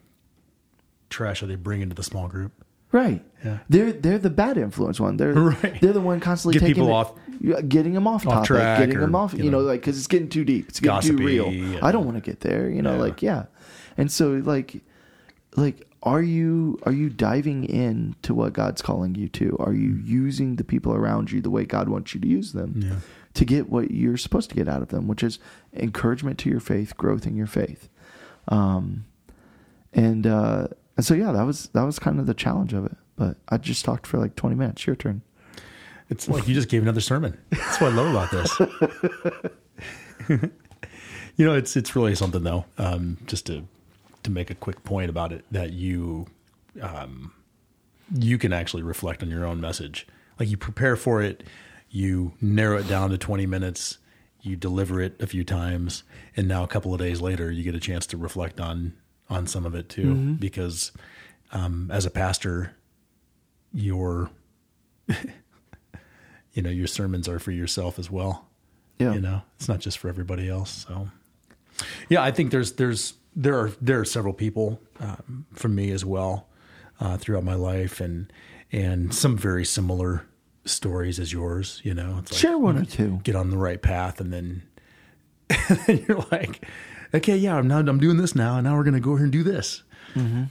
trash 1.10 1.42
are 1.42 1.46
they 1.46 1.56
bringing 1.56 1.88
to 1.88 1.94
the 1.94 2.02
small 2.02 2.28
group? 2.28 2.63
Right. 2.94 3.22
Yeah. 3.44 3.58
They're 3.68 3.92
they're 3.92 4.18
the 4.18 4.30
bad 4.30 4.56
influence 4.56 5.00
one. 5.00 5.16
They're 5.16 5.34
Right. 5.34 5.80
they're 5.80 5.92
the 5.92 6.00
one 6.00 6.20
constantly 6.20 6.54
Get 6.54 6.60
taking 6.60 6.74
people 6.84 6.92
off- 6.94 7.12
getting 7.68 7.92
them 7.92 8.06
off, 8.06 8.24
off 8.26 8.32
topic, 8.34 8.46
track 8.46 8.78
getting 8.78 8.96
or, 8.96 9.00
them 9.00 9.14
off. 9.16 9.34
You, 9.34 9.50
know, 9.50 9.58
know, 9.58 9.64
like 9.64 9.80
because 9.80 9.98
it's 9.98 10.06
getting 10.06 10.28
too 10.28 10.44
deep. 10.44 10.68
It's 10.68 10.78
getting 10.80 11.16
too 11.16 11.22
real. 11.22 11.52
yeah. 11.52 11.80
I 11.82 11.90
don't 11.92 12.04
want 12.04 12.16
to 12.16 12.20
get 12.22 12.40
there. 12.40 12.70
You 12.70 12.82
know, 12.82 12.92
Yeah. 12.94 13.00
like 13.00 13.20
yeah. 13.20 13.46
And 13.98 14.10
so 14.12 14.40
like 14.44 14.80
like 15.56 15.86
are 16.04 16.22
you 16.22 16.78
are 16.84 16.92
you 16.92 17.10
diving 17.10 17.64
in 17.64 18.14
to 18.22 18.32
what 18.32 18.52
God's 18.52 18.80
calling 18.80 19.14
you 19.16 19.28
to? 19.30 19.56
Are 19.58 19.74
you 19.74 19.94
using 20.04 20.56
the 20.56 20.64
people 20.64 20.94
around 20.94 21.32
you 21.32 21.40
the 21.40 21.50
way 21.50 21.64
God 21.64 21.88
wants 21.88 22.14
you 22.14 22.20
to 22.20 22.28
use 22.28 22.52
them? 22.52 22.74
Yeah. 22.76 22.96
To 23.34 23.44
get 23.44 23.68
what 23.68 23.90
you're 23.90 24.16
supposed 24.16 24.50
to 24.50 24.54
get 24.56 24.68
out 24.68 24.82
of 24.82 24.88
them, 24.88 25.08
which 25.08 25.24
is 25.24 25.40
encouragement 25.74 26.38
to 26.38 26.48
your 26.48 26.60
faith, 26.60 26.96
growth 26.96 27.26
in 27.26 27.34
your 27.34 27.48
faith. 27.48 27.88
Um 28.48 29.06
and 29.92 30.26
uh 30.26 30.68
and 30.96 31.04
so 31.04 31.14
yeah, 31.14 31.32
that 31.32 31.44
was 31.44 31.68
that 31.68 31.82
was 31.82 31.98
kind 31.98 32.20
of 32.20 32.26
the 32.26 32.34
challenge 32.34 32.72
of 32.72 32.86
it. 32.86 32.96
But 33.16 33.36
I 33.48 33.58
just 33.58 33.84
talked 33.84 34.06
for 34.06 34.18
like 34.18 34.36
twenty 34.36 34.56
minutes. 34.56 34.86
Your 34.86 34.96
turn. 34.96 35.22
It's 36.10 36.28
like 36.28 36.46
you 36.46 36.54
just 36.54 36.68
gave 36.68 36.82
another 36.82 37.00
sermon. 37.00 37.38
That's 37.50 37.80
what 37.80 37.92
I 37.92 37.96
love 37.96 38.10
about 38.10 38.30
this. 38.30 38.58
you 41.36 41.46
know, 41.46 41.54
it's 41.54 41.76
it's 41.76 41.96
really 41.96 42.14
something 42.14 42.42
though. 42.42 42.66
Um, 42.78 43.18
just 43.26 43.46
to 43.46 43.66
to 44.22 44.30
make 44.30 44.50
a 44.50 44.54
quick 44.54 44.84
point 44.84 45.10
about 45.10 45.32
it, 45.32 45.44
that 45.50 45.72
you 45.72 46.26
um, 46.80 47.32
you 48.14 48.38
can 48.38 48.52
actually 48.52 48.82
reflect 48.82 49.22
on 49.22 49.30
your 49.30 49.44
own 49.44 49.60
message. 49.60 50.06
Like 50.38 50.48
you 50.48 50.56
prepare 50.56 50.96
for 50.96 51.22
it, 51.22 51.42
you 51.88 52.32
narrow 52.40 52.78
it 52.78 52.88
down 52.88 53.10
to 53.10 53.18
twenty 53.18 53.46
minutes, 53.46 53.98
you 54.42 54.56
deliver 54.56 55.00
it 55.00 55.16
a 55.20 55.26
few 55.26 55.42
times, 55.42 56.04
and 56.36 56.46
now 56.46 56.62
a 56.62 56.68
couple 56.68 56.92
of 56.92 57.00
days 57.00 57.20
later, 57.20 57.50
you 57.50 57.62
get 57.62 57.74
a 57.74 57.80
chance 57.80 58.06
to 58.08 58.16
reflect 58.16 58.60
on 58.60 58.92
on 59.34 59.46
some 59.46 59.66
of 59.66 59.74
it 59.74 59.88
too. 59.88 60.34
Because 60.38 60.92
um, 61.52 61.90
as 61.92 62.06
a 62.06 62.10
pastor, 62.10 62.74
your 63.72 64.30
you 66.52 66.62
know 66.62 66.70
your 66.70 66.86
sermons 66.86 67.28
are 67.28 67.38
for 67.38 67.50
yourself 67.50 67.98
as 67.98 68.10
well 68.10 68.46
Yeah. 68.98 69.12
you 69.14 69.20
know 69.20 69.42
it's 69.56 69.68
not 69.68 69.80
just 69.80 69.98
for 69.98 70.08
everybody 70.08 70.48
else 70.48 70.86
so 70.88 71.08
yeah 72.08 72.22
i 72.22 72.30
think 72.30 72.50
there's 72.52 72.72
there's 72.74 73.14
there 73.34 73.58
are 73.58 73.72
there 73.80 73.98
are 74.00 74.04
several 74.04 74.32
people 74.32 74.80
um, 75.00 75.44
from 75.52 75.74
me 75.74 75.90
as 75.90 76.04
well 76.04 76.46
uh, 77.00 77.16
throughout 77.16 77.44
my 77.44 77.54
life 77.54 78.00
and 78.00 78.32
and 78.72 79.12
some 79.12 79.36
very 79.36 79.64
similar 79.64 80.24
stories 80.64 81.18
as 81.18 81.32
yours 81.32 81.80
you 81.84 81.92
know 81.92 82.16
it's 82.20 82.30
like 82.32 82.40
Share 82.40 82.56
one 82.56 82.78
or 82.78 82.84
two. 82.84 83.20
get 83.24 83.34
on 83.36 83.50
the 83.50 83.58
right 83.58 83.82
path 83.82 84.20
and 84.20 84.32
then 84.32 84.62
and 85.50 85.78
then 85.86 86.04
you're 86.08 86.24
like 86.30 86.64
okay 87.14 87.36
yeah 87.36 87.56
i'm 87.56 87.66
now 87.68 87.78
i'm 87.78 87.98
doing 87.98 88.16
this 88.16 88.34
now 88.34 88.56
and 88.56 88.64
now 88.64 88.76
we're 88.76 88.82
going 88.84 88.94
to 88.94 89.00
go 89.00 89.14
here 89.16 89.24
and 89.24 89.32
do 89.32 89.42
this. 89.42 89.82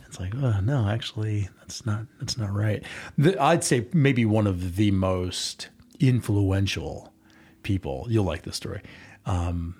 It's 0.07 0.19
like 0.19 0.33
oh 0.35 0.59
no 0.61 0.87
actually 0.89 1.49
that's 1.59 1.85
not 1.85 2.05
that's 2.19 2.37
not 2.37 2.51
right. 2.51 2.83
The, 3.17 3.41
i'd 3.41 3.63
say 3.63 3.87
maybe 3.93 4.25
one 4.25 4.47
of 4.47 4.75
the 4.75 4.91
most 4.91 5.69
influential 5.99 7.13
people 7.61 8.05
you'll 8.09 8.25
like 8.25 8.41
this 8.43 8.55
story 8.57 8.81
um, 9.25 9.75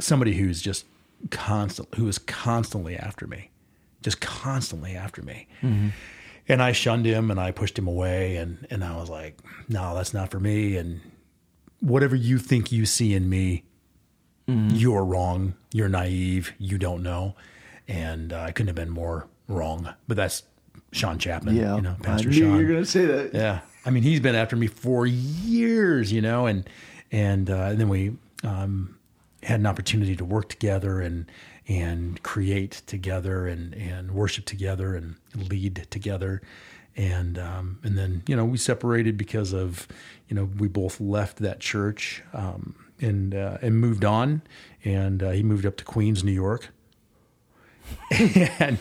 somebody 0.00 0.34
who's 0.34 0.60
just 0.60 0.84
constant 1.30 1.88
who 1.94 2.08
is 2.08 2.18
constantly 2.18 2.96
after 2.96 3.26
me 3.26 3.50
just 4.02 4.20
constantly 4.20 4.94
after 4.96 5.22
me. 5.22 5.46
And 6.48 6.62
i 6.62 6.72
shunned 6.72 7.04
him 7.06 7.30
and 7.30 7.38
i 7.38 7.50
pushed 7.52 7.78
him 7.78 7.86
away 7.86 8.36
and 8.36 8.66
and 8.70 8.82
i 8.82 8.96
was 8.96 9.08
like 9.10 9.38
no 9.68 9.94
that's 9.94 10.14
not 10.14 10.30
for 10.30 10.40
me. 10.40 10.76
And 10.76 11.00
whatever 11.80 12.16
you 12.16 12.38
think 12.38 12.72
you 12.72 12.84
see 12.86 13.14
in 13.14 13.28
me 13.28 13.64
you're 14.48 15.04
wrong 15.04 15.54
you're 15.74 15.88
naive 15.90 16.52
you 16.58 16.78
don't 16.78 17.02
know 17.02 17.34
and 17.86 18.32
uh, 18.32 18.40
i 18.40 18.50
couldn't 18.50 18.68
have 18.68 18.74
been 18.76 18.88
more 18.90 19.26
wrong 19.46 19.92
but 20.06 20.16
that's 20.16 20.42
sean 20.92 21.18
chapman 21.18 21.54
Yeah. 21.54 21.76
you 21.76 21.82
know 21.82 21.96
I 22.00 22.02
pastor 22.02 22.28
knew 22.30 22.34
sean 22.38 22.50
you 22.52 22.56
were 22.56 22.72
going 22.72 22.82
to 22.84 22.90
say 22.90 23.04
that. 23.04 23.34
yeah. 23.34 23.60
I 23.86 23.90
mean, 23.90 24.02
he's 24.02 24.20
been 24.20 24.34
after 24.34 24.54
me 24.56 24.66
for 24.66 25.06
years, 25.06 26.12
you 26.12 26.20
know, 26.20 26.46
and 26.46 26.68
and, 27.10 27.48
uh, 27.48 27.68
and 27.70 27.80
then 27.80 27.88
we 27.88 28.16
um, 28.42 28.98
had 29.42 29.60
an 29.60 29.66
opportunity 29.66 30.14
to 30.16 30.24
work 30.26 30.48
together 30.50 31.00
and 31.00 31.30
and 31.68 32.22
create 32.22 32.82
together 32.86 33.46
and 33.46 33.72
and 33.74 34.10
worship 34.10 34.44
together 34.44 34.94
and 34.94 35.16
lead 35.34 35.86
together. 35.90 36.42
And 36.96 37.38
um, 37.38 37.78
and 37.82 37.96
then 37.96 38.22
you 38.26 38.36
know 38.36 38.44
we 38.44 38.58
separated 38.58 39.16
because 39.16 39.54
of 39.54 39.88
you 40.28 40.34
know 40.36 40.44
we 40.58 40.68
both 40.68 41.00
left 41.00 41.38
that 41.38 41.60
church 41.60 42.22
um, 42.34 42.74
and 43.00 43.34
uh, 43.34 43.58
and 43.62 43.80
moved 43.80 44.04
on 44.04 44.42
and 44.84 45.22
uh, 45.22 45.30
he 45.30 45.42
moved 45.42 45.66
up 45.66 45.76
to 45.76 45.84
Queens, 45.84 46.22
New 46.24 46.32
York, 46.32 46.68
and 48.10 48.78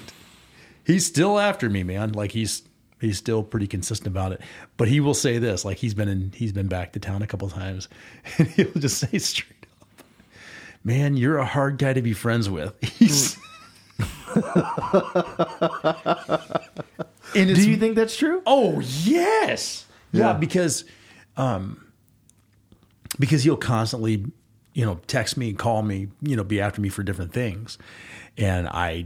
he's 0.83 1.05
still 1.05 1.39
after 1.39 1.69
me, 1.69 1.83
man. 1.83 2.11
Like 2.13 2.31
he's 2.31 2.63
he's 3.01 3.17
still 3.17 3.43
pretty 3.43 3.67
consistent 3.67 4.07
about 4.07 4.31
it. 4.31 4.41
But 4.77 4.87
he 4.87 4.99
will 4.99 5.13
say 5.13 5.37
this, 5.37 5.63
like 5.65 5.77
he's 5.77 5.93
been 5.93 6.07
in 6.07 6.31
he's 6.35 6.51
been 6.53 6.67
back 6.67 6.93
to 6.93 6.99
town 6.99 7.21
a 7.21 7.27
couple 7.27 7.49
times, 7.49 7.87
and 8.37 8.47
he'll 8.49 8.71
just 8.73 8.97
say 8.99 9.17
straight 9.19 9.65
up, 9.81 10.05
"Man, 10.83 11.17
you're 11.17 11.37
a 11.37 11.45
hard 11.45 11.77
guy 11.77 11.93
to 11.93 12.01
be 12.01 12.13
friends 12.13 12.49
with." 12.49 12.73
He's 12.97 13.37
and 17.35 17.55
Do 17.55 17.69
you 17.69 17.77
think 17.77 17.95
that's 17.95 18.15
true? 18.15 18.41
Oh 18.45 18.79
yes, 19.03 19.85
yeah, 20.11 20.27
Yeah. 20.27 20.33
because 20.33 20.85
um, 21.35 21.86
because 23.19 23.43
he'll 23.43 23.57
constantly, 23.57 24.25
you 24.73 24.85
know, 24.85 24.99
text 25.07 25.37
me, 25.37 25.49
and 25.49 25.57
call 25.57 25.81
me, 25.83 26.07
you 26.21 26.35
know, 26.35 26.43
be 26.43 26.61
after 26.61 26.81
me 26.81 26.89
for 26.89 27.03
different 27.03 27.33
things, 27.33 27.77
and 28.37 28.67
I 28.67 29.05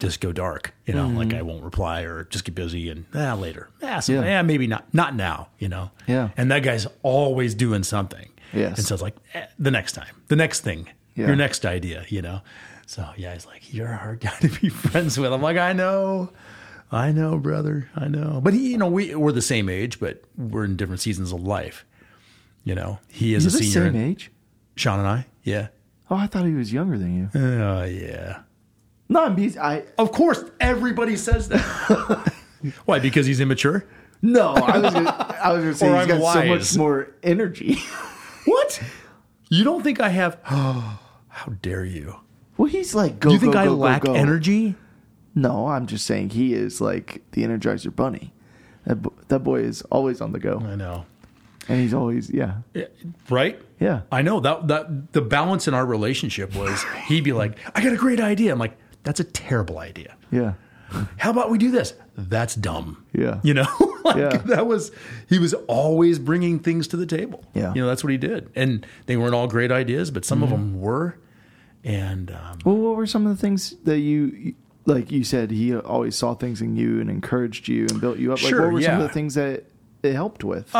just 0.00 0.20
go 0.20 0.32
dark, 0.32 0.74
you 0.84 0.94
know, 0.94 1.06
like 1.08 1.32
I 1.32 1.42
won't 1.42 1.62
reply 1.62 2.02
or 2.02 2.24
just 2.24 2.44
get 2.44 2.54
busy 2.56 2.88
and 2.90 3.04
ah 3.14 3.34
later, 3.34 3.68
ah, 3.82 4.00
so, 4.00 4.14
Yeah. 4.14 4.24
yeah. 4.24 4.42
maybe 4.42 4.66
not, 4.66 4.92
not 4.92 5.14
now, 5.14 5.48
you 5.60 5.68
know, 5.68 5.90
Yeah. 6.08 6.30
and 6.36 6.50
that 6.50 6.60
guy's 6.64 6.86
always 7.02 7.54
doing 7.54 7.84
something, 7.84 8.28
Yes. 8.52 8.78
and 8.78 8.86
so 8.86 8.94
it's 8.94 9.02
like 9.02 9.14
eh, 9.34 9.46
the 9.60 9.70
next 9.70 9.92
time, 9.92 10.14
the 10.28 10.34
next 10.36 10.60
thing, 10.60 10.88
Yeah. 11.14 11.28
your 11.28 11.36
next 11.36 11.64
idea, 11.64 12.04
you 12.08 12.20
know. 12.20 12.40
So 12.86 13.08
yeah, 13.16 13.32
he's 13.32 13.46
like, 13.46 13.72
you're 13.72 13.92
a 13.92 13.96
hard 13.96 14.20
guy 14.20 14.34
to 14.40 14.48
be 14.48 14.68
friends 14.68 15.18
with. 15.18 15.32
I'm 15.32 15.40
like, 15.40 15.56
I 15.56 15.72
know, 15.72 16.30
I 16.90 17.12
know, 17.12 17.38
brother, 17.38 17.88
I 17.94 18.08
know. 18.08 18.40
But 18.42 18.54
he, 18.54 18.72
you 18.72 18.78
know, 18.78 18.88
we 18.88 19.14
we're 19.14 19.30
the 19.32 19.40
same 19.40 19.68
age, 19.68 20.00
but 20.00 20.24
we're 20.36 20.64
in 20.64 20.74
different 20.76 21.00
seasons 21.00 21.30
of 21.32 21.42
life. 21.42 21.84
You 22.64 22.74
know, 22.74 22.98
he 23.08 23.34
is 23.34 23.44
You're 23.44 23.48
a 23.48 23.52
the 23.52 23.58
senior. 23.58 23.90
same 23.92 24.00
in- 24.00 24.10
age. 24.10 24.30
Sean 24.76 24.98
and 25.00 25.08
I, 25.08 25.26
yeah. 25.42 25.68
Oh, 26.10 26.16
I 26.16 26.26
thought 26.26 26.44
he 26.46 26.54
was 26.54 26.72
younger 26.72 26.96
than 26.98 27.16
you. 27.16 27.30
Oh 27.38 27.84
yeah. 27.84 28.40
No, 29.08 29.24
I'm, 29.24 29.36
he's, 29.36 29.56
I 29.58 29.84
Of 29.98 30.12
course, 30.12 30.42
everybody 30.60 31.16
says 31.16 31.48
that. 31.48 32.32
Why? 32.86 32.98
Because 32.98 33.26
he's 33.26 33.40
immature. 33.40 33.84
no, 34.22 34.52
I 34.54 34.78
was 34.78 34.92
gonna, 34.94 35.36
I 35.42 35.52
was 35.52 35.62
going 35.62 35.72
to 35.72 35.78
say 35.78 35.88
Or 35.88 35.94
he's 36.00 36.02
I'm 36.02 36.08
got 36.20 36.32
so 36.34 36.38
much 36.40 36.48
wise. 36.60 36.78
more 36.78 37.14
energy. 37.22 37.78
What? 38.44 38.82
You 39.50 39.62
don't 39.62 39.82
think 39.84 40.00
I 40.00 40.08
have? 40.08 40.38
how 40.44 41.52
dare 41.62 41.84
you? 41.84 42.16
well, 42.56 42.68
he's 42.68 42.92
like 42.94 43.20
go. 43.20 43.28
Do 43.30 43.34
you 43.34 43.40
think 43.40 43.52
go, 43.52 43.58
I 43.60 43.64
go, 43.66 43.74
lack 43.74 44.02
go. 44.02 44.14
energy? 44.14 44.74
No, 45.34 45.68
I'm 45.68 45.86
just 45.86 46.04
saying 46.06 46.30
he 46.30 46.52
is 46.54 46.80
like 46.80 47.22
the 47.32 47.42
Energizer 47.44 47.94
Bunny. 47.94 48.32
That 48.84 48.96
bo- 48.96 49.12
that 49.28 49.40
boy 49.40 49.60
is 49.60 49.82
always 49.92 50.20
on 50.20 50.32
the 50.32 50.38
go, 50.40 50.58
I 50.64 50.74
know. 50.74 51.06
And 51.68 51.80
he's 51.80 51.94
always 51.94 52.30
yeah 52.30 52.56
Yeah, 52.74 52.86
Right? 53.30 53.60
yeah. 53.80 54.02
I 54.10 54.22
know 54.22 54.40
that 54.40 54.68
that 54.68 55.12
the 55.12 55.20
balance 55.22 55.68
in 55.68 55.74
our 55.74 55.86
relationship 55.86 56.54
was 56.56 56.82
he'd 57.06 57.24
be 57.24 57.32
like, 57.32 57.56
"I 57.74 57.82
got 57.82 57.92
a 57.92 57.96
great 57.96 58.20
idea." 58.20 58.52
I'm 58.52 58.58
like, 58.58 58.76
"That's 59.02 59.20
a 59.20 59.24
terrible 59.24 59.78
idea." 59.78 60.16
Yeah. 60.30 60.54
How 61.16 61.30
about 61.30 61.48
we 61.50 61.56
do 61.56 61.70
this? 61.70 61.94
That's 62.18 62.54
dumb. 62.54 63.02
Yeah. 63.14 63.40
You 63.42 63.54
know, 63.54 63.66
like 64.04 64.16
Yeah. 64.16 64.36
that 64.44 64.66
was, 64.66 64.90
he 65.26 65.38
was 65.38 65.54
always 65.66 66.18
bringing 66.18 66.58
things 66.58 66.86
to 66.88 66.98
the 66.98 67.06
table. 67.06 67.42
Yeah. 67.54 67.72
You 67.74 67.80
know, 67.80 67.86
that's 67.88 68.04
what 68.04 68.10
he 68.10 68.18
did. 68.18 68.50
And 68.54 68.84
they 69.06 69.16
weren't 69.16 69.34
all 69.34 69.46
great 69.48 69.72
ideas, 69.72 70.10
but 70.10 70.26
some 70.26 70.42
of 70.42 70.50
them 70.50 70.80
were. 70.82 71.16
And, 71.82 72.30
um, 72.30 72.58
Well, 72.66 72.76
what 72.76 72.96
were 72.96 73.06
some 73.06 73.26
of 73.26 73.34
the 73.34 73.40
things 73.40 73.74
that 73.84 74.00
you 74.00 74.52
like? 74.84 75.10
You 75.10 75.24
said 75.24 75.50
he 75.50 75.74
always 75.74 76.14
saw 76.14 76.34
things 76.34 76.60
in 76.60 76.76
you 76.76 77.00
and 77.00 77.08
encouraged 77.08 77.68
you 77.68 77.86
and 77.88 77.98
built 77.98 78.18
you 78.18 78.30
up. 78.34 78.42
Like, 78.42 78.50
Sure, 78.50 78.64
what 78.64 78.74
were 78.74 78.82
some 78.82 78.96
of 79.00 79.02
the 79.02 79.08
things 79.14 79.34
that 79.36 79.64
it 80.02 80.12
helped 80.12 80.44
with? 80.44 80.74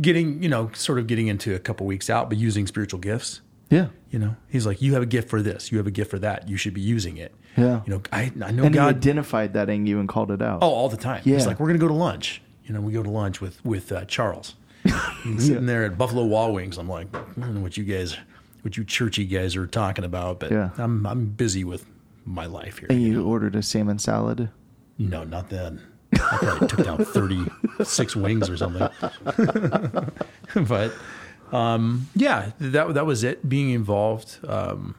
Getting, 0.00 0.42
you 0.42 0.48
know, 0.48 0.70
sort 0.74 0.98
of 0.98 1.06
getting 1.06 1.28
into 1.28 1.54
a 1.54 1.58
couple 1.58 1.86
weeks 1.86 2.08
out, 2.10 2.28
but 2.28 2.38
using 2.38 2.66
spiritual 2.66 3.00
gifts. 3.00 3.40
yeah, 3.70 3.88
You 4.10 4.18
know, 4.18 4.36
he's 4.48 4.66
like, 4.66 4.82
you 4.82 4.94
have 4.94 5.02
a 5.02 5.06
gift 5.06 5.28
for 5.30 5.40
this, 5.42 5.72
you 5.72 5.78
have 5.78 5.86
a 5.86 5.90
gift 5.90 6.10
for 6.10 6.18
that. 6.20 6.48
You 6.48 6.56
should 6.56 6.74
be 6.74 6.80
using 6.80 7.16
it. 7.16 7.34
Yeah. 7.56 7.80
You 7.86 7.94
know, 7.94 8.02
I, 8.12 8.32
I 8.42 8.50
know 8.50 8.64
and 8.64 8.74
he 8.74 8.78
God. 8.78 8.96
identified 8.96 9.52
that 9.54 9.68
in 9.70 9.86
you 9.86 10.00
and 10.00 10.08
called 10.08 10.30
it 10.30 10.40
out. 10.42 10.60
Oh, 10.62 10.68
all 10.70 10.88
the 10.88 10.96
time. 10.96 11.22
Yeah. 11.24 11.34
He's 11.36 11.46
like, 11.46 11.60
we're 11.60 11.66
going 11.68 11.78
to 11.78 11.84
go 11.84 11.88
to 11.88 11.94
lunch. 11.94 12.40
You 12.64 12.74
know, 12.74 12.80
we 12.80 12.92
go 12.92 13.02
to 13.02 13.10
lunch 13.10 13.40
with 13.40 13.62
with 13.64 13.90
uh, 13.92 14.04
Charles. 14.06 14.54
He's 15.24 15.46
sitting 15.46 15.66
there 15.66 15.84
at 15.84 15.98
Buffalo 15.98 16.24
Wild 16.24 16.54
Wings. 16.54 16.78
I'm 16.78 16.88
like, 16.88 17.14
I 17.14 17.20
don't 17.40 17.54
know 17.54 17.60
what 17.60 17.76
you 17.76 17.84
guys, 17.84 18.16
what 18.62 18.76
you 18.76 18.84
churchy 18.84 19.26
guys 19.26 19.54
are 19.56 19.66
talking 19.66 20.04
about, 20.04 20.40
but 20.40 20.50
Yeah. 20.50 20.70
I'm 20.78 21.04
I'm 21.06 21.26
busy 21.26 21.64
with 21.64 21.84
my 22.24 22.46
life 22.46 22.78
here. 22.78 22.86
and 22.90 23.02
you 23.02 23.24
ordered 23.26 23.54
a 23.56 23.62
salmon 23.62 23.98
salad. 23.98 24.48
No, 24.98 25.24
not 25.24 25.48
then. 25.50 25.80
I 26.30 26.36
probably 26.38 26.68
took 26.68 26.84
down 26.84 27.04
36 27.04 28.16
wings 28.16 28.48
or 28.48 28.56
something. 28.56 28.88
but 30.66 30.92
um, 31.52 32.08
yeah, 32.14 32.52
that 32.60 32.94
that 32.94 33.06
was 33.06 33.24
it. 33.24 33.48
Being 33.48 33.70
involved. 33.70 34.38
Um, 34.46 34.94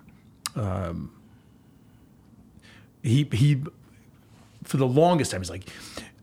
um, 0.55 1.11
he 3.01 3.27
he 3.31 3.61
for 4.63 4.77
the 4.77 4.87
longest 4.87 5.31
time 5.31 5.41
he's 5.41 5.49
like 5.49 5.67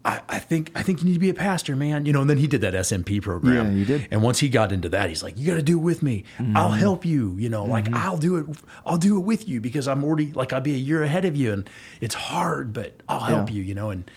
I, 0.02 0.22
I 0.30 0.38
think 0.38 0.72
I 0.74 0.82
think 0.82 1.00
you 1.00 1.04
need 1.06 1.12
to 1.14 1.18
be 1.18 1.28
a 1.28 1.34
pastor, 1.34 1.76
man. 1.76 2.06
You 2.06 2.14
know, 2.14 2.22
and 2.22 2.30
then 2.30 2.38
he 2.38 2.46
did 2.46 2.62
that 2.62 2.72
SMP 2.72 3.20
program. 3.20 3.72
Yeah, 3.72 3.78
he 3.78 3.84
did. 3.84 4.08
And 4.10 4.22
once 4.22 4.38
he 4.38 4.48
got 4.48 4.72
into 4.72 4.88
that, 4.88 5.10
he's 5.10 5.22
like, 5.22 5.36
"You 5.38 5.46
got 5.46 5.56
to 5.56 5.62
do 5.62 5.76
it 5.78 5.82
with 5.82 6.02
me. 6.02 6.24
I'll 6.54 6.70
help 6.70 7.04
you. 7.04 7.34
You 7.36 7.50
know, 7.50 7.66
like 7.66 7.92
I'll 7.92 8.16
do 8.16 8.36
it. 8.38 8.46
I'll 8.86 8.96
do 8.96 9.18
it 9.18 9.20
with 9.26 9.46
you 9.46 9.60
because 9.60 9.86
I'm 9.86 10.02
already 10.02 10.32
like 10.32 10.54
I'll 10.54 10.62
be 10.62 10.74
a 10.74 10.78
year 10.78 11.02
ahead 11.02 11.26
of 11.26 11.36
you, 11.36 11.52
and 11.52 11.68
it's 12.00 12.14
hard, 12.14 12.72
but 12.72 12.98
I'll 13.10 13.20
help 13.20 13.50
Yeah. 13.50 13.56
you. 13.56 13.62
You 13.62 13.74
know, 13.74 13.90
and 13.90 14.10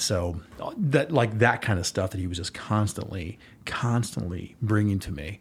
so 0.00 0.40
that 0.76 1.12
like 1.12 1.38
that 1.38 1.60
kind 1.62 1.78
of 1.78 1.86
stuff 1.86 2.10
that 2.10 2.18
he 2.18 2.26
was 2.26 2.38
just 2.38 2.54
constantly, 2.54 3.38
constantly 3.66 4.56
bringing 4.62 4.98
to 5.00 5.12
me, 5.12 5.40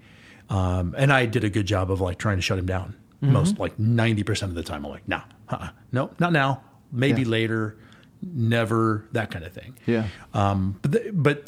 um, 0.50 0.94
and 0.98 1.12
I 1.14 1.26
did 1.26 1.44
a 1.44 1.50
good 1.50 1.66
job 1.66 1.90
of 1.92 2.02
like 2.02 2.18
trying 2.18 2.38
to 2.38 2.42
shut 2.42 2.60
him 2.60 2.66
down. 2.66 2.96
Most 3.22 3.60
like 3.60 3.78
ninety 3.80 4.24
percent 4.24 4.52
of 4.52 4.56
the 4.56 4.64
time, 4.64 4.86
I'm 4.86 4.92
like, 4.92 5.08
"No, 5.08 5.22
uh-uh. 5.50 5.70
no, 5.92 6.12
not 6.20 6.32
now. 6.34 6.62
Maybe 6.92 7.22
Yeah. 7.24 7.28
later." 7.30 7.78
Never 8.22 9.06
that 9.14 9.32
kind 9.32 9.46
of 9.46 9.54
thing. 9.54 9.78
Yeah. 9.86 10.08
Um, 10.34 10.78
but 10.82 10.92
the, 10.92 11.12
but 11.14 11.48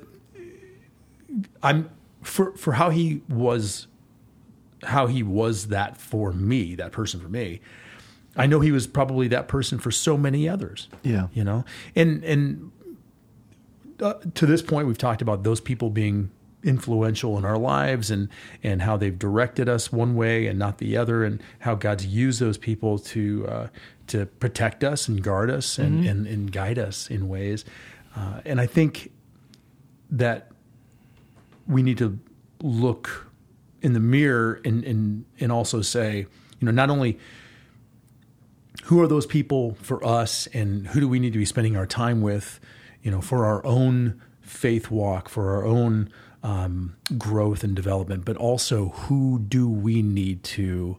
I'm 1.62 1.90
for 2.22 2.56
for 2.56 2.74
how 2.74 2.90
he 2.92 3.22
was 3.30 3.88
how 4.84 5.08
he 5.08 5.22
was 5.22 5.68
that 5.68 5.98
for 5.98 6.32
me, 6.32 6.76
that 6.76 6.92
person 6.92 7.20
for 7.20 7.28
me. 7.30 7.60
I 8.36 8.48
know 8.48 8.62
he 8.62 8.72
was 8.72 8.88
probably 8.88 9.28
that 9.28 9.48
person 9.50 9.80
for 9.80 9.92
so 9.92 10.18
many 10.18 10.48
others. 10.48 10.88
Yeah. 11.04 11.28
You 11.34 11.44
know, 11.44 11.66
and 11.96 12.24
and 12.24 12.72
uh, 14.02 14.14
to 14.36 14.46
this 14.46 14.62
point, 14.62 14.88
we've 14.88 14.98
talked 14.98 15.22
about 15.22 15.44
those 15.44 15.62
people 15.62 15.90
being 15.90 16.32
influential 16.64 17.38
in 17.38 17.46
our 17.46 17.58
lives 17.58 18.12
and 18.12 18.30
and 18.62 18.84
how 18.84 18.96
they've 18.96 19.18
directed 19.18 19.68
us 19.68 19.92
one 19.92 20.16
way 20.16 20.48
and 20.48 20.60
not 20.60 20.78
the 20.78 20.98
other, 20.98 21.24
and 21.24 21.42
how 21.60 21.76
God's 21.76 22.06
used 22.06 22.40
those 22.40 22.58
people 22.58 23.00
to 23.00 23.48
uh, 23.48 23.68
to 24.08 24.26
protect 24.26 24.84
us 24.84 25.08
and 25.08 25.24
guard 25.24 25.50
us 25.50 25.78
and 25.78 26.06
and, 26.06 26.28
and 26.28 26.52
guide 26.52 26.80
us 26.80 27.10
in 27.10 27.28
ways. 27.30 27.66
Uh, 28.16 28.42
and 28.46 28.60
I 28.60 28.66
think 28.66 29.12
that 30.10 30.52
we 31.68 31.82
need 31.82 31.98
to 31.98 32.20
look 32.62 33.32
in 33.82 33.94
the 33.94 34.00
mirror 34.00 34.62
and 34.66 34.84
and 34.84 35.26
and 35.40 35.52
also 35.52 35.82
say, 35.82 36.26
you 36.60 36.66
know, 36.66 36.72
not 36.72 36.90
only 36.90 37.18
who 38.86 39.02
are 39.02 39.08
those 39.08 39.26
people 39.26 39.76
for 39.76 40.04
us 40.06 40.48
and 40.48 40.88
who 40.88 41.00
do 41.00 41.08
we 41.08 41.20
need 41.20 41.34
to 41.34 41.40
be 41.40 41.46
spending 41.46 41.78
our 41.78 41.86
time 41.86 42.22
with, 42.22 42.60
you 43.04 43.12
know, 43.12 43.22
for 43.22 43.46
our 43.46 43.66
own 43.66 44.22
faith 44.42 44.90
walk, 44.92 45.30
for 45.30 45.56
our 45.56 45.66
own 45.66 46.10
um, 46.44 46.96
growth 47.18 47.64
and 47.64 47.76
development, 47.76 48.26
but 48.26 48.36
also 48.38 48.90
who 48.90 49.40
do 49.40 49.70
we 49.70 50.02
need 50.02 50.44
to 50.44 50.98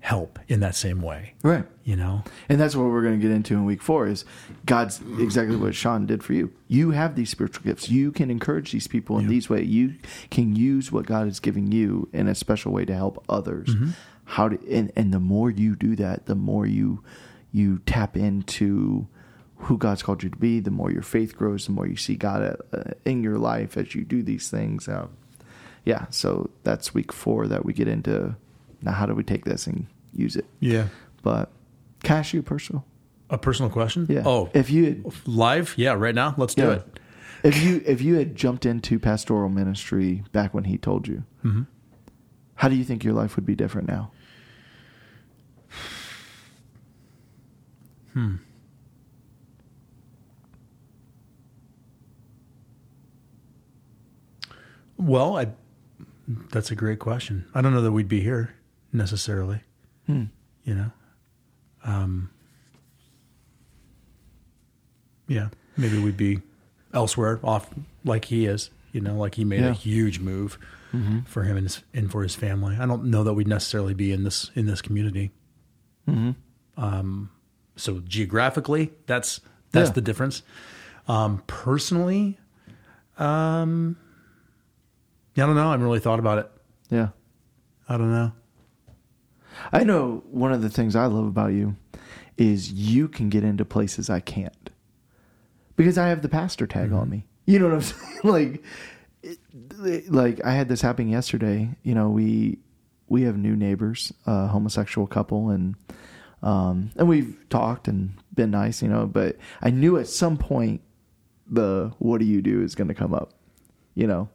help 0.00 0.38
in 0.48 0.60
that 0.60 0.74
same 0.74 1.02
way, 1.02 1.34
Right. 1.42 1.64
you 1.84 1.96
know? 1.96 2.22
And 2.48 2.58
that's 2.60 2.74
what 2.76 2.86
we're 2.86 3.02
going 3.02 3.20
to 3.20 3.22
get 3.26 3.34
into 3.34 3.54
in 3.54 3.64
week 3.64 3.82
four 3.82 4.06
is 4.06 4.24
God's 4.64 5.00
exactly 5.18 5.56
what 5.56 5.74
Sean 5.74 6.06
did 6.06 6.22
for 6.22 6.32
you. 6.32 6.52
You 6.68 6.92
have 6.92 7.14
these 7.16 7.28
spiritual 7.30 7.64
gifts. 7.64 7.90
You 7.90 8.12
can 8.12 8.30
encourage 8.30 8.70
these 8.72 8.86
people 8.86 9.18
in 9.18 9.24
Yeah. 9.24 9.30
these 9.30 9.50
ways. 9.50 9.68
You 9.68 9.94
can 10.30 10.54
use 10.56 10.90
what 10.92 11.04
God 11.04 11.26
is 11.26 11.40
giving 11.40 11.72
you 11.72 12.08
in 12.12 12.26
a 12.28 12.34
special 12.34 12.72
way 12.72 12.84
to 12.86 12.94
help 12.94 13.22
others. 13.28 13.74
How 14.24 14.48
to, 14.50 14.58
and, 14.72 14.92
and 14.94 15.12
the 15.12 15.20
more 15.20 15.50
you 15.50 15.74
do 15.74 15.96
that, 15.96 16.26
the 16.26 16.34
more 16.36 16.64
you, 16.66 17.02
you 17.52 17.80
tap 17.84 18.16
into 18.16 19.08
who 19.58 19.76
God's 19.78 20.02
called 20.02 20.22
you 20.22 20.30
to 20.30 20.36
be, 20.36 20.60
the 20.60 20.70
more 20.70 20.90
your 20.90 21.02
faith 21.02 21.36
grows, 21.36 21.66
the 21.66 21.72
more 21.72 21.86
you 21.86 21.96
see 21.96 22.14
God 22.16 22.56
uh, 22.72 22.82
in 23.04 23.22
your 23.22 23.38
life 23.38 23.76
as 23.76 23.94
you 23.94 24.04
do 24.04 24.22
these 24.22 24.48
things. 24.50 24.88
Uh, 24.88 25.08
yeah. 25.84 26.06
So 26.10 26.50
that's 26.64 26.94
week 26.94 27.12
four 27.12 27.46
that 27.48 27.64
we 27.64 27.72
get 27.72 27.88
into 27.88 28.36
now. 28.82 28.92
How 28.92 29.06
do 29.06 29.14
we 29.14 29.24
take 29.24 29.44
this 29.44 29.66
and 29.66 29.86
use 30.12 30.36
it? 30.36 30.46
Yeah. 30.60 30.88
But 31.22 31.50
ask 32.04 32.32
you 32.32 32.42
personal? 32.42 32.84
A 33.30 33.36
personal 33.38 33.70
question? 33.70 34.06
Yeah. 34.08 34.22
Oh, 34.24 34.48
if 34.54 34.70
you 34.70 34.84
had, 34.84 35.04
live? 35.26 35.74
Yeah, 35.76 35.92
right 35.92 36.14
now? 36.14 36.34
Let's 36.38 36.54
do 36.54 36.62
yeah, 36.62 36.72
it. 36.74 37.00
if 37.42 37.62
you 37.62 37.82
if 37.84 38.00
you 38.00 38.14
had 38.16 38.34
jumped 38.36 38.64
into 38.64 38.98
pastoral 38.98 39.48
ministry 39.50 40.22
back 40.32 40.54
when 40.54 40.64
he 40.64 40.78
told 40.78 41.06
you, 41.08 41.24
Mm-hmm. 41.44 41.62
how 42.54 42.68
do 42.68 42.74
you 42.76 42.84
think 42.84 43.04
your 43.04 43.12
life 43.14 43.36
would 43.36 43.44
be 43.44 43.54
different 43.54 43.86
now? 43.88 44.12
Well, 54.98 55.38
I, 55.38 55.48
that's 56.52 56.70
a 56.70 56.74
great 56.74 56.98
question. 56.98 57.46
I 57.54 57.60
don't 57.62 57.72
know 57.72 57.80
that 57.82 57.92
we'd 57.92 58.08
be 58.08 58.20
here 58.20 58.54
necessarily, 58.92 59.60
Hmm. 60.06 60.24
you 60.64 60.74
know? 60.74 60.90
Um, 61.84 62.30
yeah, 65.26 65.48
maybe 65.76 65.98
we'd 66.02 66.16
be 66.16 66.40
elsewhere 66.92 67.38
off 67.44 67.68
like 68.04 68.26
he 68.26 68.46
is, 68.46 68.70
you 68.92 69.00
know, 69.00 69.16
like 69.16 69.34
he 69.36 69.44
made 69.44 69.60
Yeah. 69.60 69.68
a 69.70 69.72
huge 69.74 70.18
move 70.20 70.58
Mm-hmm. 70.92 71.20
for 71.26 71.42
him 71.44 71.58
and, 71.58 71.66
his, 71.66 71.82
and 71.92 72.10
for 72.10 72.22
his 72.22 72.34
family. 72.34 72.74
I 72.80 72.86
don't 72.86 73.04
know 73.04 73.22
that 73.22 73.34
we'd 73.34 73.46
necessarily 73.46 73.92
be 73.92 74.10
in 74.10 74.24
this, 74.24 74.50
in 74.54 74.64
this 74.64 74.80
community. 74.80 75.32
Mm-hmm. 76.08 77.24
So 77.76 78.00
geographically, 78.00 78.92
that's, 79.06 79.40
that's 79.72 79.90
Yeah. 79.90 79.92
the 79.94 80.00
difference. 80.00 80.42
Um, 81.06 81.42
personally, 81.46 82.38
um, 83.18 83.96
yeah, 85.38 85.44
I 85.44 85.46
don't 85.46 85.56
know. 85.56 85.68
I 85.68 85.70
haven't 85.70 85.86
really 85.86 86.00
thought 86.00 86.18
about 86.18 86.38
it. 86.38 86.50
Yeah, 86.90 87.08
I 87.88 87.96
don't 87.96 88.10
know. 88.10 88.32
I 89.72 89.84
know 89.84 90.22
one 90.30 90.52
of 90.52 90.62
the 90.62 90.68
things 90.68 90.96
I 90.96 91.06
love 91.06 91.26
about 91.26 91.52
you 91.52 91.76
is 92.36 92.72
you 92.72 93.08
can 93.08 93.28
get 93.28 93.44
into 93.44 93.64
places 93.64 94.10
I 94.10 94.20
can't 94.20 94.70
because 95.76 95.96
I 95.98 96.08
have 96.08 96.22
the 96.22 96.28
pastor 96.28 96.66
tag 96.66 96.92
on 96.92 97.08
me. 97.10 97.24
You 97.46 97.58
know 97.58 97.66
what 97.66 97.74
I'm 97.74 97.80
saying? 97.82 98.20
like, 98.24 98.64
it- 99.22 100.10
like 100.12 100.44
I 100.44 100.52
had 100.52 100.68
this 100.68 100.80
happen 100.80 101.08
yesterday. 101.08 101.70
You 101.82 101.94
know, 101.94 102.08
we 102.10 102.58
we 103.08 103.22
have 103.22 103.36
new 103.36 103.54
neighbors, 103.56 104.12
a 104.26 104.48
homosexual 104.48 105.06
couple, 105.06 105.50
and 105.50 105.76
um, 106.42 106.90
and 106.96 107.08
we've 107.08 107.36
talked 107.48 107.86
and 107.88 108.12
been 108.34 108.50
nice. 108.50 108.82
You 108.82 108.88
know, 108.88 109.06
but 109.06 109.36
I 109.62 109.70
knew 109.70 109.98
at 109.98 110.08
some 110.08 110.36
point 110.36 110.80
the 111.46 111.92
"what 111.98 112.18
do 112.18 112.24
you 112.26 112.42
do" 112.42 112.62
is 112.62 112.74
going 112.74 112.88
to 112.88 112.94
come 112.94 113.14
up. 113.14 113.34
You 113.94 114.06
know, 114.06 114.28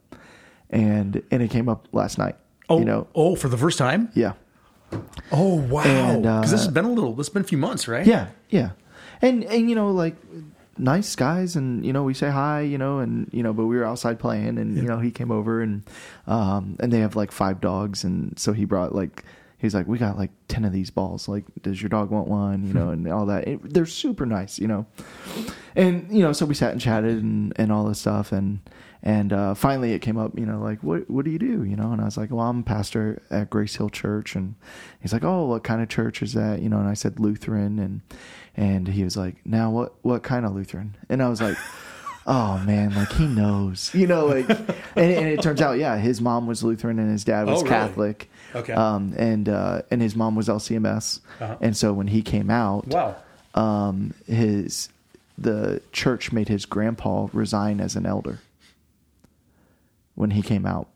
and 0.73 1.21
and 1.31 1.41
it 1.41 1.49
came 1.49 1.69
up 1.69 1.87
last 1.91 2.17
night. 2.17 2.35
Oh, 2.69 2.79
you 2.79 2.85
know, 2.85 3.07
oh, 3.13 3.35
for 3.35 3.47
the 3.47 3.57
first 3.57 3.77
time. 3.77 4.09
yeah. 4.13 4.33
Oh 5.31 5.55
wow! 5.55 6.19
Because 6.19 6.51
this 6.51 6.61
uh, 6.61 6.65
has 6.65 6.73
been 6.73 6.85
a 6.85 6.91
little. 6.91 7.13
This 7.13 7.27
has 7.27 7.33
been 7.33 7.41
a 7.41 7.47
few 7.47 7.57
months, 7.57 7.87
right? 7.87 8.05
Yeah, 8.05 8.27
yeah, 8.49 8.71
and 9.21 9.43
and 9.45 9.69
you 9.69 9.75
know 9.75 9.91
like 9.91 10.15
nice 10.77 11.15
guys, 11.15 11.55
and 11.55 11.85
you 11.85 11.93
know 11.93 12.03
we 12.03 12.13
say 12.13 12.29
hi, 12.29 12.61
you 12.61 12.77
know, 12.77 12.99
and 12.99 13.27
you 13.31 13.41
know, 13.41 13.53
but 13.53 13.65
we 13.65 13.75
were 13.75 13.85
outside 13.85 14.19
playing, 14.19 14.59
and 14.59 14.75
you 14.77 14.83
know 14.83 14.99
he 14.99 15.09
came 15.09 15.31
over, 15.31 15.61
and 15.61 15.83
um, 16.27 16.77
and 16.79 16.93
they 16.93 16.99
have 16.99 17.15
like 17.15 17.31
five 17.31 17.59
dogs, 17.59 18.03
and 18.03 18.37
so 18.37 18.53
he 18.53 18.65
brought 18.65 18.93
like. 18.93 19.23
He's 19.63 19.73
like, 19.73 19.87
we 19.87 19.97
got 19.97 20.17
like 20.17 20.29
ten 20.47 20.65
of 20.65 20.71
these 20.73 20.91
balls. 20.91 21.27
Like, 21.27 21.45
does 21.63 21.81
your 21.81 21.89
dog 21.89 22.11
want 22.11 22.27
one? 22.27 22.67
You 22.67 22.73
know, 22.73 22.89
and 22.93 23.07
all 23.11 23.25
that. 23.25 23.47
It- 23.47 23.73
they're 23.73 23.85
super 23.87 24.25
nice, 24.27 24.59
you 24.59 24.67
know. 24.67 24.85
And 25.75 26.11
you 26.11 26.21
know, 26.21 26.33
so 26.33 26.45
we 26.45 26.53
sat 26.53 26.73
and 26.73 26.81
chatted 26.81 27.23
and, 27.23 27.53
and 27.55 27.71
all 27.71 27.85
this 27.85 27.99
stuff, 27.99 28.31
and 28.31 28.59
and 29.01 29.33
uh, 29.33 29.53
finally 29.53 29.93
it 29.93 29.99
came 29.99 30.17
up, 30.17 30.37
you 30.37 30.45
know, 30.45 30.59
like 30.59 30.83
what 30.83 31.09
what 31.09 31.25
do 31.25 31.31
you 31.31 31.39
do? 31.39 31.63
You 31.63 31.75
know, 31.75 31.91
and 31.93 32.01
I 32.01 32.05
was 32.05 32.17
like, 32.17 32.29
well, 32.29 32.45
I'm 32.45 32.59
a 32.59 32.63
pastor 32.63 33.21
at 33.31 33.49
Grace 33.49 33.75
Hill 33.77 33.89
Church, 33.89 34.35
and 34.35 34.55
he's 35.01 35.13
like, 35.13 35.23
oh, 35.23 35.45
what 35.45 35.63
kind 35.63 35.81
of 35.81 35.89
church 35.89 36.21
is 36.21 36.33
that? 36.33 36.61
You 36.61 36.69
know, 36.69 36.77
and 36.77 36.87
I 36.87 36.93
said 36.93 37.19
Lutheran, 37.19 37.79
and 37.79 38.01
and 38.55 38.87
he 38.89 39.03
was 39.03 39.17
like, 39.17 39.37
now 39.45 39.71
what 39.71 39.93
what 40.03 40.23
kind 40.23 40.45
of 40.45 40.53
Lutheran? 40.53 40.95
And 41.09 41.23
I 41.23 41.29
was 41.29 41.41
like. 41.41 41.57
Oh 42.25 42.57
man, 42.59 42.95
like 42.95 43.11
he 43.11 43.25
knows, 43.27 43.93
you 43.93 44.07
know, 44.07 44.27
like, 44.27 44.47
and, 44.49 44.67
and 45.11 45.27
it 45.27 45.41
turns 45.41 45.61
out, 45.61 45.77
yeah, 45.77 45.97
his 45.97 46.21
mom 46.21 46.47
was 46.47 46.63
Lutheran 46.63 46.97
and 46.99 47.11
his 47.11 47.23
dad 47.25 47.47
was 47.47 47.59
Oh, 47.61 47.63
really? 47.65 47.69
Catholic, 47.75 48.29
Okay. 48.55 48.71
um, 48.73 49.13
and 49.17 49.49
uh, 49.49 49.81
and 49.91 50.01
his 50.01 50.15
mom 50.15 50.35
was 50.35 50.47
LCMS, 50.47 51.19
Uh-huh. 51.41 51.57
and 51.59 51.75
so 51.75 51.91
when 51.91 52.07
he 52.07 52.21
came 52.21 52.49
out, 52.49 52.87
Wow. 52.87 53.15
um, 53.55 54.13
his 54.25 54.87
the 55.37 55.81
church 55.91 56.31
made 56.31 56.47
his 56.47 56.65
grandpa 56.65 57.27
resign 57.33 57.81
as 57.81 57.95
an 57.97 58.05
elder 58.05 58.39
when 60.15 60.31
he 60.31 60.41
came 60.41 60.65
out, 60.65 60.87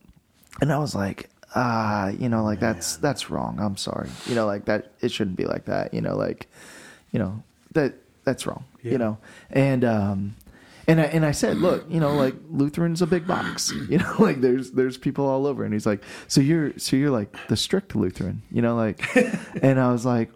and 0.61 0.71
I 0.71 0.77
was 0.79 0.93
like, 0.95 1.29
ah, 1.55 2.07
you 2.09 2.29
know, 2.29 2.43
like 2.43 2.59
that's 2.59 2.97
that's 2.97 3.29
wrong. 3.29 3.59
I'm 3.59 3.77
sorry, 3.77 4.09
you 4.27 4.35
know, 4.35 4.45
like 4.45 4.65
that 4.65 4.91
it 5.01 5.11
shouldn't 5.11 5.35
be 5.37 5.45
like 5.45 5.65
that. 5.65 5.93
You 5.93 6.01
know, 6.01 6.15
like, 6.15 6.47
you 7.11 7.19
know 7.19 7.43
that 7.73 7.95
that's 8.23 8.45
wrong. 8.47 8.63
Yeah. 8.81 8.91
You 8.93 8.97
know, 8.99 9.17
and 9.49 9.83
um, 9.83 10.35
and 10.87 11.01
I 11.01 11.03
and 11.05 11.25
I 11.25 11.31
said, 11.31 11.57
look, 11.57 11.85
you 11.89 11.99
know, 11.99 12.15
like 12.15 12.33
Lutheran's 12.49 13.01
a 13.01 13.07
big 13.07 13.27
box. 13.27 13.73
You 13.87 13.99
know, 13.99 14.15
like 14.19 14.41
there's 14.41 14.71
there's 14.71 14.97
people 14.97 15.25
all 15.25 15.47
over, 15.47 15.63
and 15.63 15.73
he's 15.73 15.85
like, 15.85 16.03
so 16.27 16.41
you're 16.41 16.77
so 16.77 16.95
you're 16.95 17.11
like 17.11 17.35
the 17.47 17.55
strict 17.55 17.95
Lutheran. 17.95 18.41
You 18.51 18.61
know, 18.61 18.75
like, 18.75 19.01
and 19.61 19.79
I 19.79 19.91
was 19.91 20.05
like, 20.05 20.29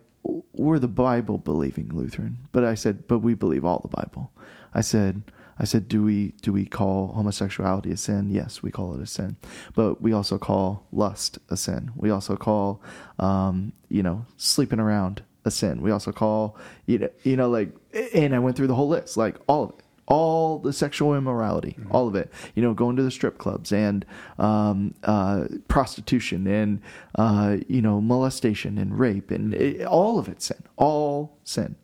we're 0.54 0.80
the 0.80 0.88
Bible 0.88 1.38
believing 1.38 1.90
Lutheran, 1.90 2.38
but 2.52 2.64
I 2.64 2.76
said, 2.76 3.08
but 3.08 3.20
we 3.20 3.34
believe 3.34 3.66
all 3.66 3.80
the 3.80 3.96
Bible. 3.96 4.32
I 4.74 4.82
said. 4.82 5.24
I 5.60 5.66
said, 5.66 5.88
do 5.88 6.02
we 6.02 6.34
do 6.42 6.52
we 6.52 6.66
call 6.66 7.10
homosexuality 7.10 7.92
a 7.92 7.98
sin? 7.98 8.32
Yes, 8.32 8.64
we 8.64 8.72
call 8.72 8.96
it 8.96 9.02
a 9.02 9.06
sin, 9.06 9.36
but 9.76 10.02
we 10.02 10.12
also 10.12 10.40
call 10.40 10.88
lust 10.92 11.38
a 11.50 11.58
sin. 11.58 11.92
We 11.96 12.10
also 12.10 12.36
call, 12.36 12.82
um, 13.20 13.74
you 13.88 14.02
know, 14.02 14.26
sleeping 14.38 14.80
around 14.80 15.22
a 15.46 15.52
sin. 15.52 15.82
We 15.82 15.92
also 15.92 16.12
call, 16.12 16.58
you 16.88 17.00
know, 17.00 17.10
you 17.24 17.36
know, 17.36 17.50
like, 17.50 17.76
and 18.14 18.34
I 18.34 18.40
went 18.40 18.56
through 18.56 18.68
the 18.68 18.76
whole 18.76 18.88
list, 18.88 19.18
like 19.18 19.38
all 19.48 19.66
of 19.66 19.70
it, 19.72 19.81
all 20.12 20.60
the 20.60 20.74
sexual 20.74 21.16
immorality, 21.16 21.78
all 21.90 22.06
of 22.06 22.16
it. 22.16 22.30
You 22.54 22.62
know, 22.62 22.74
going 22.74 22.98
to 22.98 23.04
the 23.04 23.12
strip 23.12 23.38
clubs 23.38 23.72
and 23.72 24.06
um, 24.38 24.94
uh, 25.06 25.46
prostitution 25.70 26.46
and 26.48 26.82
uh, 27.16 27.58
you 27.70 27.82
know 27.82 28.02
molestation 28.02 28.78
and 28.78 29.00
rape 29.00 29.32
and 29.32 29.54
it, 29.54 29.86
all 29.86 30.20
of 30.20 30.28
it 30.28 30.42
sin, 30.42 30.64
all 30.76 31.40
sin. 31.46 31.78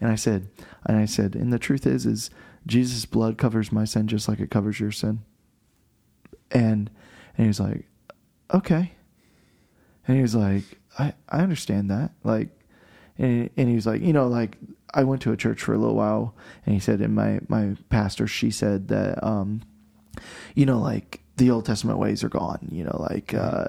And 0.00 0.10
I 0.10 0.14
said, 0.14 0.48
and 0.86 0.96
I 0.96 1.04
said, 1.04 1.34
and 1.34 1.52
the 1.52 1.58
truth 1.58 1.86
is, 1.86 2.06
is 2.06 2.30
Jesus' 2.66 3.04
blood 3.04 3.36
covers 3.36 3.70
my 3.70 3.84
sin 3.84 4.08
just 4.08 4.28
like 4.28 4.40
it 4.40 4.50
covers 4.50 4.80
your 4.80 4.92
sin. 4.92 5.20
And 6.50 6.90
and 7.36 7.44
he 7.44 7.48
was 7.48 7.60
like, 7.60 7.84
okay. 8.54 8.92
And 10.06 10.16
he 10.16 10.22
was 10.22 10.34
like, 10.34 10.64
I 10.98 11.12
I 11.28 11.40
understand 11.40 11.90
that. 11.90 12.12
Like, 12.24 12.48
and 13.18 13.50
and 13.58 13.68
he 13.68 13.74
was 13.74 13.86
like, 13.86 14.00
you 14.00 14.14
know, 14.14 14.26
like 14.26 14.56
I 14.94 15.04
went 15.04 15.22
to 15.22 15.32
a 15.32 15.36
church 15.36 15.62
for 15.62 15.74
a 15.74 15.78
little 15.78 15.96
while, 15.96 16.34
and 16.64 16.74
he 16.74 16.80
said, 16.80 17.00
and 17.00 17.14
my 17.14 17.40
my 17.48 17.76
pastor, 17.90 18.26
she 18.26 18.50
said 18.50 18.88
that, 18.88 19.22
um, 19.26 19.62
you 20.54 20.66
know, 20.66 20.78
like 20.78 21.20
the 21.36 21.50
Old 21.50 21.66
Testament 21.66 21.98
ways 21.98 22.24
are 22.24 22.28
gone. 22.28 22.68
You 22.70 22.84
know, 22.84 23.06
like 23.10 23.34
uh, 23.34 23.66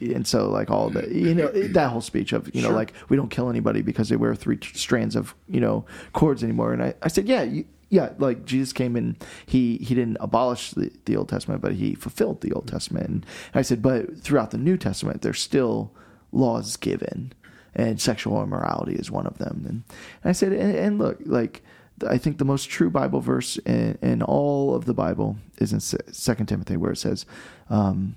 and 0.00 0.26
so 0.26 0.48
like 0.50 0.70
all 0.70 0.90
the 0.90 1.08
you 1.14 1.34
know 1.34 1.48
that 1.72 1.88
whole 1.90 2.00
speech 2.00 2.32
of 2.32 2.54
you 2.54 2.60
know 2.62 2.68
Sure. 2.68 2.76
like 2.76 2.92
we 3.08 3.16
don't 3.16 3.30
kill 3.30 3.48
anybody 3.50 3.82
because 3.82 4.08
they 4.08 4.16
wear 4.16 4.34
three 4.34 4.58
strands 4.74 5.16
of 5.16 5.34
you 5.48 5.60
know 5.60 5.84
cords 6.12 6.42
anymore 6.44 6.72
and 6.72 6.82
i, 6.82 6.94
I 7.02 7.08
said 7.08 7.26
yeah 7.26 7.42
you, 7.42 7.64
yeah 7.88 8.10
like 8.18 8.44
jesus 8.44 8.72
came 8.72 8.96
and 8.96 9.16
he 9.46 9.78
he 9.78 9.94
didn't 9.94 10.18
abolish 10.20 10.72
the, 10.72 10.90
the 11.06 11.16
old 11.16 11.28
testament 11.30 11.62
but 11.62 11.72
he 11.74 11.94
fulfilled 11.94 12.40
the 12.42 12.52
old 12.52 12.68
testament 12.68 13.06
and 13.06 13.26
i 13.54 13.62
said 13.62 13.80
but 13.80 14.18
throughout 14.18 14.50
the 14.50 14.58
new 14.58 14.76
testament 14.76 15.22
there's 15.22 15.40
still 15.40 15.92
laws 16.32 16.76
given 16.76 17.32
and 17.74 18.00
sexual 18.00 18.42
immorality 18.42 18.94
is 18.94 19.10
one 19.10 19.26
of 19.26 19.38
them 19.38 19.64
and, 19.68 19.82
and 20.22 20.30
i 20.30 20.32
said 20.32 20.52
and, 20.52 20.74
and 20.74 20.98
look 20.98 21.18
like 21.24 21.62
I 22.06 22.18
think 22.18 22.38
the 22.38 22.44
most 22.44 22.68
true 22.68 22.90
Bible 22.90 23.20
verse 23.20 23.56
in, 23.58 23.98
in 24.02 24.22
all 24.22 24.74
of 24.74 24.84
the 24.84 24.94
Bible 24.94 25.36
is 25.58 25.72
in 25.72 25.80
Second 25.80 26.46
Timothy, 26.46 26.76
where 26.76 26.92
it 26.92 26.96
says, 26.96 27.24
um, 27.70 28.16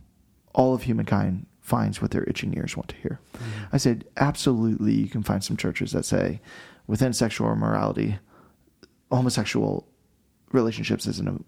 "All 0.55 0.73
of 0.73 0.83
humankind 0.83 1.45
finds 1.61 2.01
what 2.01 2.11
their 2.11 2.23
itching 2.23 2.55
ears 2.57 2.75
want 2.75 2.89
to 2.89 2.95
hear." 2.95 3.19
I 3.71 3.77
said, 3.77 4.05
absolutely, 4.17 4.93
you 4.93 5.07
can 5.07 5.21
find 5.21 5.43
some 5.43 5.57
churches 5.57 5.91
that 5.91 6.05
say, 6.05 6.41
within 6.87 7.13
sexual 7.13 7.51
immorality, 7.51 8.17
homosexual 9.11 9.87
relationships 10.51 11.05
isn't 11.05 11.45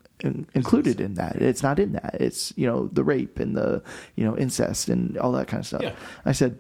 included 0.53 0.99
in 0.99 1.13
that. 1.15 1.37
It's 1.37 1.63
not 1.63 1.79
in 1.79 1.93
that. 1.93 2.17
It's 2.19 2.53
you 2.55 2.67
know 2.67 2.87
the 2.87 3.03
rape 3.03 3.39
and 3.39 3.55
the 3.55 3.81
you 4.15 4.23
know 4.23 4.37
incest 4.37 4.89
and 4.89 5.17
all 5.17 5.31
that 5.31 5.47
kind 5.47 5.61
of 5.61 5.67
stuff. 5.67 5.81
Yeah. 5.81 5.95
I 6.25 6.33
said, 6.33 6.59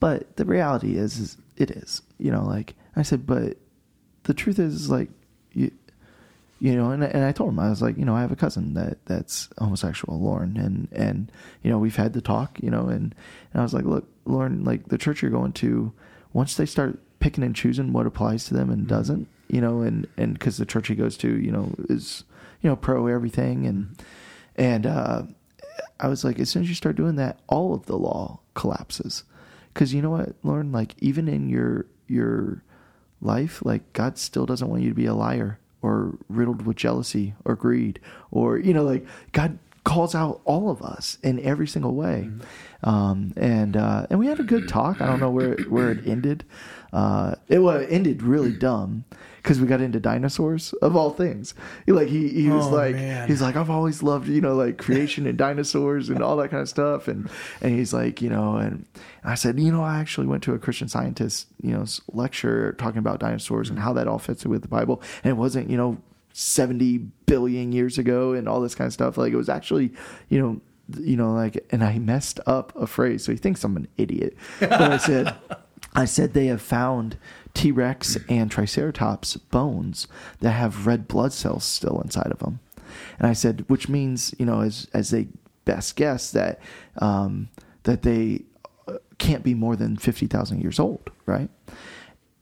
but 0.00 0.36
the 0.36 0.44
reality 0.44 0.96
is, 0.96 1.18
is 1.18 1.36
it 1.56 1.70
is. 1.70 2.02
You 2.18 2.30
know, 2.30 2.44
like 2.44 2.74
I 2.96 3.02
said, 3.02 3.26
but 3.26 3.56
the 4.24 4.34
truth 4.34 4.58
is, 4.58 4.74
is 4.74 4.90
like 4.90 5.10
you, 5.52 5.70
you 6.60 6.74
know, 6.74 6.90
and 6.90 7.02
and 7.04 7.24
I 7.24 7.32
told 7.32 7.50
him 7.50 7.58
I 7.58 7.70
was 7.70 7.82
like, 7.82 7.96
you 7.96 8.04
know, 8.04 8.16
I 8.16 8.20
have 8.20 8.32
a 8.32 8.36
cousin 8.36 8.74
that 8.74 9.04
that's 9.06 9.48
homosexual, 9.58 10.20
Lauren, 10.20 10.56
and 10.56 10.88
and 10.92 11.32
you 11.62 11.70
know 11.70 11.78
we've 11.78 11.96
had 11.96 12.12
the 12.12 12.20
talk, 12.20 12.58
you 12.62 12.70
know, 12.70 12.88
and 12.88 13.14
and 13.52 13.60
I 13.60 13.62
was 13.62 13.74
like, 13.74 13.84
look, 13.84 14.08
Lauren, 14.24 14.64
like 14.64 14.88
the 14.88 14.98
church 14.98 15.22
you're 15.22 15.30
going 15.30 15.52
to, 15.54 15.92
once 16.32 16.56
they 16.56 16.66
start 16.66 16.98
picking 17.20 17.44
and 17.44 17.54
choosing 17.54 17.92
what 17.92 18.06
applies 18.06 18.44
to 18.46 18.54
them 18.54 18.70
and 18.70 18.86
doesn't, 18.86 19.28
you 19.48 19.60
know, 19.60 19.80
and 19.80 20.06
and 20.16 20.34
because 20.34 20.56
the 20.58 20.66
church 20.66 20.88
he 20.88 20.94
goes 20.94 21.16
to, 21.18 21.38
you 21.40 21.52
know, 21.52 21.72
is 21.88 22.24
you 22.60 22.68
know 22.68 22.76
pro 22.76 23.06
everything, 23.06 23.66
and 23.66 23.96
and 24.56 24.86
uh, 24.86 25.22
I 26.00 26.08
was 26.08 26.24
like, 26.24 26.38
as 26.38 26.50
soon 26.50 26.62
as 26.62 26.68
you 26.68 26.74
start 26.74 26.96
doing 26.96 27.16
that, 27.16 27.38
all 27.48 27.74
of 27.74 27.86
the 27.86 27.96
law 27.96 28.40
collapses, 28.54 29.22
because 29.78 29.94
you 29.94 30.02
know 30.02 30.10
what, 30.10 30.34
Lauren, 30.42 30.72
like 30.72 30.96
even 30.98 31.28
in 31.28 31.48
your 31.48 31.86
your 32.08 32.64
life, 33.22 33.64
like 33.64 33.92
God 33.92 34.18
still 34.18 34.44
doesn't 34.44 34.68
want 34.68 34.82
you 34.82 34.88
to 34.88 34.94
be 34.94 35.06
a 35.06 35.14
liar 35.14 35.60
or 35.82 36.18
riddled 36.28 36.66
with 36.66 36.76
jealousy 36.76 37.34
or 37.44 37.54
greed 37.54 38.00
or 38.32 38.58
you 38.58 38.74
know 38.74 38.82
like 38.82 39.06
God 39.30 39.56
calls 39.84 40.16
out 40.16 40.40
all 40.44 40.68
of 40.68 40.82
us 40.82 41.16
in 41.22 41.38
every 41.38 41.68
single 41.68 41.94
way. 41.94 42.28
Um, 42.82 43.32
and 43.36 43.76
uh, 43.76 44.08
and 44.10 44.18
we 44.18 44.26
had 44.26 44.40
a 44.40 44.42
good 44.42 44.68
talk. 44.68 45.00
I 45.00 45.06
don't 45.06 45.20
know 45.20 45.30
where 45.30 45.52
it, 45.52 45.70
where 45.70 45.92
it 45.92 46.08
ended. 46.08 46.44
Uh, 46.92 47.36
it 47.46 47.60
well, 47.60 47.76
it 47.76 47.86
ended 47.86 48.20
really 48.20 48.52
dumb 48.52 49.04
because 49.42 49.60
we 49.60 49.66
got 49.66 49.80
into 49.80 49.98
dinosaurs 50.00 50.72
of 50.74 50.94
all 50.96 51.10
things. 51.10 51.54
He, 51.86 51.92
like 51.92 52.08
he 52.08 52.28
he 52.28 52.48
was 52.50 52.66
Oh, 52.66 52.70
like 52.70 52.94
man. 52.94 53.26
he's 53.28 53.40
like 53.42 53.56
I've 53.56 53.70
always 53.70 54.02
loved 54.02 54.28
you 54.28 54.40
know 54.40 54.54
like 54.54 54.78
creation 54.78 55.26
and 55.26 55.36
dinosaurs 55.38 56.08
and 56.10 56.22
all 56.22 56.36
that 56.36 56.50
kind 56.50 56.60
of 56.62 56.68
stuff. 56.68 57.08
And 57.08 57.28
and 57.60 57.74
he's 57.76 57.92
like 57.92 58.20
you 58.22 58.28
know 58.30 58.56
and 58.56 58.84
I 59.24 59.34
said 59.34 59.58
you 59.58 59.72
know 59.72 59.82
I 59.82 59.98
actually 59.98 60.26
went 60.26 60.42
to 60.44 60.54
a 60.54 60.58
Christian 60.58 60.88
scientist 60.88 61.46
you 61.62 61.72
know 61.72 61.84
lecture 62.12 62.72
talking 62.78 62.98
about 62.98 63.20
dinosaurs 63.20 63.70
and 63.70 63.78
how 63.78 63.92
that 63.94 64.06
all 64.08 64.18
fits 64.18 64.44
with 64.46 64.62
the 64.62 64.68
Bible. 64.68 65.02
And 65.24 65.30
it 65.30 65.36
wasn't 65.36 65.70
you 65.70 65.76
know 65.76 65.98
70 66.32 66.98
billion 67.26 67.72
years 67.72 67.98
ago 67.98 68.32
and 68.32 68.48
all 68.48 68.60
this 68.60 68.74
kind 68.74 68.86
of 68.86 68.92
stuff. 68.92 69.18
Like 69.18 69.32
it 69.32 69.36
was 69.36 69.48
actually 69.48 69.92
you 70.28 70.40
know 70.40 70.60
you 70.98 71.16
know 71.16 71.32
like 71.34 71.66
and 71.70 71.82
I 71.84 71.98
messed 71.98 72.40
up 72.46 72.72
a 72.76 72.86
phrase. 72.86 73.24
So 73.24 73.32
he 73.32 73.38
thinks 73.38 73.64
I'm 73.64 73.76
an 73.76 73.88
idiot. 73.96 74.36
But 74.60 74.72
I 74.72 74.96
said 74.98 75.34
I 75.94 76.04
said 76.04 76.32
they 76.34 76.46
have 76.46 76.62
found 76.62 77.16
T 77.54 77.72
Rex 77.72 78.16
and 78.28 78.50
Triceratops 78.50 79.36
bones 79.36 80.06
that 80.40 80.52
have 80.52 80.86
red 80.86 81.08
blood 81.08 81.32
cells 81.32 81.64
still 81.64 82.00
inside 82.00 82.30
of 82.30 82.38
them. 82.38 82.60
And 83.18 83.26
I 83.26 83.32
said, 83.32 83.64
which 83.68 83.88
means, 83.88 84.34
you 84.38 84.46
know, 84.46 84.60
as, 84.60 84.88
as 84.92 85.10
they 85.10 85.28
best 85.64 85.96
guess, 85.96 86.30
that, 86.32 86.60
um, 86.98 87.48
that 87.82 88.02
they 88.02 88.42
uh, 88.86 88.94
can't 89.18 89.42
be 89.42 89.54
more 89.54 89.76
than 89.76 89.96
50,000 89.96 90.60
years 90.60 90.78
old, 90.78 91.10
right? 91.26 91.50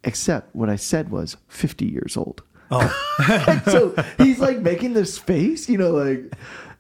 Except 0.05 0.55
what 0.55 0.71
I 0.71 0.77
said 0.77 1.11
was 1.11 1.37
50 1.49 1.87
years 1.87 2.17
old. 2.17 2.43
Oh, 2.71 3.63
so 3.67 3.95
he's 4.19 4.41
like 4.41 4.59
making 4.59 4.93
this 4.95 5.19
face, 5.19 5.69
you 5.69 5.79
know, 5.79 5.93
like, 5.93 6.33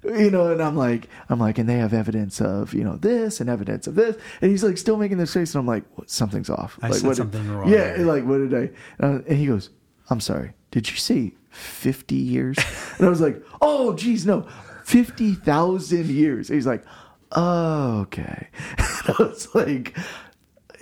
you 0.08 0.30
know, 0.30 0.50
and 0.52 0.62
I'm 0.62 0.76
like, 0.76 1.08
I'm 1.28 1.38
like, 1.38 1.58
and 1.58 1.68
they 1.68 1.78
have 1.78 1.92
evidence 1.94 2.40
of, 2.40 2.72
you 2.74 2.84
know, 2.84 2.96
this 2.96 3.40
and 3.40 3.48
evidence 3.50 3.86
of 3.86 3.94
this, 3.94 4.16
and 4.40 4.50
he's 4.50 4.62
like 4.64 4.78
still 4.78 4.96
making 4.96 5.18
this 5.18 5.32
face, 5.34 5.54
and 5.54 5.60
I'm 5.60 5.66
like, 5.66 5.84
what, 5.96 6.10
something's 6.10 6.50
off. 6.50 6.78
I 6.82 6.88
like, 6.88 6.98
said 6.98 7.06
what 7.06 7.10
did- 7.16 7.22
something 7.22 7.50
wrong 7.50 7.68
Yeah, 7.68 7.96
like 8.00 8.24
what 8.24 8.38
did 8.38 8.54
I? 8.54 9.04
Uh, 9.04 9.18
and 9.26 9.38
he 9.38 9.46
goes, 9.46 9.70
I'm 10.10 10.20
sorry. 10.20 10.52
Did 10.70 10.90
you 10.90 10.96
say 10.96 11.32
50 11.50 12.14
years? 12.14 12.56
and 12.98 13.06
I 13.06 13.10
was 13.10 13.20
like, 13.20 13.42
oh, 13.60 13.94
geez, 13.94 14.26
no, 14.26 14.46
50,000 14.84 16.06
years. 16.06 16.48
And 16.50 16.54
he's 16.56 16.66
like, 16.66 16.84
oh, 17.32 18.00
okay. 18.02 18.48
And 18.78 19.14
I 19.18 19.22
was 19.22 19.54
like, 19.54 19.96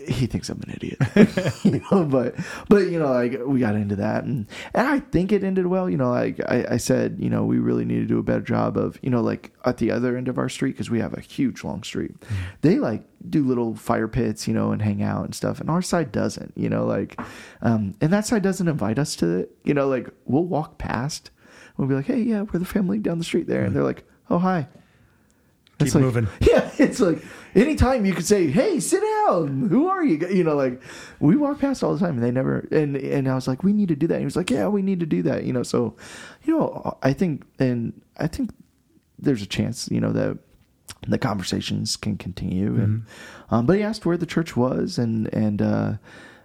he 0.09 0.27
thinks 0.27 0.49
I'm 0.49 0.61
an 0.63 0.71
idiot, 0.75 0.99
you 1.65 1.81
know. 1.91 2.05
But 2.05 2.35
but 2.69 2.89
you 2.91 2.99
know, 2.99 3.11
like 3.13 3.39
we 3.45 3.61
got 3.61 3.75
into 3.75 3.97
that, 3.97 4.25
and 4.25 4.47
and 4.75 4.87
I 4.87 5.01
think 5.01 5.33
it 5.33 5.45
ended 5.45 5.67
well. 5.67 5.89
You 5.91 5.97
know, 5.97 6.11
like 6.11 6.41
I, 6.49 6.67
I 6.73 6.77
said, 6.77 7.17
you 7.19 7.29
know, 7.31 7.45
we 7.45 7.59
really 7.59 7.85
need 7.85 8.01
to 8.01 8.07
do 8.07 8.19
a 8.19 8.23
better 8.23 8.41
job 8.41 8.77
of, 8.77 8.99
you 9.03 9.11
know, 9.11 9.21
like 9.21 9.53
at 9.65 9.79
the 9.79 9.91
other 9.91 10.17
end 10.17 10.29
of 10.29 10.39
our 10.39 10.49
street 10.49 10.73
because 10.73 10.91
we 10.91 11.01
have 11.01 11.15
a 11.15 11.21
huge 11.21 11.65
long 11.65 11.83
street. 11.83 12.13
They 12.63 12.79
like 12.79 13.03
do 13.29 13.43
little 13.45 13.75
fire 13.75 14.09
pits, 14.09 14.47
you 14.47 14.55
know, 14.55 14.71
and 14.73 14.83
hang 14.83 15.03
out 15.03 15.25
and 15.25 15.35
stuff, 15.35 15.61
and 15.61 15.71
our 15.71 15.83
side 15.83 16.13
doesn't. 16.13 16.53
You 16.57 16.69
know, 16.69 16.85
like, 16.87 17.21
um, 17.63 17.95
and 18.01 18.13
that 18.13 18.27
side 18.27 18.43
doesn't 18.43 18.69
invite 18.69 18.99
us 18.99 19.17
to 19.17 19.39
it. 19.39 19.51
You 19.65 19.75
know, 19.75 19.89
like 19.89 20.09
we'll 20.27 20.45
walk 20.45 20.79
past, 20.79 21.31
we'll 21.77 21.89
be 21.89 21.95
like, 21.95 22.07
hey, 22.07 22.21
yeah, 22.21 22.43
we're 22.43 22.59
the 22.61 22.65
family 22.65 22.99
down 22.99 23.19
the 23.19 23.25
street 23.25 23.47
there, 23.47 23.65
and 23.65 23.75
they're 23.75 23.83
like, 23.85 24.05
oh 24.31 24.39
hi. 24.39 24.69
Keep 25.79 25.87
It's 25.87 25.95
like- 25.95 26.05
moving. 26.05 26.29
Yeah, 26.41 26.71
it's 26.79 27.01
like 27.01 27.19
anytime 27.55 28.05
you 28.05 28.13
could 28.15 28.27
say, 28.27 28.49
"Hey, 28.51 28.81
sit 28.81 29.01
down. 29.01 29.69
Who 29.69 29.89
are 29.89 30.05
you?" 30.05 30.27
You 30.29 30.45
know, 30.45 30.57
like 30.57 30.83
we 31.21 31.37
walk 31.37 31.59
past 31.61 31.83
all 31.83 31.95
the 31.95 32.01
time, 32.01 32.15
and 32.17 32.23
they 32.23 32.31
never. 32.31 32.67
And 32.71 32.97
and 32.97 33.29
I 33.29 33.35
was 33.35 33.47
like, 33.49 33.63
"We 33.63 33.73
need 33.73 33.89
to 33.89 33.97
do 33.97 34.07
that." 34.09 34.15
And 34.15 34.23
he 34.23 34.27
was 34.27 34.37
like, 34.37 34.51
"Yeah, 34.51 34.69
we 34.69 34.83
need 34.83 35.01
to 35.01 35.07
do 35.07 35.23
that." 35.23 35.45
You 35.45 35.53
know, 35.53 35.63
so 35.63 35.97
you 36.45 36.57
know, 36.59 36.97
I 37.03 37.13
think, 37.13 37.45
and 37.59 38.01
I 38.19 38.27
think 38.27 38.51
there's 39.19 39.43
a 39.43 39.47
chance, 39.47 39.89
you 39.91 40.01
know, 40.01 40.13
that 40.13 40.39
the 41.09 41.19
conversations 41.19 41.97
can 41.97 42.17
continue. 42.17 42.75
And 42.77 43.05
um, 43.51 43.67
but 43.67 43.77
he 43.77 43.83
asked 43.83 44.05
where 44.05 44.17
the 44.17 44.27
church 44.27 44.57
was, 44.57 44.99
and 44.99 45.33
and 45.33 45.63
uh, 45.63 45.93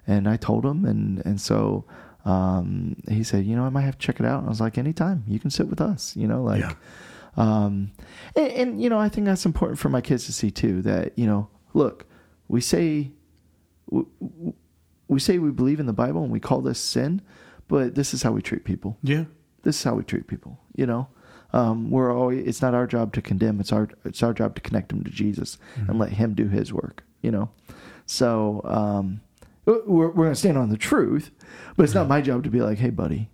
and 0.07 0.27
I 0.27 0.37
told 0.37 0.65
him, 0.65 0.85
and 0.85 1.25
and 1.25 1.39
so. 1.41 1.85
Um, 2.25 2.97
he 3.09 3.23
said, 3.23 3.45
you 3.45 3.55
know, 3.55 3.63
I 3.63 3.69
might 3.69 3.83
have 3.83 3.97
to 3.97 4.05
check 4.05 4.19
it 4.19 4.25
out. 4.25 4.39
And 4.39 4.47
I 4.47 4.49
was 4.49 4.59
like, 4.59 4.77
anytime 4.77 5.23
you 5.25 5.39
can 5.39 5.49
sit 5.49 5.67
with 5.67 5.79
us, 5.79 6.17
you 6.17 6.27
know, 6.27 6.43
like, 6.43 6.59
Yeah. 6.59 6.73
Um, 7.37 7.91
and, 8.35 8.51
and 8.51 8.81
you 8.81 8.89
know, 8.89 8.99
I 8.99 9.09
think 9.09 9.25
that's 9.25 9.45
important 9.45 9.79
for 9.79 9.89
my 9.89 10.01
kids 10.01 10.25
to 10.25 10.33
see 10.33 10.51
too. 10.51 10.81
That 10.81 11.17
you 11.17 11.25
know, 11.25 11.49
look, 11.73 12.05
we 12.47 12.61
say 12.61 13.11
we, 13.89 14.03
we 15.07 15.19
say 15.19 15.39
we 15.39 15.51
believe 15.51 15.79
in 15.79 15.85
the 15.85 15.93
Bible 15.93 16.23
and 16.23 16.31
we 16.31 16.39
call 16.39 16.61
this 16.61 16.79
sin, 16.79 17.21
but 17.67 17.95
this 17.95 18.13
is 18.13 18.23
how 18.23 18.31
we 18.31 18.41
treat 18.41 18.63
people. 18.63 18.97
yeah. 19.03 19.25
This 19.63 19.77
is 19.77 19.83
how 19.83 19.95
we 19.95 20.03
treat 20.03 20.27
people. 20.27 20.57
You 20.75 20.85
know, 20.85 21.07
um, 21.51 21.91
we're 21.91 22.15
always. 22.15 22.47
It's 22.47 22.61
not 22.61 22.73
our 22.73 22.87
job 22.87 23.13
to 23.13 23.21
condemn. 23.21 23.59
It's 23.59 23.73
our 23.73 23.89
it's 24.05 24.23
our 24.23 24.33
job 24.33 24.55
to 24.55 24.61
connect 24.61 24.89
them 24.89 25.03
to 25.03 25.11
Jesus 25.11 25.57
and 25.75 25.99
let 25.99 26.11
Him 26.13 26.33
do 26.33 26.47
His 26.47 26.71
work. 26.71 27.03
You 27.21 27.31
know, 27.31 27.49
so 28.05 28.61
um, 28.63 29.19
we're 29.65 29.81
we're 29.85 30.11
going 30.13 30.29
to 30.31 30.35
stand 30.35 30.57
on 30.57 30.69
the 30.69 30.77
truth, 30.77 31.31
but 31.75 31.83
it's 31.83 31.93
not 31.93 32.07
my 32.07 32.21
job 32.21 32.45
to 32.45 32.49
be 32.49 32.61
like, 32.61 32.77
hey, 32.77 32.89
buddy. 32.89 33.29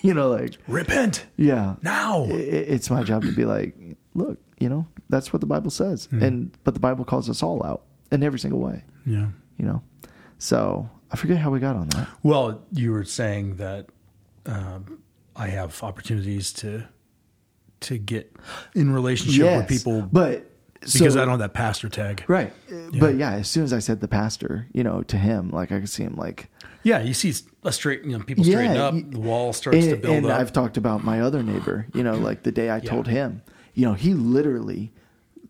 you 0.02 0.14
know, 0.14 0.30
like 0.30 0.56
Repent 0.68 1.26
yeah, 1.36 1.76
now. 1.82 2.24
I- 2.24 2.28
I- 2.32 2.66
it's 2.74 2.90
my 2.90 3.02
job 3.02 3.22
to 3.22 3.32
be 3.32 3.44
like, 3.44 3.76
look, 4.14 4.38
you 4.58 4.68
know, 4.68 4.86
that's 5.08 5.32
what 5.32 5.40
the 5.40 5.46
Bible 5.46 5.70
says, 5.70 6.08
and 6.12 6.56
but 6.64 6.74
the 6.74 6.80
Bible 6.80 7.04
calls 7.04 7.28
us 7.30 7.42
all 7.42 7.64
out 7.64 7.82
in 8.12 8.22
every 8.22 8.38
single 8.38 8.60
way, 8.60 8.84
Yeah. 9.06 9.28
you 9.58 9.64
know. 9.64 9.82
So 10.38 10.88
I 11.10 11.16
forget 11.16 11.38
how 11.38 11.50
we 11.50 11.60
got 11.60 11.76
on 11.76 11.88
that. 11.90 12.08
Well, 12.22 12.62
you 12.72 12.92
were 12.92 13.04
saying 13.04 13.56
that 13.56 13.86
um, 14.46 15.00
I 15.36 15.48
have 15.48 15.82
opportunities 15.82 16.52
to 16.54 16.84
to 17.80 17.96
get 17.96 18.36
in 18.74 18.92
relationship 18.92 19.42
with 19.56 19.68
people 19.68 20.02
but 20.12 20.50
because 20.80 21.14
so- 21.14 21.22
I 21.22 21.24
don't 21.24 21.30
have 21.30 21.38
that 21.40 21.54
pastor 21.54 21.88
tag. 21.88 22.24
right. 22.28 22.52
But 22.98 23.16
yeah, 23.16 23.32
as 23.32 23.48
soon 23.48 23.64
as 23.64 23.72
I 23.72 23.78
said 23.78 24.00
the 24.00 24.08
pastor, 24.08 24.66
you 24.72 24.82
know, 24.84 25.02
to 25.04 25.16
him, 25.16 25.50
like 25.50 25.72
I 25.72 25.80
could 25.80 25.88
see 25.88 26.02
him 26.04 26.16
like 26.16 26.50
Yeah, 26.82 27.00
you 27.00 27.14
see 27.14 27.32
a 27.64 27.72
straight, 27.72 28.04
you 28.04 28.16
know, 28.16 28.24
people 28.24 28.44
straighten 28.44 28.76
up, 28.76 28.94
y- 28.94 29.04
the 29.08 29.18
wall 29.20 29.52
starts 29.52 29.78
to 29.84 29.92
and, 29.92 30.02
build 30.02 30.16
and 30.16 30.26
up. 30.26 30.40
I've 30.40 30.52
talked 30.52 30.76
about 30.76 31.04
my 31.04 31.20
other 31.20 31.42
neighbor, 31.42 31.86
you 31.94 32.02
know, 32.02 32.14
like 32.14 32.42
the 32.42 32.52
day 32.52 32.70
I 32.70 32.80
told 32.80 33.06
him, 33.08 33.42
you 33.74 33.84
know, 33.86 33.94
he 33.94 34.14
literally 34.14 34.92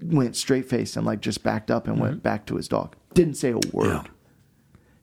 went 0.02 0.34
straight 0.36 0.68
faced 0.68 0.96
and 0.96 1.04
like 1.06 1.20
just 1.20 1.42
backed 1.42 1.70
up 1.70 1.86
and 1.86 2.00
went 2.00 2.22
back 2.22 2.46
to 2.46 2.56
his 2.56 2.68
dog. 2.68 2.96
Didn't 3.14 3.34
say 3.34 3.50
a 3.50 3.56
word. 3.56 3.64
Mm-hmm. 3.72 3.86
Yeah. 3.88 3.98
And 4.00 4.08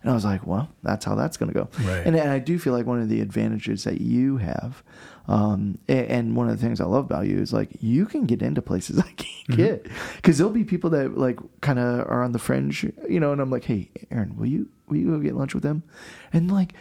And 0.03 0.12
I 0.12 0.14
was 0.14 0.26
like, 0.26 0.45
well, 0.45 0.70
that's 0.84 1.05
how 1.05 1.16
that's 1.16 1.38
going 1.38 1.51
to 1.51 1.53
go. 1.53 1.70
Right. 1.82 2.05
And, 2.05 2.16
and 2.16 2.30
I 2.30 2.39
do 2.39 2.58
feel 2.60 2.74
like 2.74 2.86
one 2.86 3.01
of 3.01 3.10
the 3.10 3.20
advantages 3.22 3.84
that 3.84 3.99
you 4.01 4.38
have, 4.38 4.84
um, 5.28 5.78
a- 5.89 6.10
and, 6.12 6.36
one 6.36 6.49
of 6.49 6.58
the 6.58 6.64
things 6.66 6.80
I 6.80 6.86
love 6.86 7.05
about 7.05 7.28
you 7.28 7.39
is 7.39 7.51
like 7.51 7.70
you 7.82 8.05
can 8.05 8.26
get 8.26 8.41
into 8.41 8.62
places 8.62 8.99
I 9.10 9.12
can't 9.14 9.58
get 9.58 9.88
because 10.16 10.38
there'll 10.38 10.53
be 10.53 10.64
people 10.64 10.89
that 10.91 11.18
like 11.18 11.39
kind 11.62 11.80
of 11.80 11.99
are 12.08 12.24
on 12.24 12.32
the 12.32 12.39
fringe, 12.39 12.84
you 13.10 13.20
know, 13.20 13.32
and 13.32 13.41
I'm 13.41 13.49
like, 13.49 13.66
hey, 13.66 13.89
Aaron, 14.12 14.36
will 14.38 14.45
you 14.45 14.70
will 14.88 14.97
you 14.97 15.12
go 15.12 15.20
get 15.20 15.36
lunch 15.36 15.53
with 15.53 15.64
them? 15.64 15.84
And 16.32 16.49
like 16.51 16.74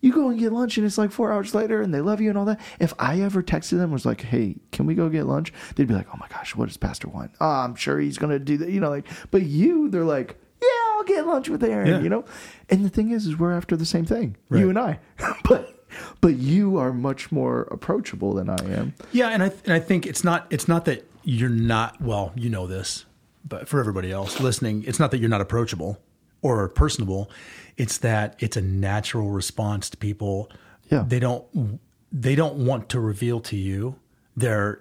you 0.00 0.12
go 0.12 0.28
and 0.28 0.38
get 0.38 0.52
lunch 0.52 0.76
and 0.76 0.86
it's 0.86 0.96
like 0.98 1.10
four 1.10 1.32
hours 1.32 1.54
later 1.54 1.82
and 1.82 1.92
they 1.92 2.00
love 2.00 2.20
you 2.20 2.28
and 2.28 2.38
all 2.38 2.44
that. 2.44 2.60
If 2.78 2.94
I 2.98 3.20
ever 3.20 3.42
texted 3.42 3.78
them 3.78 3.90
was 3.90 4.06
like, 4.06 4.20
hey, 4.20 4.56
can 4.72 4.86
we 4.86 4.94
go 4.94 5.08
get 5.08 5.26
lunch? 5.26 5.52
They'd 5.74 5.88
be 5.88 5.94
like, 5.94 6.06
oh 6.14 6.16
my 6.18 6.28
gosh, 6.28 6.54
what 6.54 6.68
does 6.68 6.76
Pastor 6.76 7.08
want? 7.08 7.32
Oh, 7.40 7.46
I'm 7.48 7.74
sure 7.74 7.98
he's 7.98 8.16
going 8.18 8.30
to 8.30 8.38
do 8.38 8.56
that. 8.58 8.68
You 8.70 8.80
know, 8.80 8.90
like, 8.90 9.06
but 9.30 9.42
you, 9.42 9.88
they're 9.88 10.04
like, 10.04 10.36
yeah, 10.62 10.68
I'll 10.92 11.04
get 11.04 11.26
lunch 11.26 11.48
with 11.48 11.64
Aaron, 11.64 11.88
Yeah. 11.88 12.00
you 12.00 12.08
know? 12.08 12.24
And 12.70 12.84
the 12.84 12.88
thing 12.88 13.10
is, 13.10 13.26
is 13.26 13.38
we're 13.38 13.52
after 13.52 13.76
the 13.76 13.86
same 13.86 14.04
thing, 14.04 14.36
Right. 14.48 14.60
you 14.60 14.68
and 14.68 14.78
I. 14.78 15.00
but, 15.48 15.74
but 16.20 16.36
you 16.36 16.76
are 16.78 16.92
much 16.92 17.32
more 17.32 17.62
approachable 17.70 18.34
than 18.34 18.48
I 18.50 18.56
am. 18.72 18.94
Yeah, 19.12 19.28
and 19.30 19.42
I 19.42 19.52
and 19.64 19.72
I 19.72 19.80
think 19.80 20.06
it's 20.06 20.22
not 20.22 20.46
it's 20.50 20.68
not 20.68 20.84
that 20.84 21.08
you're 21.24 21.48
not 21.48 22.00
well, 22.00 22.32
you 22.36 22.50
know 22.50 22.66
this, 22.66 23.04
but 23.44 23.68
for 23.68 23.80
everybody 23.80 24.12
else 24.12 24.38
listening, 24.38 24.84
it's 24.86 24.98
not 25.00 25.10
that 25.12 25.18
you're 25.18 25.30
not 25.30 25.40
approachable 25.40 25.98
or 26.42 26.68
personable. 26.68 27.30
It's 27.76 27.98
that 27.98 28.36
it's 28.38 28.56
a 28.56 28.60
natural 28.62 29.30
response 29.30 29.88
to 29.90 29.96
people. 29.96 30.50
Yeah. 30.90 31.04
They 31.06 31.20
don't 31.20 31.80
they 32.10 32.34
don't 32.34 32.56
want 32.64 32.88
to 32.90 33.00
reveal 33.00 33.40
to 33.40 33.56
you 33.56 33.96
their 34.36 34.80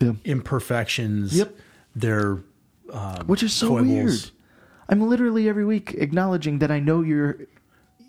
Yeah. 0.00 0.12
imperfections, 0.24 1.36
Yep. 1.36 1.56
their 1.94 2.38
Which 3.26 3.42
is 3.42 3.52
so 3.52 3.68
foibles. 3.68 3.86
weird. 3.88 4.30
I'm 4.88 5.00
literally 5.08 5.48
every 5.48 5.64
week 5.64 5.94
acknowledging 5.94 6.58
that 6.58 6.70
I 6.70 6.80
know 6.80 7.02
you're 7.02 7.38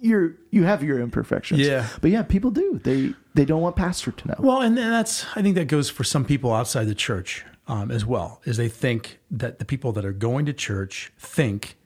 you're 0.01 0.33
you 0.51 0.63
have 0.63 0.83
your 0.83 0.99
imperfections. 0.99 1.61
Yeah. 1.61 1.87
But 2.01 2.11
yeah, 2.11 2.23
people 2.23 2.51
do. 2.51 2.81
They 2.83 3.13
they 3.35 3.45
don't 3.45 3.61
want 3.61 3.75
pastor 3.77 4.11
to 4.11 4.27
know. 4.27 4.35
Well, 4.39 4.61
and 4.61 4.77
that's 4.77 5.25
I 5.35 5.41
think 5.41 5.55
that 5.55 5.67
goes 5.67 5.89
for 5.89 6.03
some 6.03 6.25
people 6.25 6.51
outside 6.51 6.85
the 6.85 6.95
church 6.95 7.45
um, 7.67 7.89
as 7.91 8.05
well, 8.05 8.41
is 8.43 8.57
they 8.57 8.67
think 8.67 9.19
that 9.31 9.59
the 9.59 9.65
people 9.65 9.93
that 9.93 10.03
are 10.03 10.11
going 10.11 10.45
to 10.47 10.53
church 10.53 11.13
think 11.17 11.77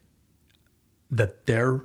that 1.11 1.45
they're 1.45 1.81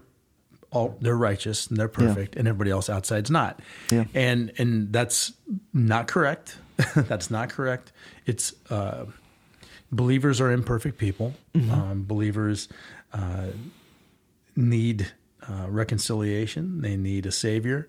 all 0.70 0.96
they're 1.00 1.16
righteous 1.16 1.66
and 1.66 1.76
they're 1.76 1.88
perfect, 1.88 2.34
and 2.36 2.48
everybody 2.48 2.70
else 2.70 2.88
outside's 2.88 3.30
not. 3.30 3.60
Yeah. 3.90 4.04
And 4.14 4.52
and 4.58 4.92
that's 4.92 5.32
not 5.72 6.08
correct. 6.08 6.56
that's 6.94 7.30
not 7.30 7.50
correct. 7.50 7.92
It's 8.26 8.54
uh, 8.70 9.04
believers 9.90 10.40
are 10.40 10.50
imperfect 10.50 10.98
people. 10.98 11.34
Um, 11.72 12.04
believers 12.04 12.68
uh, 13.12 13.48
need 14.56 15.12
uh, 15.48 15.66
reconciliation. 15.68 16.80
They 16.80 16.96
need 16.96 17.26
a 17.26 17.32
savior, 17.32 17.88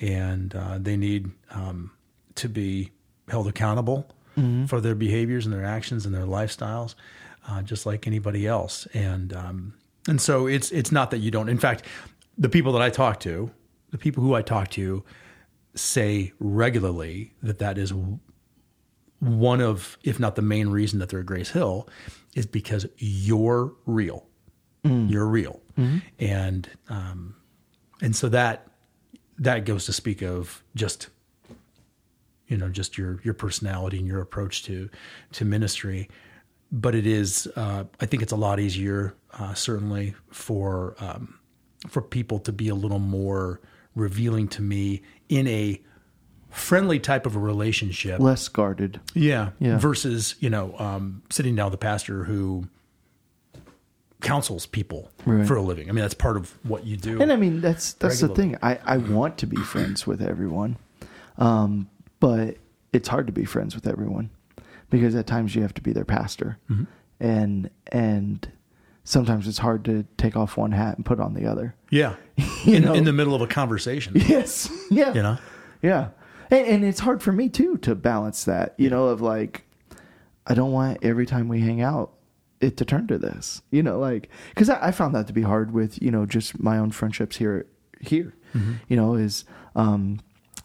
and 0.00 0.54
uh, 0.54 0.78
they 0.78 0.96
need 0.96 1.30
um, 1.50 1.92
to 2.34 2.48
be 2.48 2.90
held 3.28 3.46
accountable 3.46 4.08
for 4.66 4.80
their 4.80 4.96
behaviors 4.96 5.46
and 5.46 5.54
their 5.54 5.64
actions 5.64 6.04
and 6.06 6.12
their 6.12 6.26
lifestyles, 6.26 6.96
uh, 7.48 7.62
just 7.62 7.86
like 7.86 8.08
anybody 8.08 8.48
else. 8.48 8.86
And 8.92 9.32
um, 9.32 9.74
and 10.08 10.20
so 10.20 10.46
it's 10.46 10.70
it's 10.70 10.92
not 10.92 11.10
that 11.10 11.18
you 11.18 11.30
don't. 11.30 11.48
In 11.48 11.58
fact, 11.58 11.84
the 12.36 12.48
people 12.48 12.72
that 12.72 12.82
I 12.82 12.90
talk 12.90 13.20
to, 13.20 13.50
the 13.90 13.98
people 13.98 14.22
who 14.22 14.34
I 14.34 14.42
talk 14.42 14.70
to, 14.70 15.04
say 15.74 16.32
regularly 16.38 17.32
that 17.42 17.58
that 17.58 17.78
is 17.78 17.92
one 19.20 19.60
of, 19.60 19.96
if 20.02 20.20
not 20.20 20.34
the 20.36 20.42
main 20.42 20.68
reason 20.68 20.98
that 20.98 21.08
they're 21.08 21.20
at 21.20 21.26
Grace 21.26 21.50
Hill, 21.50 21.88
is 22.34 22.46
because 22.46 22.86
you're 22.98 23.72
real. 23.86 24.26
You're 25.10 25.26
real, 25.26 25.62
and 26.18 26.68
um, 26.90 27.36
and 28.02 28.14
so 28.14 28.28
that 28.28 28.66
that 29.38 29.64
goes 29.64 29.86
to 29.86 29.94
speak 29.94 30.20
of 30.22 30.62
just 30.74 31.08
you 32.48 32.58
know 32.58 32.68
just 32.68 32.98
your 32.98 33.18
your 33.24 33.32
personality 33.32 33.98
and 33.98 34.06
your 34.06 34.20
approach 34.20 34.62
to 34.64 34.90
to 35.32 35.44
ministry. 35.46 36.10
But 36.72 36.94
it 36.94 37.06
is, 37.06 37.46
uh, 37.56 37.84
I 38.00 38.06
think, 38.06 38.22
it's 38.22 38.32
a 38.32 38.36
lot 38.36 38.58
easier, 38.58 39.14
uh, 39.32 39.54
certainly 39.54 40.14
for 40.30 40.96
um, 40.98 41.38
for 41.88 42.02
people 42.02 42.38
to 42.40 42.52
be 42.52 42.68
a 42.68 42.74
little 42.74 42.98
more 42.98 43.60
revealing 43.94 44.48
to 44.48 44.62
me 44.62 45.02
in 45.28 45.46
a 45.46 45.80
friendly 46.50 46.98
type 46.98 47.26
of 47.26 47.36
a 47.36 47.38
relationship. 47.38 48.18
Less 48.20 48.48
guarded. 48.48 49.00
Yeah. 49.14 49.50
Yeah. 49.60 49.78
Versus, 49.78 50.34
you 50.40 50.50
know, 50.50 50.74
um, 50.78 51.22
sitting 51.30 51.54
down 51.54 51.66
with 51.66 51.74
a 51.74 51.78
pastor 51.78 52.24
who 52.24 52.68
counsels 54.20 54.64
people 54.66 55.10
Right. 55.26 55.46
for 55.46 55.56
a 55.56 55.62
living. 55.62 55.88
I 55.88 55.92
mean, 55.92 56.02
that's 56.02 56.14
part 56.14 56.36
of 56.36 56.56
what 56.64 56.84
you 56.86 56.96
do. 56.96 57.20
And 57.20 57.32
I 57.32 57.36
mean, 57.36 57.60
that's 57.60 57.92
that's 57.94 58.20
the 58.20 58.28
thing. 58.28 58.56
I, 58.62 58.78
I 58.84 58.96
want 58.96 59.38
to 59.38 59.46
be 59.46 59.56
friends 59.56 60.06
with 60.06 60.22
everyone, 60.22 60.76
um, 61.38 61.88
but 62.20 62.56
it's 62.92 63.08
hard 63.08 63.26
to 63.26 63.32
be 63.32 63.44
friends 63.44 63.74
with 63.74 63.86
everyone 63.86 64.30
because 64.90 65.14
at 65.14 65.26
times 65.26 65.54
you 65.54 65.62
have 65.62 65.74
to 65.74 65.82
be 65.82 65.92
their 65.92 66.04
pastor, 66.04 66.58
Mm-hmm. 66.70 66.84
and 67.20 67.70
and 67.92 68.50
sometimes 69.04 69.46
it's 69.46 69.58
hard 69.58 69.84
to 69.84 70.04
take 70.16 70.36
off 70.36 70.56
one 70.56 70.72
hat 70.72 70.96
and 70.96 71.04
put 71.04 71.20
on 71.20 71.34
the 71.34 71.46
other. 71.46 71.74
yeah. 71.90 72.14
You 72.64 72.76
in, 72.76 72.84
know? 72.84 72.94
in 72.94 73.04
the 73.04 73.12
middle 73.12 73.34
of 73.34 73.42
a 73.42 73.46
conversation. 73.46 74.14
Yes, 74.16 74.70
yeah, 74.90 75.12
You 75.12 75.22
know? 75.22 75.38
yeah, 75.82 76.08
and, 76.50 76.66
and 76.66 76.84
it's 76.84 77.00
hard 77.00 77.22
for 77.22 77.30
me 77.32 77.48
too 77.50 77.76
to 77.78 77.94
balance 77.94 78.44
that. 78.44 78.74
You 78.78 78.88
know, 78.90 79.08
of 79.08 79.20
like, 79.20 79.64
I 80.46 80.54
don't 80.54 80.72
want 80.72 80.98
every 81.04 81.26
time 81.26 81.48
we 81.48 81.60
hang 81.60 81.82
out 81.82 82.12
it 82.60 82.76
to 82.78 82.84
turn 82.86 83.06
to 83.08 83.18
this. 83.18 83.60
You 83.70 83.82
know, 83.82 83.98
like 83.98 84.30
because 84.50 84.70
I, 84.70 84.86
I 84.88 84.90
found 84.92 85.14
that 85.14 85.26
to 85.26 85.32
be 85.34 85.42
hard 85.42 85.72
with 85.72 86.00
you 86.02 86.10
know 86.10 86.24
just 86.26 86.58
my 86.58 86.78
own 86.78 86.90
friendships 86.90 87.36
here. 87.36 87.66
Here, 88.00 88.34
you 88.88 88.96
know, 88.96 89.14
is 89.14 89.44
um, 89.76 90.20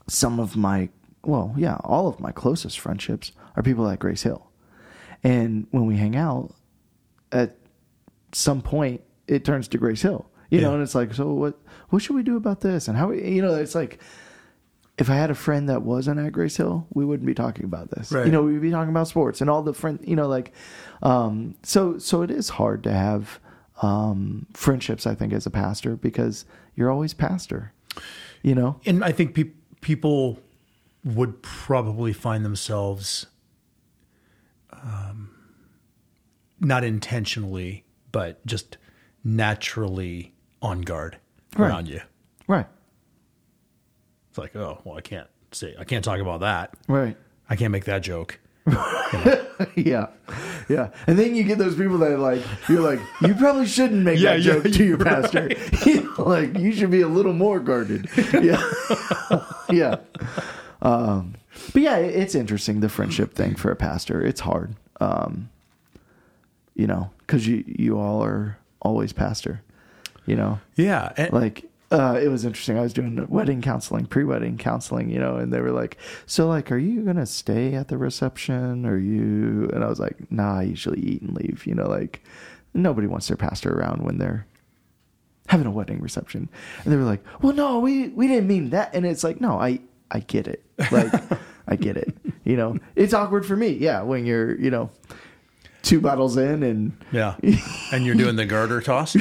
some 0.07 0.39
of 0.39 0.55
my 0.57 0.89
well, 1.24 1.53
yeah, 1.57 1.78
all 1.84 2.07
of 2.07 2.20
my 2.20 2.32
closest 2.32 2.80
friendships 2.80 3.32
are 3.60 3.64
people 3.64 3.88
at 3.89 3.99
Grace 3.99 4.24
Hill, 4.24 4.49
and 5.24 5.68
when 5.72 5.86
we 5.86 5.97
hang 5.97 6.16
out, 6.16 6.55
at 7.32 7.57
some 8.32 8.62
point 8.62 9.01
it 9.28 9.45
turns 9.45 9.68
to 9.70 9.78
Grace 9.78 10.01
Hill. 10.01 10.30
You 10.51 10.62
know, 10.62 10.74
and 10.74 10.82
it's 10.82 10.95
like, 10.95 11.14
so 11.14 11.32
what? 11.32 11.60
What 11.89 12.01
should 12.01 12.16
we 12.16 12.24
do 12.24 12.36
about 12.36 12.62
this? 12.62 12.88
And 12.88 12.97
how? 12.97 13.12
You 13.12 13.43
know, 13.43 13.53
it's 13.53 13.76
like 13.76 13.99
if 14.97 15.10
I 15.10 15.16
had 15.16 15.30
a 15.30 15.36
friend 15.36 15.70
that 15.70 15.84
wasn't 15.84 16.20
at 16.20 16.34
Grace 16.34 16.57
Hill, 16.57 16.88
we 16.91 17.05
wouldn't 17.05 17.28
be 17.28 17.36
talking 17.36 17.66
about 17.66 17.91
this. 17.91 18.12
Right. 18.12 18.26
You 18.26 18.32
know, 18.32 18.41
we'd 18.41 18.62
be 18.62 18.72
talking 18.72 18.89
about 18.89 19.07
sports 19.07 19.41
and 19.41 19.49
all 19.49 19.62
the 19.62 19.74
friend. 19.74 19.99
You 20.03 20.16
know, 20.16 20.28
like, 20.28 20.51
um, 21.03 21.53
so 21.62 21.99
so 21.99 22.24
it 22.24 22.32
is 22.32 22.49
hard 22.49 22.84
to 22.84 22.91
have 22.91 23.39
um, 23.84 24.47
friendships. 24.53 25.05
I 25.05 25.14
think 25.14 25.34
as 25.34 25.45
a 25.45 25.51
pastor 25.51 25.95
because 25.95 26.45
you're 26.76 26.89
always 26.89 27.14
pastor. 27.14 27.72
You 28.41 28.55
know, 28.55 28.80
And 28.86 29.03
I 29.03 29.12
think 29.12 29.36
pe- 29.36 29.51
people 29.82 30.39
would 31.03 31.41
probably 31.41 32.14
find 32.14 32.43
themselves 32.43 33.28
um, 34.84 35.30
not 36.59 36.84
intentionally, 36.84 37.86
but 38.11 38.45
just 38.45 38.77
naturally 39.23 40.34
on 40.61 40.82
guard 40.82 41.17
Right. 41.57 41.67
around 41.69 41.88
you. 41.89 42.01
right, 42.47 42.67
It's 44.30 44.38
like, 44.38 44.55
oh, 44.55 44.82
well, 44.84 44.97
I 44.97 45.01
can't 45.01 45.27
say, 45.51 45.75
I 45.80 45.84
can't 45.84 46.03
talk 46.05 46.19
about 46.19 46.41
that. 46.41 46.73
right. 46.88 47.17
I 47.49 47.55
can't 47.55 47.71
make 47.71 47.86
that 47.86 48.03
joke. 48.03 48.39
yeah, 49.75 50.07
yeah. 50.69 50.91
And 51.07 51.17
then 51.17 51.34
you 51.34 51.43
get 51.43 51.57
those 51.57 51.75
people 51.75 51.97
that 51.99 52.19
like 52.19 52.43
you're 52.67 52.82
like 52.82 52.99
you 53.23 53.34
probably 53.34 53.65
shouldn't 53.65 54.03
make 54.03 54.19
Yeah, 54.19 54.34
that 54.38 54.41
yeah, 54.41 54.53
joke 54.53 54.63
to 54.65 54.84
your 54.86 54.97
pastor. 54.99 55.49
You 55.88 56.03
know, 56.03 56.23
like 56.23 56.55
you 56.55 56.71
should 56.73 56.91
be 56.91 57.01
a 57.01 57.07
little 57.07 57.34
more 57.34 57.59
guarded. 57.59 58.07
Yeah, 58.34 58.61
yeah. 59.71 59.95
Um, 60.84 61.34
but 61.74 61.82
yeah, 61.82 61.97
it's 61.97 62.36
interesting 62.36 62.80
the 62.80 62.89
friendship 62.89 63.34
thing 63.34 63.55
for 63.55 63.72
a 63.72 63.76
pastor. 63.76 64.22
It's 64.22 64.41
hard, 64.41 64.76
um, 64.99 65.49
you 66.76 66.88
know, 66.88 67.11
because 67.20 67.47
you 67.47 67.63
you 67.67 67.97
all 67.99 68.24
are 68.24 68.57
always 68.82 69.13
pastor. 69.13 69.61
You 70.26 70.36
know, 70.36 70.59
Yeah. 70.76 71.11
And, 71.17 71.34
like 71.34 71.65
uh, 71.91 72.20
it 72.22 72.28
was 72.28 72.45
interesting. 72.45 72.78
I 72.78 72.82
was 72.82 72.93
doing 72.93 73.26
wedding 73.30 73.61
counseling, 73.63 74.05
pre-wedding 74.05 74.57
counseling, 74.59 75.09
you 75.09 75.17
know, 75.17 75.38
and 75.38 75.51
they 75.51 75.59
were 75.59 75.72
like, 75.72 75.97
"So, 76.28 76.47
like, 76.47 76.72
are 76.72 76.78
you 76.78 77.01
gonna 77.01 77.26
stay 77.26 77.74
at 77.74 77.88
the 77.88 77.97
reception? 77.97 78.86
Or 78.86 78.97
you?" 78.97 79.70
And 79.74 79.84
I 79.84 79.88
was 79.88 79.99
like, 79.99 80.32
"Nah, 80.32 80.59
I 80.59 80.63
usually 80.63 80.99
eat 80.99 81.24
and 81.24 81.34
leave." 81.36 81.65
You 81.65 81.74
know, 81.74 81.88
like 81.89 82.24
nobody 82.76 83.07
wants 83.07 83.28
their 83.28 83.38
pastor 83.38 83.74
around 83.76 84.03
when 84.03 84.20
they're 84.20 84.45
having 85.47 85.65
a 85.65 85.72
wedding 85.72 85.99
reception. 85.99 86.47
And 86.84 86.93
they 86.93 86.97
were 86.97 87.03
like, 87.03 87.24
"Well, 87.41 87.53
no, 87.53 87.80
we 87.80 88.09
we 88.09 88.28
didn't 88.28 88.47
mean 88.47 88.70
that." 88.70 88.93
And 88.93 89.03
it's 89.03 89.24
like, 89.24 89.41
no, 89.41 89.59
I 89.59 89.80
I 90.11 90.20
get 90.20 90.47
it. 90.47 90.63
Like, 90.91 91.11
I 91.70 91.76
get 91.76 91.95
it. 91.95 92.17
You 92.43 92.57
know, 92.57 92.78
it's 92.95 93.13
awkward 93.13 93.45
for 93.45 93.55
me. 93.55 93.70
Yeah, 93.70 94.01
when 94.01 94.26
you're, 94.26 94.59
you 94.59 94.72
know, 94.72 94.89
two 95.84 96.01
bottles 96.01 96.36
in 96.36 96.63
and 96.63 96.97
yeah. 97.11 97.36
and 97.93 98.05
you're 98.05 98.15
doing 98.15 98.36
the 98.36 98.45
garter 98.45 98.82
toss. 98.82 99.15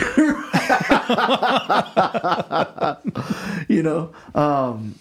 you 3.68 3.82
know 3.82 4.12
um 4.34 4.94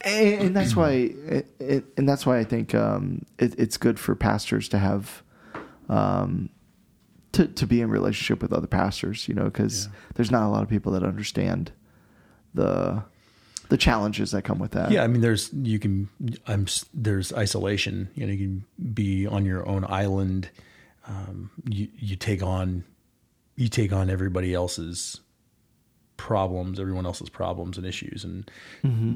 and, 0.00 0.42
and 0.42 0.56
that's 0.56 0.76
why 0.76 0.90
it, 0.90 1.46
it, 1.58 1.84
and 1.96 2.08
that's 2.08 2.24
why 2.24 2.38
i 2.38 2.44
think 2.44 2.74
um 2.74 3.24
it, 3.38 3.54
it's 3.58 3.76
good 3.76 3.98
for 3.98 4.14
pastors 4.14 4.68
to 4.68 4.78
have 4.78 5.22
um 5.88 6.48
to 7.32 7.46
to 7.46 7.66
be 7.66 7.80
in 7.80 7.90
relationship 7.90 8.40
with 8.40 8.54
other 8.54 8.66
pastors, 8.66 9.28
you 9.28 9.34
know, 9.34 9.44
because 9.44 9.84
Yeah. 9.86 9.92
there's 10.14 10.30
not 10.30 10.44
a 10.44 10.48
lot 10.48 10.62
of 10.62 10.68
people 10.70 10.92
that 10.92 11.02
understand 11.02 11.72
the 12.54 13.02
the 13.68 13.76
challenges 13.76 14.30
that 14.32 14.42
come 14.42 14.58
with 14.58 14.72
that. 14.72 14.90
Yeah, 14.90 15.02
I 15.02 15.06
mean, 15.06 15.20
there's 15.20 15.52
you 15.52 15.78
can 15.78 16.08
I'm 16.46 16.66
there's 16.94 17.32
isolation. 17.32 18.10
You 18.14 18.26
know, 18.26 18.32
you 18.32 18.38
can 18.38 18.94
be 18.94 19.26
on 19.26 19.44
your 19.44 19.66
own 19.68 19.84
island. 19.88 20.50
Um, 21.06 21.50
you 21.68 21.88
you 21.96 22.16
take 22.16 22.42
on 22.42 22.84
you 23.56 23.68
take 23.68 23.92
on 23.92 24.10
everybody 24.10 24.54
else's 24.54 25.20
problems, 26.16 26.80
everyone 26.80 27.06
else's 27.06 27.28
problems 27.28 27.78
and 27.78 27.86
issues 27.86 28.24
and 28.24 28.50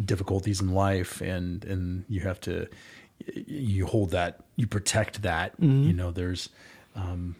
difficulties 0.07 0.61
in 0.61 0.73
life, 0.73 1.21
and 1.21 1.65
and 1.65 2.05
you 2.09 2.21
have 2.21 2.41
to 2.43 2.69
you 3.27 3.87
hold 3.87 4.11
that, 4.11 4.41
you 4.57 4.67
protect 4.67 5.23
that. 5.23 5.55
You 5.87 5.93
know, 5.93 6.11
there's 6.11 6.49
um, 6.95 7.37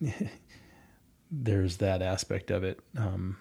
there's 1.30 1.78
that 1.78 2.02
aspect 2.02 2.50
of 2.50 2.64
it. 2.64 2.80
Um, 2.96 3.36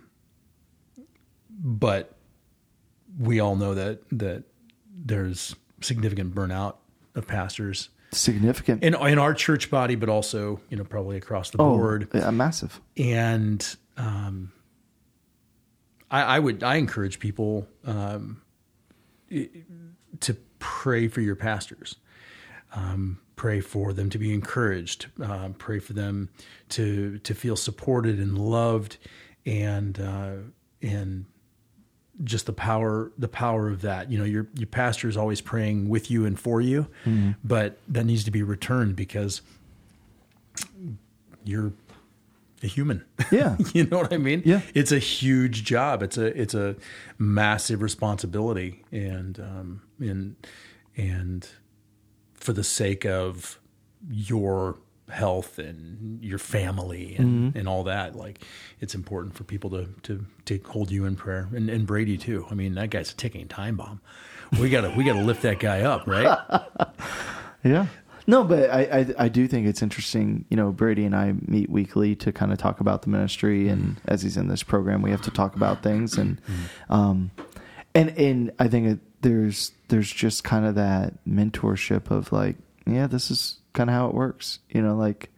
but 1.49 2.15
we 3.19 3.39
all 3.39 3.55
know 3.55 3.73
that 3.73 4.01
that 4.11 4.43
there's 4.93 5.55
significant 5.81 6.35
burnout 6.35 6.75
of 7.15 7.27
pastors 7.27 7.89
significant. 8.11 8.83
in 8.83 8.95
in 8.95 9.19
our 9.19 9.33
church 9.33 9.69
body, 9.69 9.95
but 9.95 10.09
also 10.09 10.59
you 10.69 10.77
know 10.77 10.83
probably 10.83 11.17
across 11.17 11.49
the 11.49 11.61
oh, 11.61 11.77
board. 11.77 12.07
yeah, 12.13 12.29
massive. 12.31 12.79
And 12.97 13.75
um, 13.97 14.51
I, 16.09 16.21
I 16.21 16.39
would 16.39 16.63
I 16.63 16.75
encourage 16.75 17.19
people 17.19 17.67
um, 17.85 18.41
to 19.29 20.37
pray 20.59 21.07
for 21.07 21.21
your 21.21 21.35
pastors. 21.35 21.95
Um, 22.73 23.19
pray 23.35 23.59
for 23.59 23.91
them 23.91 24.09
to 24.09 24.17
be 24.17 24.33
encouraged. 24.33 25.07
Um, 25.21 25.55
pray 25.57 25.79
for 25.79 25.93
them 25.93 26.29
to 26.69 27.17
to 27.19 27.33
feel 27.33 27.55
supported 27.55 28.19
and 28.19 28.37
loved, 28.37 28.97
and 29.45 29.99
uh, 29.99 30.33
and 30.81 31.25
just 32.23 32.45
the 32.45 32.53
power 32.53 33.11
the 33.17 33.27
power 33.27 33.69
of 33.69 33.81
that. 33.81 34.11
You 34.11 34.17
know, 34.19 34.25
your 34.25 34.47
your 34.55 34.67
pastor 34.67 35.07
is 35.09 35.17
always 35.17 35.41
praying 35.41 35.89
with 35.89 36.09
you 36.11 36.25
and 36.25 36.39
for 36.39 36.61
you, 36.61 36.87
but 37.43 37.79
that 37.87 38.05
needs 38.05 38.23
to 38.25 38.31
be 38.31 38.43
returned 38.43 38.95
because 38.95 39.41
you're 41.43 41.73
a 42.63 42.67
human. 42.67 43.03
Yeah. 43.31 43.55
you 43.73 43.85
know 43.85 43.97
what 43.99 44.13
I 44.13 44.17
mean? 44.17 44.41
Yeah. 44.45 44.61
It's 44.73 44.91
a 44.91 44.99
huge 44.99 45.63
job. 45.63 46.03
It's 46.03 46.17
a 46.17 46.25
it's 46.39 46.53
a 46.53 46.75
massive 47.17 47.81
responsibility, 47.81 48.83
and 48.91 49.39
um, 49.39 49.81
and 49.99 50.35
and 50.97 51.47
for 52.33 52.51
the 52.53 52.63
sake 52.63 53.05
of 53.05 53.59
your 54.09 54.79
health 55.09 55.59
and 55.59 56.23
your 56.23 56.37
family 56.37 57.15
and, 57.17 57.27
mm-hmm. 57.27 57.57
and 57.57 57.67
all 57.67 57.83
that, 57.83 58.15
like 58.15 58.43
it's 58.79 58.95
important 58.95 59.35
for 59.35 59.43
people 59.43 59.69
to 59.71 59.87
to 60.03 60.25
to 60.45 60.59
hold 60.65 60.91
you 60.91 61.05
in 61.05 61.15
prayer 61.15 61.49
and, 61.53 61.69
and 61.69 61.85
Brady 61.85 62.17
too. 62.17 62.45
I 62.49 62.55
mean, 62.55 62.75
that 62.75 62.89
guy's 62.89 63.11
a 63.11 63.15
ticking 63.15 63.47
time 63.47 63.77
bomb. 63.77 64.01
We 64.59 64.69
gotta 64.69 64.93
we 64.95 65.03
gotta 65.03 65.21
lift 65.21 65.41
that 65.43 65.59
guy 65.59 65.81
up, 65.81 66.07
right? 66.07 66.37
Yeah. 67.63 67.87
No, 68.27 68.43
but 68.43 68.69
I, 68.69 68.81
I 68.81 69.25
I 69.25 69.29
do 69.29 69.47
think 69.47 69.67
it's 69.67 69.81
interesting. 69.81 70.45
You 70.49 70.57
know, 70.57 70.71
Brady 70.71 71.05
and 71.05 71.15
I 71.15 71.33
meet 71.47 71.69
weekly 71.69 72.15
to 72.17 72.31
kind 72.31 72.51
of 72.51 72.57
talk 72.57 72.79
about 72.79 73.01
the 73.01 73.09
ministry, 73.09 73.67
and 73.67 73.81
mm-hmm. 73.81 74.05
as 74.07 74.21
he's 74.21 74.37
in 74.37 74.47
this 74.47 74.63
program, 74.63 75.01
we 75.01 75.11
have 75.11 75.21
to 75.23 75.31
talk 75.31 75.55
about 75.55 75.81
things, 75.81 76.17
and 76.17 76.41
mm-hmm. 76.43 76.93
um, 76.93 77.31
and 77.95 78.09
and 78.17 78.51
I 78.59 78.67
think 78.67 78.87
it, 78.87 78.99
there's 79.21 79.71
there's 79.87 80.11
just 80.11 80.43
kind 80.43 80.65
of 80.65 80.75
that 80.75 81.13
mentorship 81.25 82.11
of 82.11 82.31
like, 82.31 82.57
yeah, 82.85 83.07
this 83.07 83.31
is 83.31 83.57
kind 83.73 83.89
of 83.89 83.95
how 83.95 84.07
it 84.07 84.13
works. 84.13 84.59
You 84.69 84.81
know, 84.81 84.95
like 84.95 85.29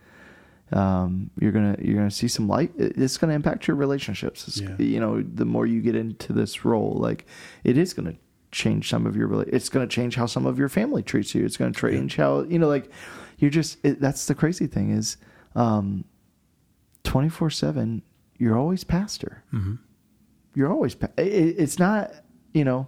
um, 0.72 1.30
you're 1.40 1.52
gonna 1.52 1.76
you're 1.80 1.98
gonna 1.98 2.12
see 2.12 2.28
some 2.28 2.48
light. 2.48 2.72
It's 2.78 3.18
gonna 3.18 3.34
impact 3.34 3.68
your 3.68 3.78
relationships. 3.78 4.60
Yeah. 4.62 4.76
You 4.78 5.00
know, 5.00 5.22
the 5.22 5.46
more 5.46 5.66
you 5.66 5.82
get 5.82 5.96
into 5.96 6.34
this 6.34 6.66
role, 6.66 6.96
like 7.00 7.28
it 7.64 7.78
is 7.78 7.94
gonna 7.94 8.16
change 8.52 8.90
some 8.90 9.06
of 9.06 9.16
your. 9.16 9.42
It's 9.44 9.70
gonna 9.70 9.88
change 9.88 10.16
how 10.16 10.26
some 10.26 10.46
of 10.46 10.58
your 10.58 10.70
family 10.70 11.04
treats 11.04 11.36
you. 11.36 11.46
It's 11.46 11.58
gonna 11.58 11.74
change 11.74 12.16
how 12.16 12.42
you 12.44 12.60
know, 12.60 12.68
like 12.68 12.90
you're 13.38 13.52
just. 13.52 13.78
It, 13.86 14.00
that's 14.00 14.26
the 14.26 14.36
crazy 14.36 14.68
thing 14.68 14.92
is, 14.92 15.18
twenty 17.04 17.30
four 17.30 17.50
seven. 17.50 18.02
You're 18.40 18.58
always 18.58 18.84
pastor. 18.84 19.44
Mm-hmm. 19.54 19.76
You're 20.56 20.72
always. 20.72 20.96
Pa- 20.96 21.08
it, 21.18 21.56
it's 21.58 21.78
not 21.78 22.14
you 22.54 22.64
know 22.64 22.88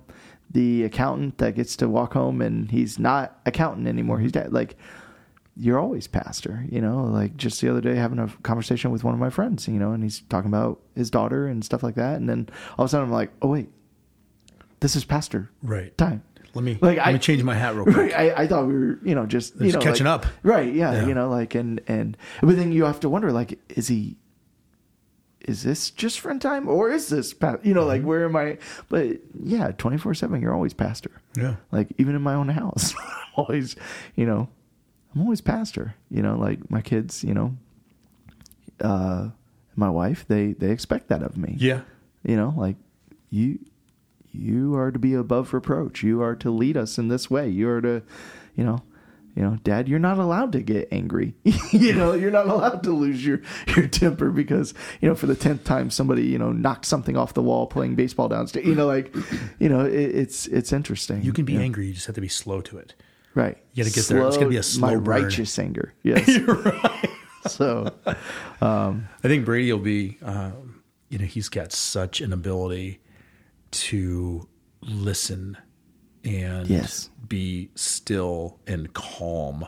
the 0.52 0.84
accountant 0.84 1.38
that 1.40 1.56
gets 1.56 1.76
to 1.76 1.90
walk 1.90 2.14
home 2.14 2.42
and 2.42 2.72
he's 2.72 2.98
not 2.98 3.40
accountant 3.46 3.88
anymore. 3.88 4.20
He's 4.20 4.32
dead. 4.32 4.54
Like 4.54 4.78
you're 5.58 5.80
always 5.80 6.08
pastor, 6.08 6.66
you 6.70 6.82
know, 6.82 7.04
like 7.06 7.38
just 7.38 7.62
the 7.62 7.70
other 7.70 7.80
day 7.82 7.96
having 7.96 8.20
a 8.20 8.28
conversation 8.44 8.92
with 8.92 9.04
one 9.04 9.14
of 9.14 9.20
my 9.20 9.30
friends, 9.30 9.68
you 9.68 9.80
know, 9.80 9.92
and 9.94 10.04
he's 10.04 10.20
talking 10.30 10.50
about 10.50 10.82
his 10.96 11.10
daughter 11.10 11.48
and 11.48 11.64
stuff 11.64 11.82
like 11.82 11.96
that. 11.96 12.18
And 12.18 12.28
then 12.28 12.50
all 12.78 12.84
of 12.86 12.90
a 12.90 12.92
sudden 12.92 13.08
I'm 13.08 13.14
like, 13.14 13.32
oh, 13.42 13.48
wait, 13.50 13.70
this 14.82 14.96
is 14.96 15.06
pastor 15.06 15.50
Right. 15.64 15.98
time. 15.98 16.24
Let 16.54 16.64
me 16.64 16.74
Like, 16.82 16.98
let 16.98 17.08
I- 17.08 17.14
me 17.14 17.20
change 17.20 17.42
my 17.44 17.56
hat 17.56 17.74
real 17.76 17.86
quick. 17.86 17.96
Right. 17.98 18.14
I, 18.38 18.44
I 18.44 18.48
thought 18.48 18.68
we 18.68 18.74
were, 18.74 19.00
you 19.04 19.16
know, 19.16 19.26
just, 19.26 19.56
you 19.56 19.72
Just 19.72 19.76
know, 19.76 19.82
catching 19.82 20.06
like- 20.08 20.26
up. 20.26 20.26
Right. 20.44 20.74
Yeah, 20.74 20.92
Yeah. 20.94 21.08
You 21.08 21.14
know, 21.14 21.30
like, 21.30 21.56
and, 21.56 21.80
and, 21.88 22.18
but 22.42 22.56
then 22.58 22.72
you 22.74 22.84
have 22.86 23.00
to 23.02 23.10
wonder, 23.10 23.32
like, 23.32 23.58
is 23.70 23.88
he, 23.88 24.18
is 25.42 25.64
this 25.64 25.90
just 25.92 26.20
friend 26.20 26.42
time 26.42 26.68
or 26.68 26.92
is 26.92 27.08
this, 27.10 27.34
pa- 27.34 27.58
you 27.64 27.74
know, 27.74 27.86
like, 27.86 28.00
Mm-hmm. 28.00 28.08
where 28.10 28.26
am 28.26 28.36
I? 28.36 28.58
But 28.90 29.20
yeah, 29.44 29.72
24 29.78 30.16
seven, 30.16 30.42
you're 30.42 30.54
always 30.54 30.74
pastor. 30.74 31.12
Yeah. 31.38 31.56
Like 31.72 31.88
even 31.98 32.16
in 32.16 32.22
my 32.22 32.34
own 32.34 32.50
house, 32.50 32.94
always, 33.36 33.76
you 34.16 34.26
know, 34.26 34.50
I'm 35.16 35.22
always 35.22 35.42
pastor. 35.42 35.96
You 36.12 36.22
know, 36.22 36.38
like 36.38 36.70
my 36.70 36.82
kids, 36.82 37.24
you 37.24 37.34
know, 37.34 37.56
uh, 38.82 39.30
my 39.76 39.90
wife, 39.90 40.26
they 40.28 40.54
they 40.54 40.72
expect 40.72 41.08
that 41.10 41.24
of 41.24 41.38
me. 41.38 41.56
Yeah. 41.58 41.82
You 42.24 42.36
know, 42.36 42.54
like 42.58 42.76
you 43.30 43.60
you 44.32 44.76
are 44.76 44.92
to 44.92 45.00
be 45.00 45.14
above 45.14 45.54
reproach. 45.54 46.04
You 46.04 46.22
are 46.22 46.36
to 46.36 46.52
lead 46.52 46.76
us 46.78 46.98
in 46.98 47.08
this 47.08 47.30
way. 47.30 47.48
You 47.50 47.70
are 47.70 47.82
to, 47.82 48.02
you 48.56 48.64
know, 48.66 48.82
you 49.36 49.42
know, 49.44 49.58
Dad, 49.64 49.88
you're 49.88 50.00
not 50.00 50.18
allowed 50.18 50.52
to 50.54 50.62
get 50.62 50.88
angry. 50.92 51.36
you 51.72 51.94
know, 51.94 52.14
you're 52.14 52.32
not 52.32 52.48
allowed 52.48 52.84
to 52.84 52.92
lose 52.92 53.26
your 53.26 53.42
your 53.76 53.88
temper 53.88 54.32
because 54.32 54.74
you 55.02 55.08
know 55.10 55.16
for 55.16 55.28
the 55.28 55.36
tenth 55.36 55.64
time 55.64 55.90
somebody 55.90 56.24
you 56.26 56.38
know 56.38 56.52
knocked 56.52 56.86
something 56.86 57.16
off 57.18 57.34
the 57.34 57.42
wall 57.44 57.68
playing 57.68 57.96
baseball 57.96 58.28
downstairs. 58.30 58.66
You 58.66 58.76
know, 58.76 58.88
like 58.88 59.14
you 59.60 59.70
know, 59.70 59.86
it, 59.86 59.94
it's 59.94 60.48
it's 60.48 60.74
interesting. 60.74 61.22
You 61.24 61.32
can 61.34 61.46
be 61.46 61.54
Yeah. 61.54 61.60
angry. 61.62 61.88
You 61.88 61.94
just 61.94 62.06
have 62.08 62.16
to 62.16 62.22
be 62.22 62.28
slow 62.30 62.62
to 62.62 62.78
it. 62.78 62.94
Right. 63.36 63.58
You 63.74 63.84
gotta 63.84 63.94
get 63.94 64.06
there. 64.06 64.26
It's 64.28 64.38
gotta 64.38 64.50
be 64.50 64.58
a 64.58 64.64
slow 64.64 64.88
my 64.88 64.96
burn. 64.96 65.04
righteous 65.24 65.60
anger. 65.60 65.94
Yes. 66.04 66.26
So, 67.48 67.94
um, 68.60 69.08
I 69.24 69.28
think 69.28 69.46
Brady 69.46 69.72
will 69.72 69.80
be, 69.80 70.18
um, 70.24 70.82
you 71.10 71.20
know, 71.20 71.26
he's 71.26 71.48
got 71.48 71.72
such 71.72 72.20
an 72.20 72.34
ability 72.34 73.02
to 73.72 74.48
listen 74.82 75.56
and 76.24 76.68
Yes. 76.68 77.12
be 77.28 77.70
still 77.76 78.60
and 78.66 78.92
calm 78.94 79.68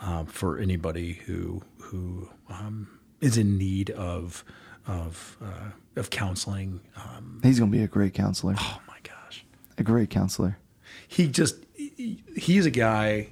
um, 0.00 0.26
for 0.26 0.58
anybody 0.58 1.12
who 1.26 1.62
who 1.78 2.28
um, 2.48 2.88
is 3.20 3.36
in 3.38 3.56
need 3.58 3.90
of 3.90 4.44
of 4.88 5.36
uh, 5.40 5.70
of 5.94 6.10
counseling. 6.10 6.80
Um, 6.96 7.40
he's 7.44 7.60
going 7.60 7.70
to 7.70 7.76
be 7.78 7.84
a 7.84 7.88
great 7.88 8.12
counselor. 8.14 8.54
oh 8.58 8.80
my 8.88 8.96
gosh, 9.04 9.44
A 9.78 9.84
great 9.84 10.10
counselor. 10.10 10.58
he 11.06 11.28
just 11.28 11.56
he's 11.96 12.66
a 12.66 12.70
guy. 12.70 13.28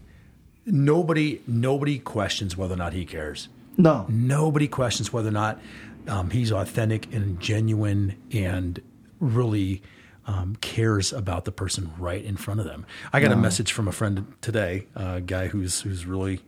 Nobody 0.65 1.41
nobody 1.47 1.99
questions 1.99 2.57
whether 2.57 2.75
or 2.75 2.79
not 2.79 2.93
he 2.93 3.05
cares. 3.05 3.49
No. 3.77 4.07
Nobody 4.09 4.69
questions 4.69 5.13
whether 5.13 5.29
or 5.29 5.33
not 5.33 5.61
um, 6.07 6.31
he's 6.31 6.53
authentic 6.53 7.13
and 7.13 7.41
genuine 7.41 8.17
and 8.33 8.81
really 9.21 9.83
um, 10.27 10.57
cares 10.61 11.13
about 11.13 11.45
the 11.45 11.53
person 11.53 11.93
right 11.99 12.25
in 12.25 12.37
front 12.37 12.61
of 12.61 12.67
them. 12.67 12.87
I 13.13 13.21
got 13.21 13.33
a 13.33 13.37
message 13.37 13.73
from 13.73 13.89
a 13.89 13.93
friend 13.93 14.33
today, 14.41 14.87
a 14.95 15.21
guy 15.21 15.49
who's 15.49 15.81
who's 15.81 16.07
really 16.07 16.41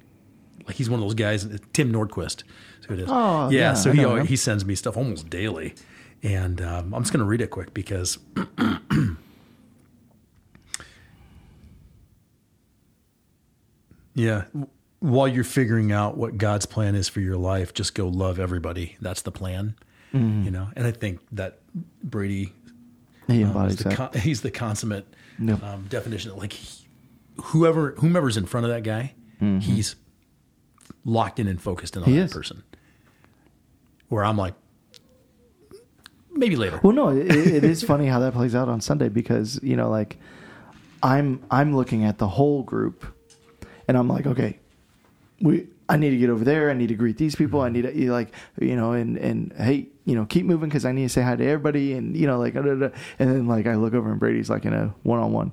like 0.66 0.76
he's 0.76 0.88
one 0.88 1.00
of 1.00 1.04
those 1.04 1.14
guys. 1.14 1.46
Tim 1.72 1.92
Nordquist, 1.92 2.44
is 2.80 2.86
who 2.86 2.94
it 2.94 3.00
is. 3.00 3.08
Oh, 3.10 3.48
yeah. 3.50 3.60
yeah, 3.60 3.74
so 3.74 3.92
he 3.92 4.04
always, 4.04 4.28
he 4.28 4.36
sends 4.36 4.64
me 4.64 4.74
stuff 4.74 4.96
almost 4.96 5.28
daily, 5.28 5.74
and 6.22 6.60
um, 6.60 6.94
I'm 6.94 7.02
just 7.02 7.12
going 7.12 7.24
to 7.24 7.28
read 7.28 7.40
it 7.40 7.50
quick 7.50 7.74
because. 7.74 8.18
Yeah. 14.14 14.44
While 15.00 15.28
you're 15.28 15.44
figuring 15.44 15.92
out 15.92 16.16
what 16.16 16.38
God's 16.38 16.66
plan 16.66 16.94
is 16.94 17.08
for 17.08 17.20
your 17.20 17.36
life, 17.36 17.74
just 17.74 17.94
go 17.94 18.08
love 18.08 18.38
everybody. 18.40 18.96
That's 19.00 19.22
the 19.22 19.30
plan. 19.32 19.74
Mm-hmm. 20.14 20.44
You 20.44 20.50
know, 20.50 20.68
and 20.76 20.86
I 20.86 20.92
think 20.92 21.20
that 21.32 21.58
Brady 22.02 22.52
He 23.26 23.42
um, 23.42 23.48
embodies 23.50 23.78
is 23.78 23.84
the 23.84 23.94
con- 23.94 24.12
he's 24.14 24.40
the 24.42 24.50
consummate 24.50 25.06
um, 25.40 25.86
definition. 25.88 26.30
Of, 26.30 26.38
like 26.38 26.52
he- 26.52 26.86
whoever 27.42 27.90
whomever's 27.98 28.36
in 28.36 28.46
front 28.46 28.64
of 28.66 28.70
that 28.72 28.82
guy, 28.84 29.12
he's 29.60 29.96
locked 31.04 31.38
in 31.40 31.48
and 31.48 31.60
focused 31.60 31.96
in 31.96 32.02
on 32.02 32.06
Mm-hmm. 32.08 32.14
He 32.14 32.18
that 32.20 32.26
is. 32.26 32.32
person. 32.32 32.62
Where 34.08 34.24
I'm 34.24 34.36
like, 34.38 34.54
maybe 36.32 36.56
later. 36.56 36.80
Well, 36.82 36.92
no, 36.92 37.08
it, 37.10 37.26
it 37.30 37.64
is 37.64 37.82
funny 37.82 38.06
how 38.06 38.20
that 38.20 38.32
plays 38.34 38.54
out 38.54 38.68
on 38.68 38.80
Sunday 38.80 39.08
because 39.08 39.58
you 39.62 39.76
know, 39.76 39.90
like, 39.90 40.16
I'm 41.02 41.42
I'm 41.50 41.74
looking 41.76 42.04
at 42.04 42.18
the 42.18 42.28
whole 42.28 42.62
group, 42.62 43.04
and 43.88 43.96
I'm 43.96 44.08
like, 44.08 44.26
okay, 44.26 44.58
we 45.40 45.66
I 45.88 45.96
need 45.96 46.10
to 46.10 46.16
get 46.16 46.30
over 46.30 46.44
there. 46.44 46.70
I 46.70 46.74
need 46.74 46.88
to 46.88 46.94
greet 46.94 47.18
these 47.18 47.36
people. 47.36 47.60
I 47.60 47.68
need 47.68 47.82
to 47.82 48.12
like 48.12 48.32
you 48.60 48.76
know, 48.76 48.92
and 48.92 49.16
and 49.18 49.52
hey, 49.56 49.88
you 50.04 50.14
know, 50.14 50.24
keep 50.24 50.46
moving 50.46 50.68
because 50.68 50.84
I 50.84 50.92
need 50.92 51.02
to 51.02 51.08
say 51.08 51.22
hi 51.22 51.36
to 51.36 51.44
everybody. 51.44 51.92
And 51.92 52.16
you 52.16 52.26
know, 52.26 52.38
like, 52.38 52.54
da, 52.54 52.62
da, 52.62 52.74
da. 52.74 52.88
and 53.18 53.30
then 53.30 53.46
like 53.46 53.66
I 53.66 53.74
look 53.74 53.94
over 53.94 54.10
and 54.10 54.18
Brady's 54.18 54.50
like 54.50 54.64
in 54.64 54.72
a 54.72 54.94
one 55.02 55.20
on 55.20 55.32
one, 55.32 55.52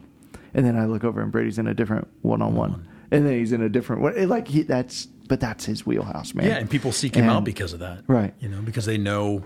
and 0.53 0.65
then 0.65 0.77
I 0.77 0.86
look 0.86 1.03
over 1.03 1.21
and 1.21 1.32
Brady's 1.32 1.59
in 1.59 1.67
a 1.67 1.73
different 1.73 2.07
one 2.21 2.41
on 2.41 2.55
one, 2.55 2.88
and 3.11 3.25
then 3.25 3.34
he's 3.34 3.51
in 3.51 3.61
a 3.61 3.69
different 3.69 4.01
one. 4.01 4.27
Like 4.27 4.47
he, 4.47 4.63
that's 4.63 5.07
but 5.27 5.39
that's 5.39 5.65
his 5.65 5.86
wheelhouse, 5.86 6.34
man. 6.34 6.45
Yeah, 6.45 6.57
and 6.57 6.69
people 6.69 6.91
seek 6.91 7.15
him 7.15 7.29
out 7.29 7.43
because 7.43 7.73
of 7.73 7.79
that. 7.79 8.03
Right. 8.07 8.34
You 8.39 8.49
know, 8.49 8.61
because 8.61 8.86
they 8.86 8.97
know 8.97 9.43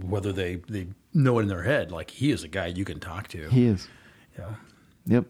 whether 0.00 0.32
they 0.32 0.56
they 0.68 0.86
know 1.14 1.38
it 1.38 1.42
in 1.42 1.48
their 1.48 1.62
head, 1.62 1.90
like 1.90 2.10
he 2.10 2.30
is 2.30 2.44
a 2.44 2.48
guy 2.48 2.66
you 2.66 2.84
can 2.84 3.00
talk 3.00 3.28
to. 3.28 3.48
He 3.48 3.66
is. 3.66 3.88
yeah. 4.38 4.54
Yep, 5.06 5.26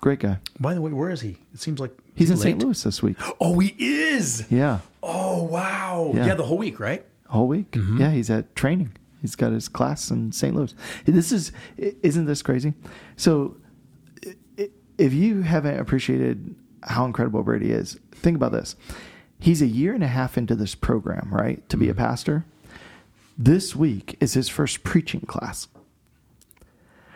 great 0.00 0.18
guy. 0.18 0.38
By 0.58 0.74
the 0.74 0.80
way, 0.80 0.92
where 0.92 1.10
is 1.10 1.20
he? 1.20 1.38
It 1.54 1.60
seems 1.60 1.78
like 1.78 1.96
He's 2.14 2.30
in. 2.30 2.36
St. 2.36 2.58
Louis 2.62 2.82
this 2.82 3.02
week. 3.02 3.16
Oh, 3.40 3.58
he 3.58 3.74
is. 3.78 4.46
Yeah, 4.50 4.80
Oh, 5.02 5.42
wow. 5.44 6.12
Yeah. 6.14 6.26
Yeah, 6.26 6.34
the 6.34 6.44
whole 6.44 6.58
week, 6.58 6.78
right? 6.78 7.04
whole 7.28 7.48
week. 7.48 7.70
Mm-hmm. 7.72 7.98
Yeah, 8.00 8.10
he's 8.10 8.28
at 8.28 8.54
training. 8.54 8.92
He's 9.22 9.34
got 9.36 9.52
his 9.52 9.66
class 9.68 10.10
in 10.10 10.32
St. 10.32 10.54
Louis. 10.54 10.74
This 11.06 11.32
is 11.32 11.50
i- 11.80 11.94
isn't 12.02 12.26
this 12.26 12.42
crazy? 12.42 12.74
So, 13.16 13.56
i- 14.26 14.34
i- 14.58 14.70
if 14.98 15.14
you 15.14 15.40
haven't 15.42 15.78
appreciated 15.80 16.54
how 16.82 17.04
incredible 17.06 17.42
Brady 17.42 17.70
is, 17.70 17.98
think 18.12 18.36
about 18.36 18.52
this. 18.52 18.76
He's 19.38 19.62
a 19.62 19.66
year 19.66 19.94
and 19.94 20.04
a 20.04 20.08
half 20.08 20.36
into 20.36 20.54
this 20.54 20.74
program, 20.74 21.30
right, 21.32 21.66
to 21.70 21.76
be 21.78 21.86
Mm-hmm. 21.86 21.92
a 21.92 21.94
pastor. 22.08 22.44
This 23.38 23.74
week 23.74 24.16
is 24.20 24.34
his 24.34 24.48
first 24.50 24.84
preaching 24.84 25.20
class. 25.22 25.68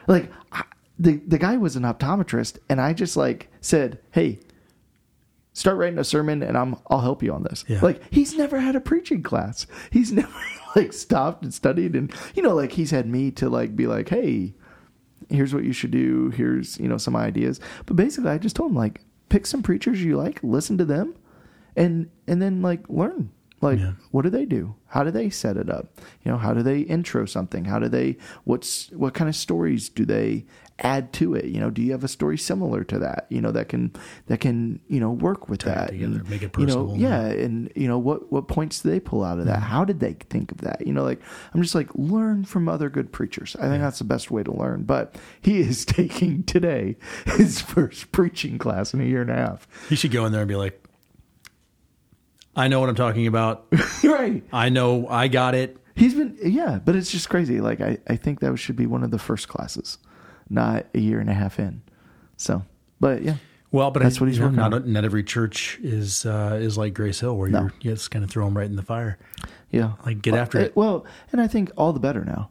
Like 0.06 0.32
I- 0.52 0.64
the 0.98 1.16
the 1.26 1.38
guy 1.38 1.56
was 1.58 1.76
an 1.76 1.82
optometrist, 1.82 2.58
and 2.70 2.80
I 2.80 2.94
just 2.94 3.16
like 3.18 3.48
said, 3.60 3.98
"Hey, 4.12 4.38
start 5.56 5.78
writing 5.78 5.98
a 5.98 6.04
sermon 6.04 6.42
and 6.42 6.56
I'm 6.56 6.76
I'll 6.90 7.00
help 7.00 7.22
you 7.22 7.32
on 7.32 7.42
this. 7.44 7.64
Yeah. 7.66 7.80
Like 7.80 8.02
he's 8.12 8.36
never 8.36 8.60
had 8.60 8.76
a 8.76 8.80
preaching 8.80 9.22
class. 9.22 9.66
He's 9.90 10.12
never 10.20 10.32
like 10.76 10.92
stopped 10.92 11.42
and 11.42 11.52
studied 11.54 11.96
and 11.96 12.12
you 12.34 12.42
know 12.42 12.54
like 12.54 12.72
he's 12.72 12.90
had 12.90 13.06
me 13.08 13.30
to 13.32 13.48
like 13.48 13.74
be 13.74 13.86
like, 13.86 14.08
"Hey, 14.10 14.54
here's 15.30 15.54
what 15.54 15.64
you 15.64 15.72
should 15.72 15.90
do. 15.92 16.30
Here's, 16.30 16.78
you 16.78 16.88
know, 16.88 16.98
some 16.98 17.16
ideas." 17.16 17.58
But 17.86 17.96
basically 17.96 18.30
I 18.30 18.38
just 18.38 18.54
told 18.56 18.70
him 18.70 18.76
like 18.76 19.00
pick 19.28 19.46
some 19.46 19.62
preachers 19.62 20.02
you 20.02 20.16
like, 20.16 20.40
listen 20.42 20.76
to 20.78 20.84
them 20.84 21.14
and 21.74 22.10
and 22.28 22.40
then 22.42 22.60
like 22.62 22.88
learn. 22.88 23.30
Like 23.62 23.78
Yeah. 23.78 23.92
what 24.10 24.22
do 24.22 24.30
they 24.30 24.44
do? 24.44 24.74
How 24.88 25.02
do 25.02 25.10
they 25.10 25.30
set 25.30 25.56
it 25.56 25.70
up? 25.70 25.86
You 26.22 26.30
know, 26.30 26.36
how 26.38 26.52
do 26.52 26.62
they 26.62 26.80
intro 26.80 27.24
something? 27.24 27.64
How 27.64 27.78
do 27.78 27.88
they 27.88 28.18
what's 28.44 28.90
what 28.90 29.14
kind 29.14 29.28
of 29.30 29.34
stories 29.34 29.88
do 29.88 30.04
they 30.04 30.44
add 30.80 31.12
to 31.14 31.34
it? 31.34 31.46
You 31.46 31.60
know, 31.60 31.70
do 31.70 31.82
you 31.82 31.92
have 31.92 32.04
a 32.04 32.08
story 32.08 32.38
similar 32.38 32.84
to 32.84 32.98
that? 32.98 33.26
You 33.28 33.40
know, 33.40 33.50
that 33.52 33.68
can 33.68 33.92
that 34.26 34.40
can, 34.40 34.80
you 34.88 35.00
know, 35.00 35.10
work 35.10 35.48
with 35.48 35.60
that. 35.62 35.90
together, 35.90 36.18
and, 36.18 36.30
make 36.30 36.42
it 36.42 36.52
personal 36.52 36.96
You 36.96 37.02
know, 37.02 37.08
yeah, 37.08 37.26
and 37.26 37.72
you 37.74 37.88
know, 37.88 37.98
what 37.98 38.30
what 38.32 38.48
points 38.48 38.80
do 38.80 38.90
they 38.90 39.00
pull 39.00 39.24
out 39.24 39.38
of 39.38 39.46
that? 39.46 39.58
Mm-hmm. 39.58 39.68
How 39.68 39.84
did 39.84 40.00
they 40.00 40.14
think 40.14 40.52
of 40.52 40.58
that? 40.58 40.86
You 40.86 40.92
know, 40.92 41.02
like 41.02 41.20
I'm 41.54 41.62
just 41.62 41.74
like 41.74 41.88
learn 41.94 42.44
from 42.44 42.68
other 42.68 42.88
good 42.88 43.12
preachers. 43.12 43.56
I 43.56 43.68
think 43.68 43.82
that's 43.82 43.98
the 43.98 44.04
best 44.04 44.30
way 44.30 44.42
to 44.42 44.52
learn. 44.52 44.84
But 44.84 45.16
he 45.40 45.60
is 45.60 45.84
taking 45.86 46.44
today 46.44 46.96
his 47.24 47.60
first 47.60 48.12
preaching 48.12 48.58
class 48.58 48.94
in 48.94 49.00
a 49.00 49.04
year 49.04 49.22
and 49.22 49.30
a 49.30 49.36
half. 49.36 49.66
He 49.88 49.96
should 49.96 50.10
go 50.10 50.26
in 50.26 50.32
there 50.32 50.42
and 50.42 50.48
be 50.48 50.56
like, 50.56 50.82
I 52.56 52.68
know 52.68 52.80
what 52.80 52.88
I'm 52.88 52.94
talking 52.94 53.26
about. 53.26 53.66
right. 54.04 54.42
I 54.52 54.70
know 54.70 55.06
I 55.08 55.28
got 55.28 55.54
it. 55.54 55.76
He's 55.94 56.14
been 56.14 56.36
yeah, 56.42 56.78
but 56.82 56.96
it's 56.96 57.10
just 57.10 57.28
crazy. 57.28 57.60
Like 57.60 57.80
I, 57.80 57.98
I 58.08 58.16
think 58.16 58.40
that 58.40 58.56
should 58.58 58.76
be 58.76 58.86
one 58.86 59.02
of 59.02 59.10
the 59.10 59.18
first 59.18 59.48
classes, 59.48 59.98
not 60.48 60.86
a 60.94 60.98
year 61.00 61.20
and 61.20 61.28
a 61.30 61.34
half 61.34 61.58
in. 61.58 61.82
So, 62.36 62.62
but 63.00 63.22
yeah, 63.22 63.36
Well, 63.72 63.90
but 63.90 64.02
That's 64.02 64.18
I, 64.18 64.20
what 64.20 64.26
he's 64.28 64.36
you 64.38 64.42
know, 64.42 64.46
working 64.48 64.56
not, 64.70 64.72
on. 64.74 64.92
not 64.92 65.04
every 65.04 65.24
church 65.24 65.78
is 65.82 66.24
uh, 66.26 66.58
is 66.60 66.76
like 66.78 66.94
Grace 66.94 67.20
Hill, 67.20 67.36
where 67.36 67.48
No. 67.48 67.60
you're 67.62 67.72
you 67.80 67.90
just 67.92 68.10
kind 68.10 68.24
of 68.24 68.30
throw 68.30 68.44
them 68.44 68.56
right 68.56 68.66
in 68.66 68.76
the 68.76 68.82
fire. 68.82 69.18
yeah. 69.70 69.92
Like, 70.04 70.22
get 70.22 70.32
Well, 70.32 70.42
after 70.42 70.58
it. 70.60 70.76
Well, 70.76 71.04
and 71.32 71.40
I 71.40 71.46
think 71.48 71.70
all 71.76 71.92
the 71.92 72.00
better 72.00 72.24
now 72.24 72.50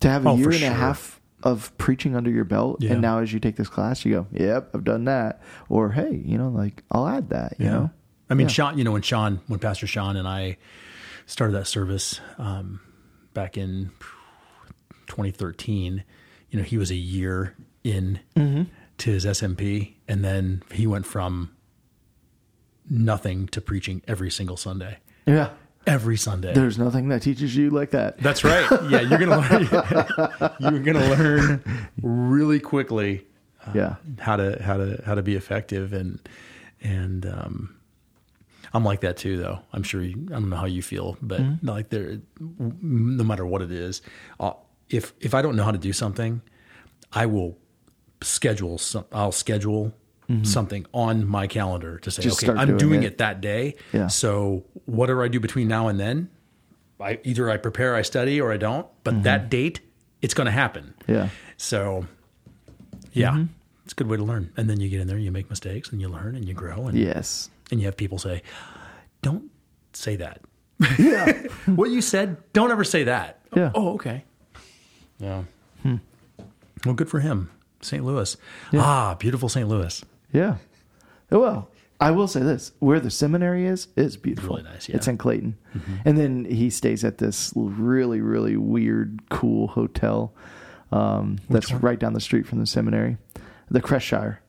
to 0.00 0.08
have 0.08 0.26
a 0.26 0.30
Oh, 0.30 0.36
year 0.36 0.50
and 0.50 0.62
a 0.64 0.70
half 0.72 1.20
of 1.42 1.76
preaching 1.78 2.16
under 2.16 2.30
your 2.30 2.44
belt, 2.44 2.82
Yeah. 2.82 2.92
and 2.92 3.02
now 3.02 3.18
as 3.20 3.32
you 3.32 3.38
take 3.40 3.56
this 3.56 3.68
class, 3.68 4.04
you 4.04 4.12
go, 4.14 4.26
"Yep, 4.32 4.70
I've 4.74 4.84
done 4.84 5.04
that," 5.04 5.42
or 5.68 5.92
"Hey, 5.92 6.22
you 6.24 6.38
know, 6.38 6.48
like 6.48 6.82
I'll 6.90 7.06
add 7.06 7.28
that." 7.30 7.54
You 7.58 7.66
know, 7.66 7.90
I 8.30 8.34
mean, 8.34 8.46
Yeah. 8.48 8.52
Sean, 8.52 8.78
you 8.78 8.84
know, 8.84 8.92
when 8.92 9.02
Sean, 9.02 9.40
when 9.46 9.58
Pastor 9.60 9.86
Sean 9.86 10.16
and 10.16 10.26
I 10.26 10.56
started 11.26 11.52
that 11.54 11.66
service 11.66 12.20
um, 12.38 12.80
back 13.34 13.56
in 13.58 13.90
2013, 15.06 16.04
you 16.54 16.60
know, 16.60 16.64
he 16.64 16.78
was 16.78 16.92
a 16.92 16.94
year 16.94 17.56
in 17.82 18.20
Mm-hmm. 18.36 18.62
to 18.98 19.10
his 19.10 19.24
SMP, 19.26 19.94
and 20.06 20.24
then 20.24 20.62
he 20.70 20.86
went 20.86 21.04
from 21.04 21.50
nothing 22.88 23.46
to 23.48 23.60
preaching 23.60 24.02
every 24.06 24.30
single 24.30 24.56
Sunday. 24.56 24.98
yeah. 25.26 25.50
Every 25.86 26.16
Sunday. 26.16 26.54
There's 26.54 26.78
nothing 26.78 27.08
that 27.10 27.20
teaches 27.20 27.54
you 27.54 27.68
like 27.68 27.90
that. 27.90 28.16
That's 28.18 28.42
right. 28.42 28.66
Yeah, 28.88 29.00
you're 29.02 29.18
gonna 29.18 29.36
learn. 29.36 30.50
you're 30.60 30.78
gonna 30.82 31.10
learn 31.10 31.88
really 32.00 32.58
quickly 32.58 33.26
yeah, 33.74 33.96
how 34.18 34.36
to 34.36 34.62
how 34.62 34.78
to 34.78 35.02
how 35.04 35.14
to 35.14 35.22
be 35.22 35.34
effective 35.34 35.92
and 35.92 36.26
and 36.82 37.26
um 37.26 37.76
I'm 38.72 38.82
like 38.82 39.02
that 39.02 39.18
too 39.18 39.36
though. 39.36 39.58
I'm 39.74 39.82
sure 39.82 40.02
you, 40.02 40.14
I 40.30 40.34
don't 40.34 40.48
know 40.48 40.56
how 40.56 40.64
you 40.64 40.80
feel, 40.80 41.18
but 41.20 41.40
Mm-hmm. 41.42 41.68
like 41.68 41.90
there 41.90 42.16
no 42.40 43.22
matter 43.24 43.44
what 43.44 43.60
it 43.60 43.70
is, 43.70 44.00
I'll, 44.40 44.63
if 44.90 45.12
if 45.20 45.34
I 45.34 45.42
don't 45.42 45.56
know 45.56 45.64
how 45.64 45.70
to 45.72 45.78
do 45.78 45.92
something, 45.92 46.40
I 47.12 47.26
will 47.26 47.58
schedule 48.22 48.78
some 48.78 49.04
I'll 49.12 49.32
schedule 49.32 49.92
something 50.42 50.86
on 50.94 51.26
my 51.26 51.46
calendar 51.46 51.98
to 51.98 52.10
say 52.10 52.22
Mm-hmm. 52.22 52.28
Just 52.30 52.44
okay, 52.44 52.58
I'm 52.58 52.68
doing 52.68 52.78
doing 52.78 53.02
it. 53.02 53.12
it. 53.12 53.18
that 53.18 53.42
day. 53.42 53.74
Yeah. 53.92 54.06
So 54.06 54.64
whatever 54.86 55.22
I 55.22 55.28
do 55.28 55.38
between 55.38 55.68
now 55.68 55.88
and 55.88 56.00
then, 56.00 56.30
I 56.98 57.20
either 57.24 57.50
I 57.50 57.58
prepare, 57.58 57.94
I 57.94 58.00
study 58.02 58.40
or 58.40 58.50
I 58.50 58.56
don't, 58.56 58.86
but 59.04 59.24
that 59.24 59.50
date 59.50 59.80
it's 60.22 60.32
going 60.32 60.46
to 60.46 60.50
happen. 60.50 60.94
Mm-hmm. 61.02 61.12
yeah, 61.12 61.28
So, 61.58 62.06
yeah, 63.12 63.32
Mm-hmm. 63.32 63.44
it's 63.84 63.92
a 63.92 63.96
good 63.96 64.06
way 64.06 64.16
to 64.16 64.24
learn. 64.24 64.50
And 64.56 64.70
then 64.70 64.80
you 64.80 64.88
get 64.88 65.00
in 65.02 65.08
there, 65.08 65.18
you 65.18 65.30
make 65.30 65.50
mistakes, 65.50 65.90
and 65.92 66.00
you 66.00 66.08
learn, 66.08 66.34
and 66.34 66.48
you 66.48 66.54
grow, 66.54 66.86
and 66.86 66.96
yes, 66.98 67.50
and 67.70 67.78
you 67.78 67.84
have 67.86 67.96
people 67.98 68.16
say, 68.18 68.42
"Don't 69.20 69.50
say 69.92 70.16
that." 70.16 70.40
yeah, 70.98 71.42
what 71.66 71.90
you 71.90 72.00
said, 72.00 72.38
don't 72.54 72.70
ever 72.70 72.84
say 72.84 73.04
that. 73.04 73.40
Yeah. 73.54 73.70
Oh, 73.74 73.92
okay. 73.96 74.24
Yeah. 75.18 75.44
Well, 76.84 76.94
good 76.94 77.08
for 77.08 77.20
him, 77.20 77.50
St. 77.80 78.04
Louis. 78.04 78.36
Ah, 78.74 79.16
beautiful 79.18 79.48
St. 79.48 79.66
Louis. 79.68 80.04
yeah. 80.32 80.56
Well, 81.30 81.70
I 82.00 82.10
will 82.10 82.28
say 82.28 82.40
this: 82.40 82.72
where 82.78 83.00
the 83.00 83.10
seminary 83.10 83.66
is 83.66 83.88
is 83.96 84.16
beautiful. 84.16 84.56
Really 84.56 84.68
nice, 84.68 84.88
yeah. 84.88 84.92
Mm-hmm. 84.92 84.96
It's 84.98 85.08
in 85.08 85.16
Clayton, 85.18 85.56
and 86.04 86.18
then 86.18 86.44
he 86.44 86.68
stays 86.70 87.04
at 87.04 87.18
this 87.18 87.52
really, 87.56 88.20
really 88.20 88.56
weird, 88.56 89.20
cool 89.30 89.68
hotel 89.68 90.34
um, 90.92 91.38
that's 91.50 91.72
one? 91.72 91.80
right 91.80 91.98
down 91.98 92.12
the 92.12 92.20
street 92.20 92.46
from 92.46 92.60
the 92.60 92.66
seminary, 92.66 93.16
the 93.70 93.80
Cheshire. 93.80 94.40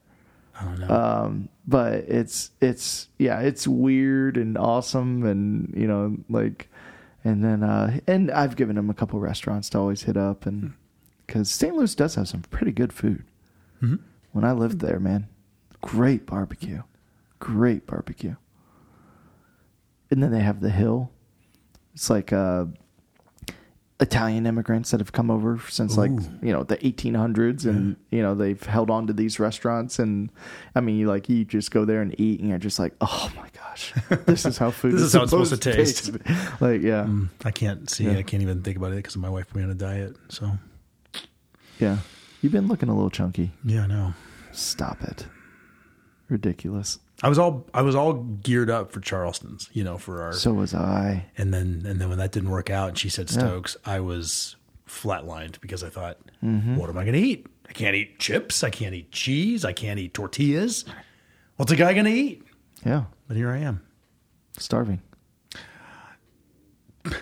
I 0.57 0.63
don't 0.63 0.79
know. 0.79 0.87
um 0.89 1.49
but 1.67 1.93
it's 2.07 2.51
it's 2.61 3.09
yeah 3.17 3.41
it's 3.41 3.67
weird 3.67 4.37
and 4.37 4.57
awesome 4.57 5.25
and 5.25 5.73
you 5.75 5.85
know 5.85 6.15
like 6.29 6.69
and 7.25 7.43
then 7.43 7.61
uh 7.63 7.99
and 8.07 8.31
i've 8.31 8.55
given 8.55 8.77
him 8.77 8.89
a 8.89 8.93
couple 8.93 9.19
restaurants 9.19 9.69
to 9.69 9.77
always 9.77 10.03
hit 10.03 10.15
up 10.15 10.45
and 10.45 10.73
because 11.25 11.51
st 11.51 11.75
louis 11.75 11.93
does 11.95 12.15
have 12.15 12.27
some 12.29 12.41
pretty 12.43 12.71
good 12.71 12.93
food. 12.93 13.23
Mhm. 13.81 13.99
when 14.31 14.45
i 14.45 14.53
lived 14.53 14.79
there 14.79 14.99
man 14.99 15.27
great 15.81 16.25
barbecue. 16.25 16.81
Great 17.39 17.85
barbecue. 17.85 18.35
And 20.09 20.23
then 20.23 20.31
they 20.31 20.39
have 20.39 20.61
the 20.61 20.71
hill. 20.71 21.11
It's 21.93 22.09
like 22.09 22.33
uh 22.33 22.65
Italian 24.01 24.45
immigrants 24.45 24.91
that 24.91 24.99
have 24.99 25.13
come 25.13 25.31
over 25.31 25.57
since 25.69 25.95
like 25.95 26.11
you 26.41 26.51
know 26.51 26.63
the 26.63 26.75
1800s, 26.77 27.65
and 27.65 27.95
you 28.11 28.21
know 28.21 28.35
they've 28.35 28.61
held 28.61 28.89
on 28.89 29.07
to 29.07 29.13
these 29.13 29.39
restaurants. 29.39 29.99
And 29.99 30.29
I 30.75 30.81
mean, 30.81 30.97
you 30.97 31.07
like 31.07 31.29
you 31.29 31.45
just 31.45 31.71
go 31.71 31.85
there 31.85 32.01
and 32.01 32.13
eat, 32.19 32.41
and 32.41 32.49
you're 32.49 32.57
just 32.57 32.77
like, 32.77 32.93
oh 32.99 33.31
my 33.37 33.47
gosh, 33.53 33.93
this 34.25 34.45
is 34.45 34.57
how 34.57 34.71
food. 34.79 34.93
This 34.93 35.01
is 35.01 35.13
how 35.13 35.21
it's 35.23 35.29
supposed 35.31 35.51
to 35.53 35.57
taste. 35.57 36.11
like 36.59 36.81
yeah, 36.81 37.05
Mm, 37.05 37.29
I 37.45 37.51
can't 37.51 37.89
see. 37.89 38.03
Yeah. 38.03 38.17
I 38.17 38.23
can't 38.23 38.43
even 38.43 38.61
think 38.63 38.75
about 38.77 38.91
it 38.91 38.97
because 38.97 39.15
my 39.15 39.29
wife 39.29 39.47
put 39.47 39.57
me 39.57 39.63
on 39.63 39.69
a 39.71 39.75
diet. 39.75 40.17
So 40.27 40.51
yeah. 41.79 41.97
You've 42.41 42.51
been 42.51 42.67
looking 42.67 42.89
a 42.89 42.93
little 42.93 43.09
chunky. 43.09 43.51
yeah, 43.63 43.83
I 43.83 43.87
know. 43.87 44.13
Stop 44.51 45.01
it. 45.03 45.25
Ridiculous. 46.29 46.99
I 47.23 47.29
was 47.29 47.39
all 47.39 47.65
I 47.73 47.81
was 47.81 47.95
all 47.95 48.13
geared 48.13 48.69
up 48.69 48.91
for 48.91 48.99
Charleston's, 48.99 49.69
you 49.73 49.83
know, 49.83 49.97
for 49.97 50.21
our 50.21 50.33
So 50.33 50.53
was 50.53 50.73
I. 50.73 51.25
and 51.37 51.53
then 51.53 51.83
and 51.85 51.99
then 52.01 52.09
when 52.09 52.17
that 52.17 52.31
didn't 52.31 52.49
work 52.49 52.69
out 52.69 52.89
and 52.89 52.97
she 52.97 53.09
said 53.09 53.29
Yeah. 53.31 53.39
Stokes, 53.39 53.77
I 53.85 53.99
was 54.01 54.55
flatlined 54.87 55.59
because 55.61 55.83
I 55.83 55.89
thought, 55.89 56.17
Mm-hmm. 56.43 56.75
what 56.75 56.89
am 56.89 56.97
I 56.97 57.03
going 57.03 57.13
to 57.13 57.19
eat? 57.27 57.47
I 57.67 57.73
can't 57.73 57.95
eat 57.95 58.19
chips. 58.19 58.63
I 58.63 58.69
can't 58.69 58.93
eat 58.93 59.11
cheese. 59.11 59.65
I 59.65 59.73
can't 59.73 59.99
eat 59.99 60.13
tortillas. 60.13 60.85
What's 61.55 61.71
a 61.71 61.75
guy 61.75 61.93
going 61.93 62.05
to 62.05 62.11
eat? 62.11 62.43
Yeah, 62.85 63.05
But 63.27 63.37
here 63.37 63.49
I 63.49 63.57
am. 63.59 63.81
starving. 64.59 65.01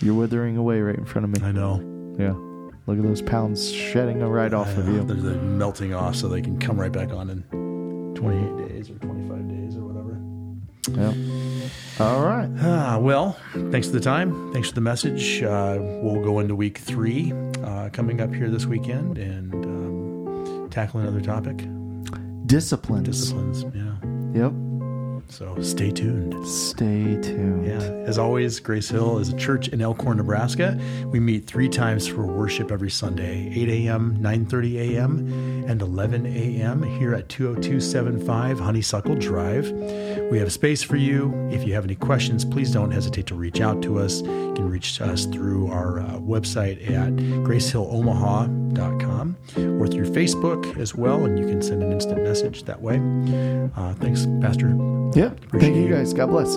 You're 0.00 0.14
withering 0.14 0.56
away 0.56 0.80
right 0.80 0.96
in 0.96 1.04
front 1.06 1.24
of 1.24 1.30
me. 1.40 1.46
I 1.46 1.52
know. 1.52 1.80
Yeah. 2.18 2.34
Look 2.90 2.98
at 2.98 3.04
those 3.04 3.22
pounds 3.22 3.72
shedding 3.72 4.18
right 4.18 4.52
off 4.52 4.76
of 4.76 4.88
you. 4.88 5.04
They're, 5.04 5.14
they're 5.14 5.40
melting 5.40 5.94
off 5.94 6.16
so 6.16 6.26
they 6.26 6.42
can 6.42 6.58
come 6.58 6.76
right 6.76 6.90
back 6.90 7.12
on 7.12 7.30
in 7.30 8.14
28 8.16 8.68
days 8.68 8.90
or 8.90 8.94
25 8.94 9.48
days 9.48 9.76
or 9.76 9.82
whatever. 9.82 10.18
Yep. 11.00 12.00
All 12.00 12.24
right. 12.26 12.50
Ah, 12.62 12.98
well, 12.98 13.38
thanks 13.70 13.86
for 13.86 13.92
the 13.92 14.00
time. 14.00 14.52
Thanks 14.52 14.70
for 14.70 14.74
the 14.74 14.80
message. 14.80 15.40
Uh, 15.40 15.78
we'll 16.02 16.20
go 16.24 16.40
into 16.40 16.56
week 16.56 16.78
three 16.78 17.32
uh, 17.62 17.90
coming 17.92 18.20
up 18.20 18.34
here 18.34 18.50
this 18.50 18.66
weekend 18.66 19.18
and 19.18 19.54
um, 19.54 20.68
tackle 20.70 20.98
another 20.98 21.20
topic 21.20 21.58
Disciplines. 22.46 23.06
disciplines. 23.06 23.62
Yeah. 23.72 24.42
Yep. 24.42 24.52
So 25.30 25.60
stay 25.62 25.92
tuned. 25.92 26.46
Stay 26.46 27.16
tuned. 27.22 27.64
Yeah. 27.64 27.78
As 27.78 28.18
always, 28.18 28.58
Grace 28.58 28.88
Hill 28.88 29.18
is 29.18 29.32
a 29.32 29.36
church 29.36 29.68
in 29.68 29.80
Elkhorn, 29.80 30.16
Nebraska. 30.16 30.78
We 31.06 31.20
meet 31.20 31.46
three 31.46 31.68
times 31.68 32.06
for 32.06 32.26
worship 32.26 32.72
every 32.72 32.90
Sunday 32.90 33.52
8 33.54 33.68
a.m., 33.68 34.18
9.30 34.20 34.96
a.m., 34.96 35.64
and 35.68 35.80
11 35.80 36.26
a.m. 36.26 36.82
here 36.82 37.14
at 37.14 37.28
20275 37.28 38.58
Honeysuckle 38.58 39.14
Drive. 39.14 39.70
We 40.30 40.38
have 40.38 40.52
space 40.52 40.82
for 40.82 40.96
you. 40.96 41.32
If 41.52 41.66
you 41.66 41.74
have 41.74 41.84
any 41.84 41.94
questions, 41.96 42.44
please 42.44 42.72
don't 42.72 42.90
hesitate 42.90 43.26
to 43.28 43.36
reach 43.36 43.60
out 43.60 43.82
to 43.82 44.00
us. 44.00 44.22
You 44.22 44.52
can 44.56 44.68
reach 44.68 45.00
us 45.00 45.26
through 45.26 45.70
our 45.70 46.00
uh, 46.00 46.14
website 46.18 46.90
at 46.90 47.44
gracehillomaha.com 48.74 49.36
or 49.80 49.86
through 49.86 50.06
Facebook 50.10 50.78
as 50.78 50.94
well, 50.94 51.24
and 51.24 51.38
you 51.38 51.46
can 51.46 51.62
send 51.62 51.82
an 51.82 51.92
instant 51.92 52.22
message 52.22 52.64
that 52.64 52.80
way. 52.80 52.96
Uh, 53.76 53.94
thanks, 53.94 54.26
Pastor. 54.40 54.68
Yeah. 55.14 55.26
Appreciate 55.26 55.60
Thank 55.60 55.76
you 55.76 55.82
you. 55.82 55.90
guys. 55.94 56.12
God 56.12 56.26
bless. 56.30 56.56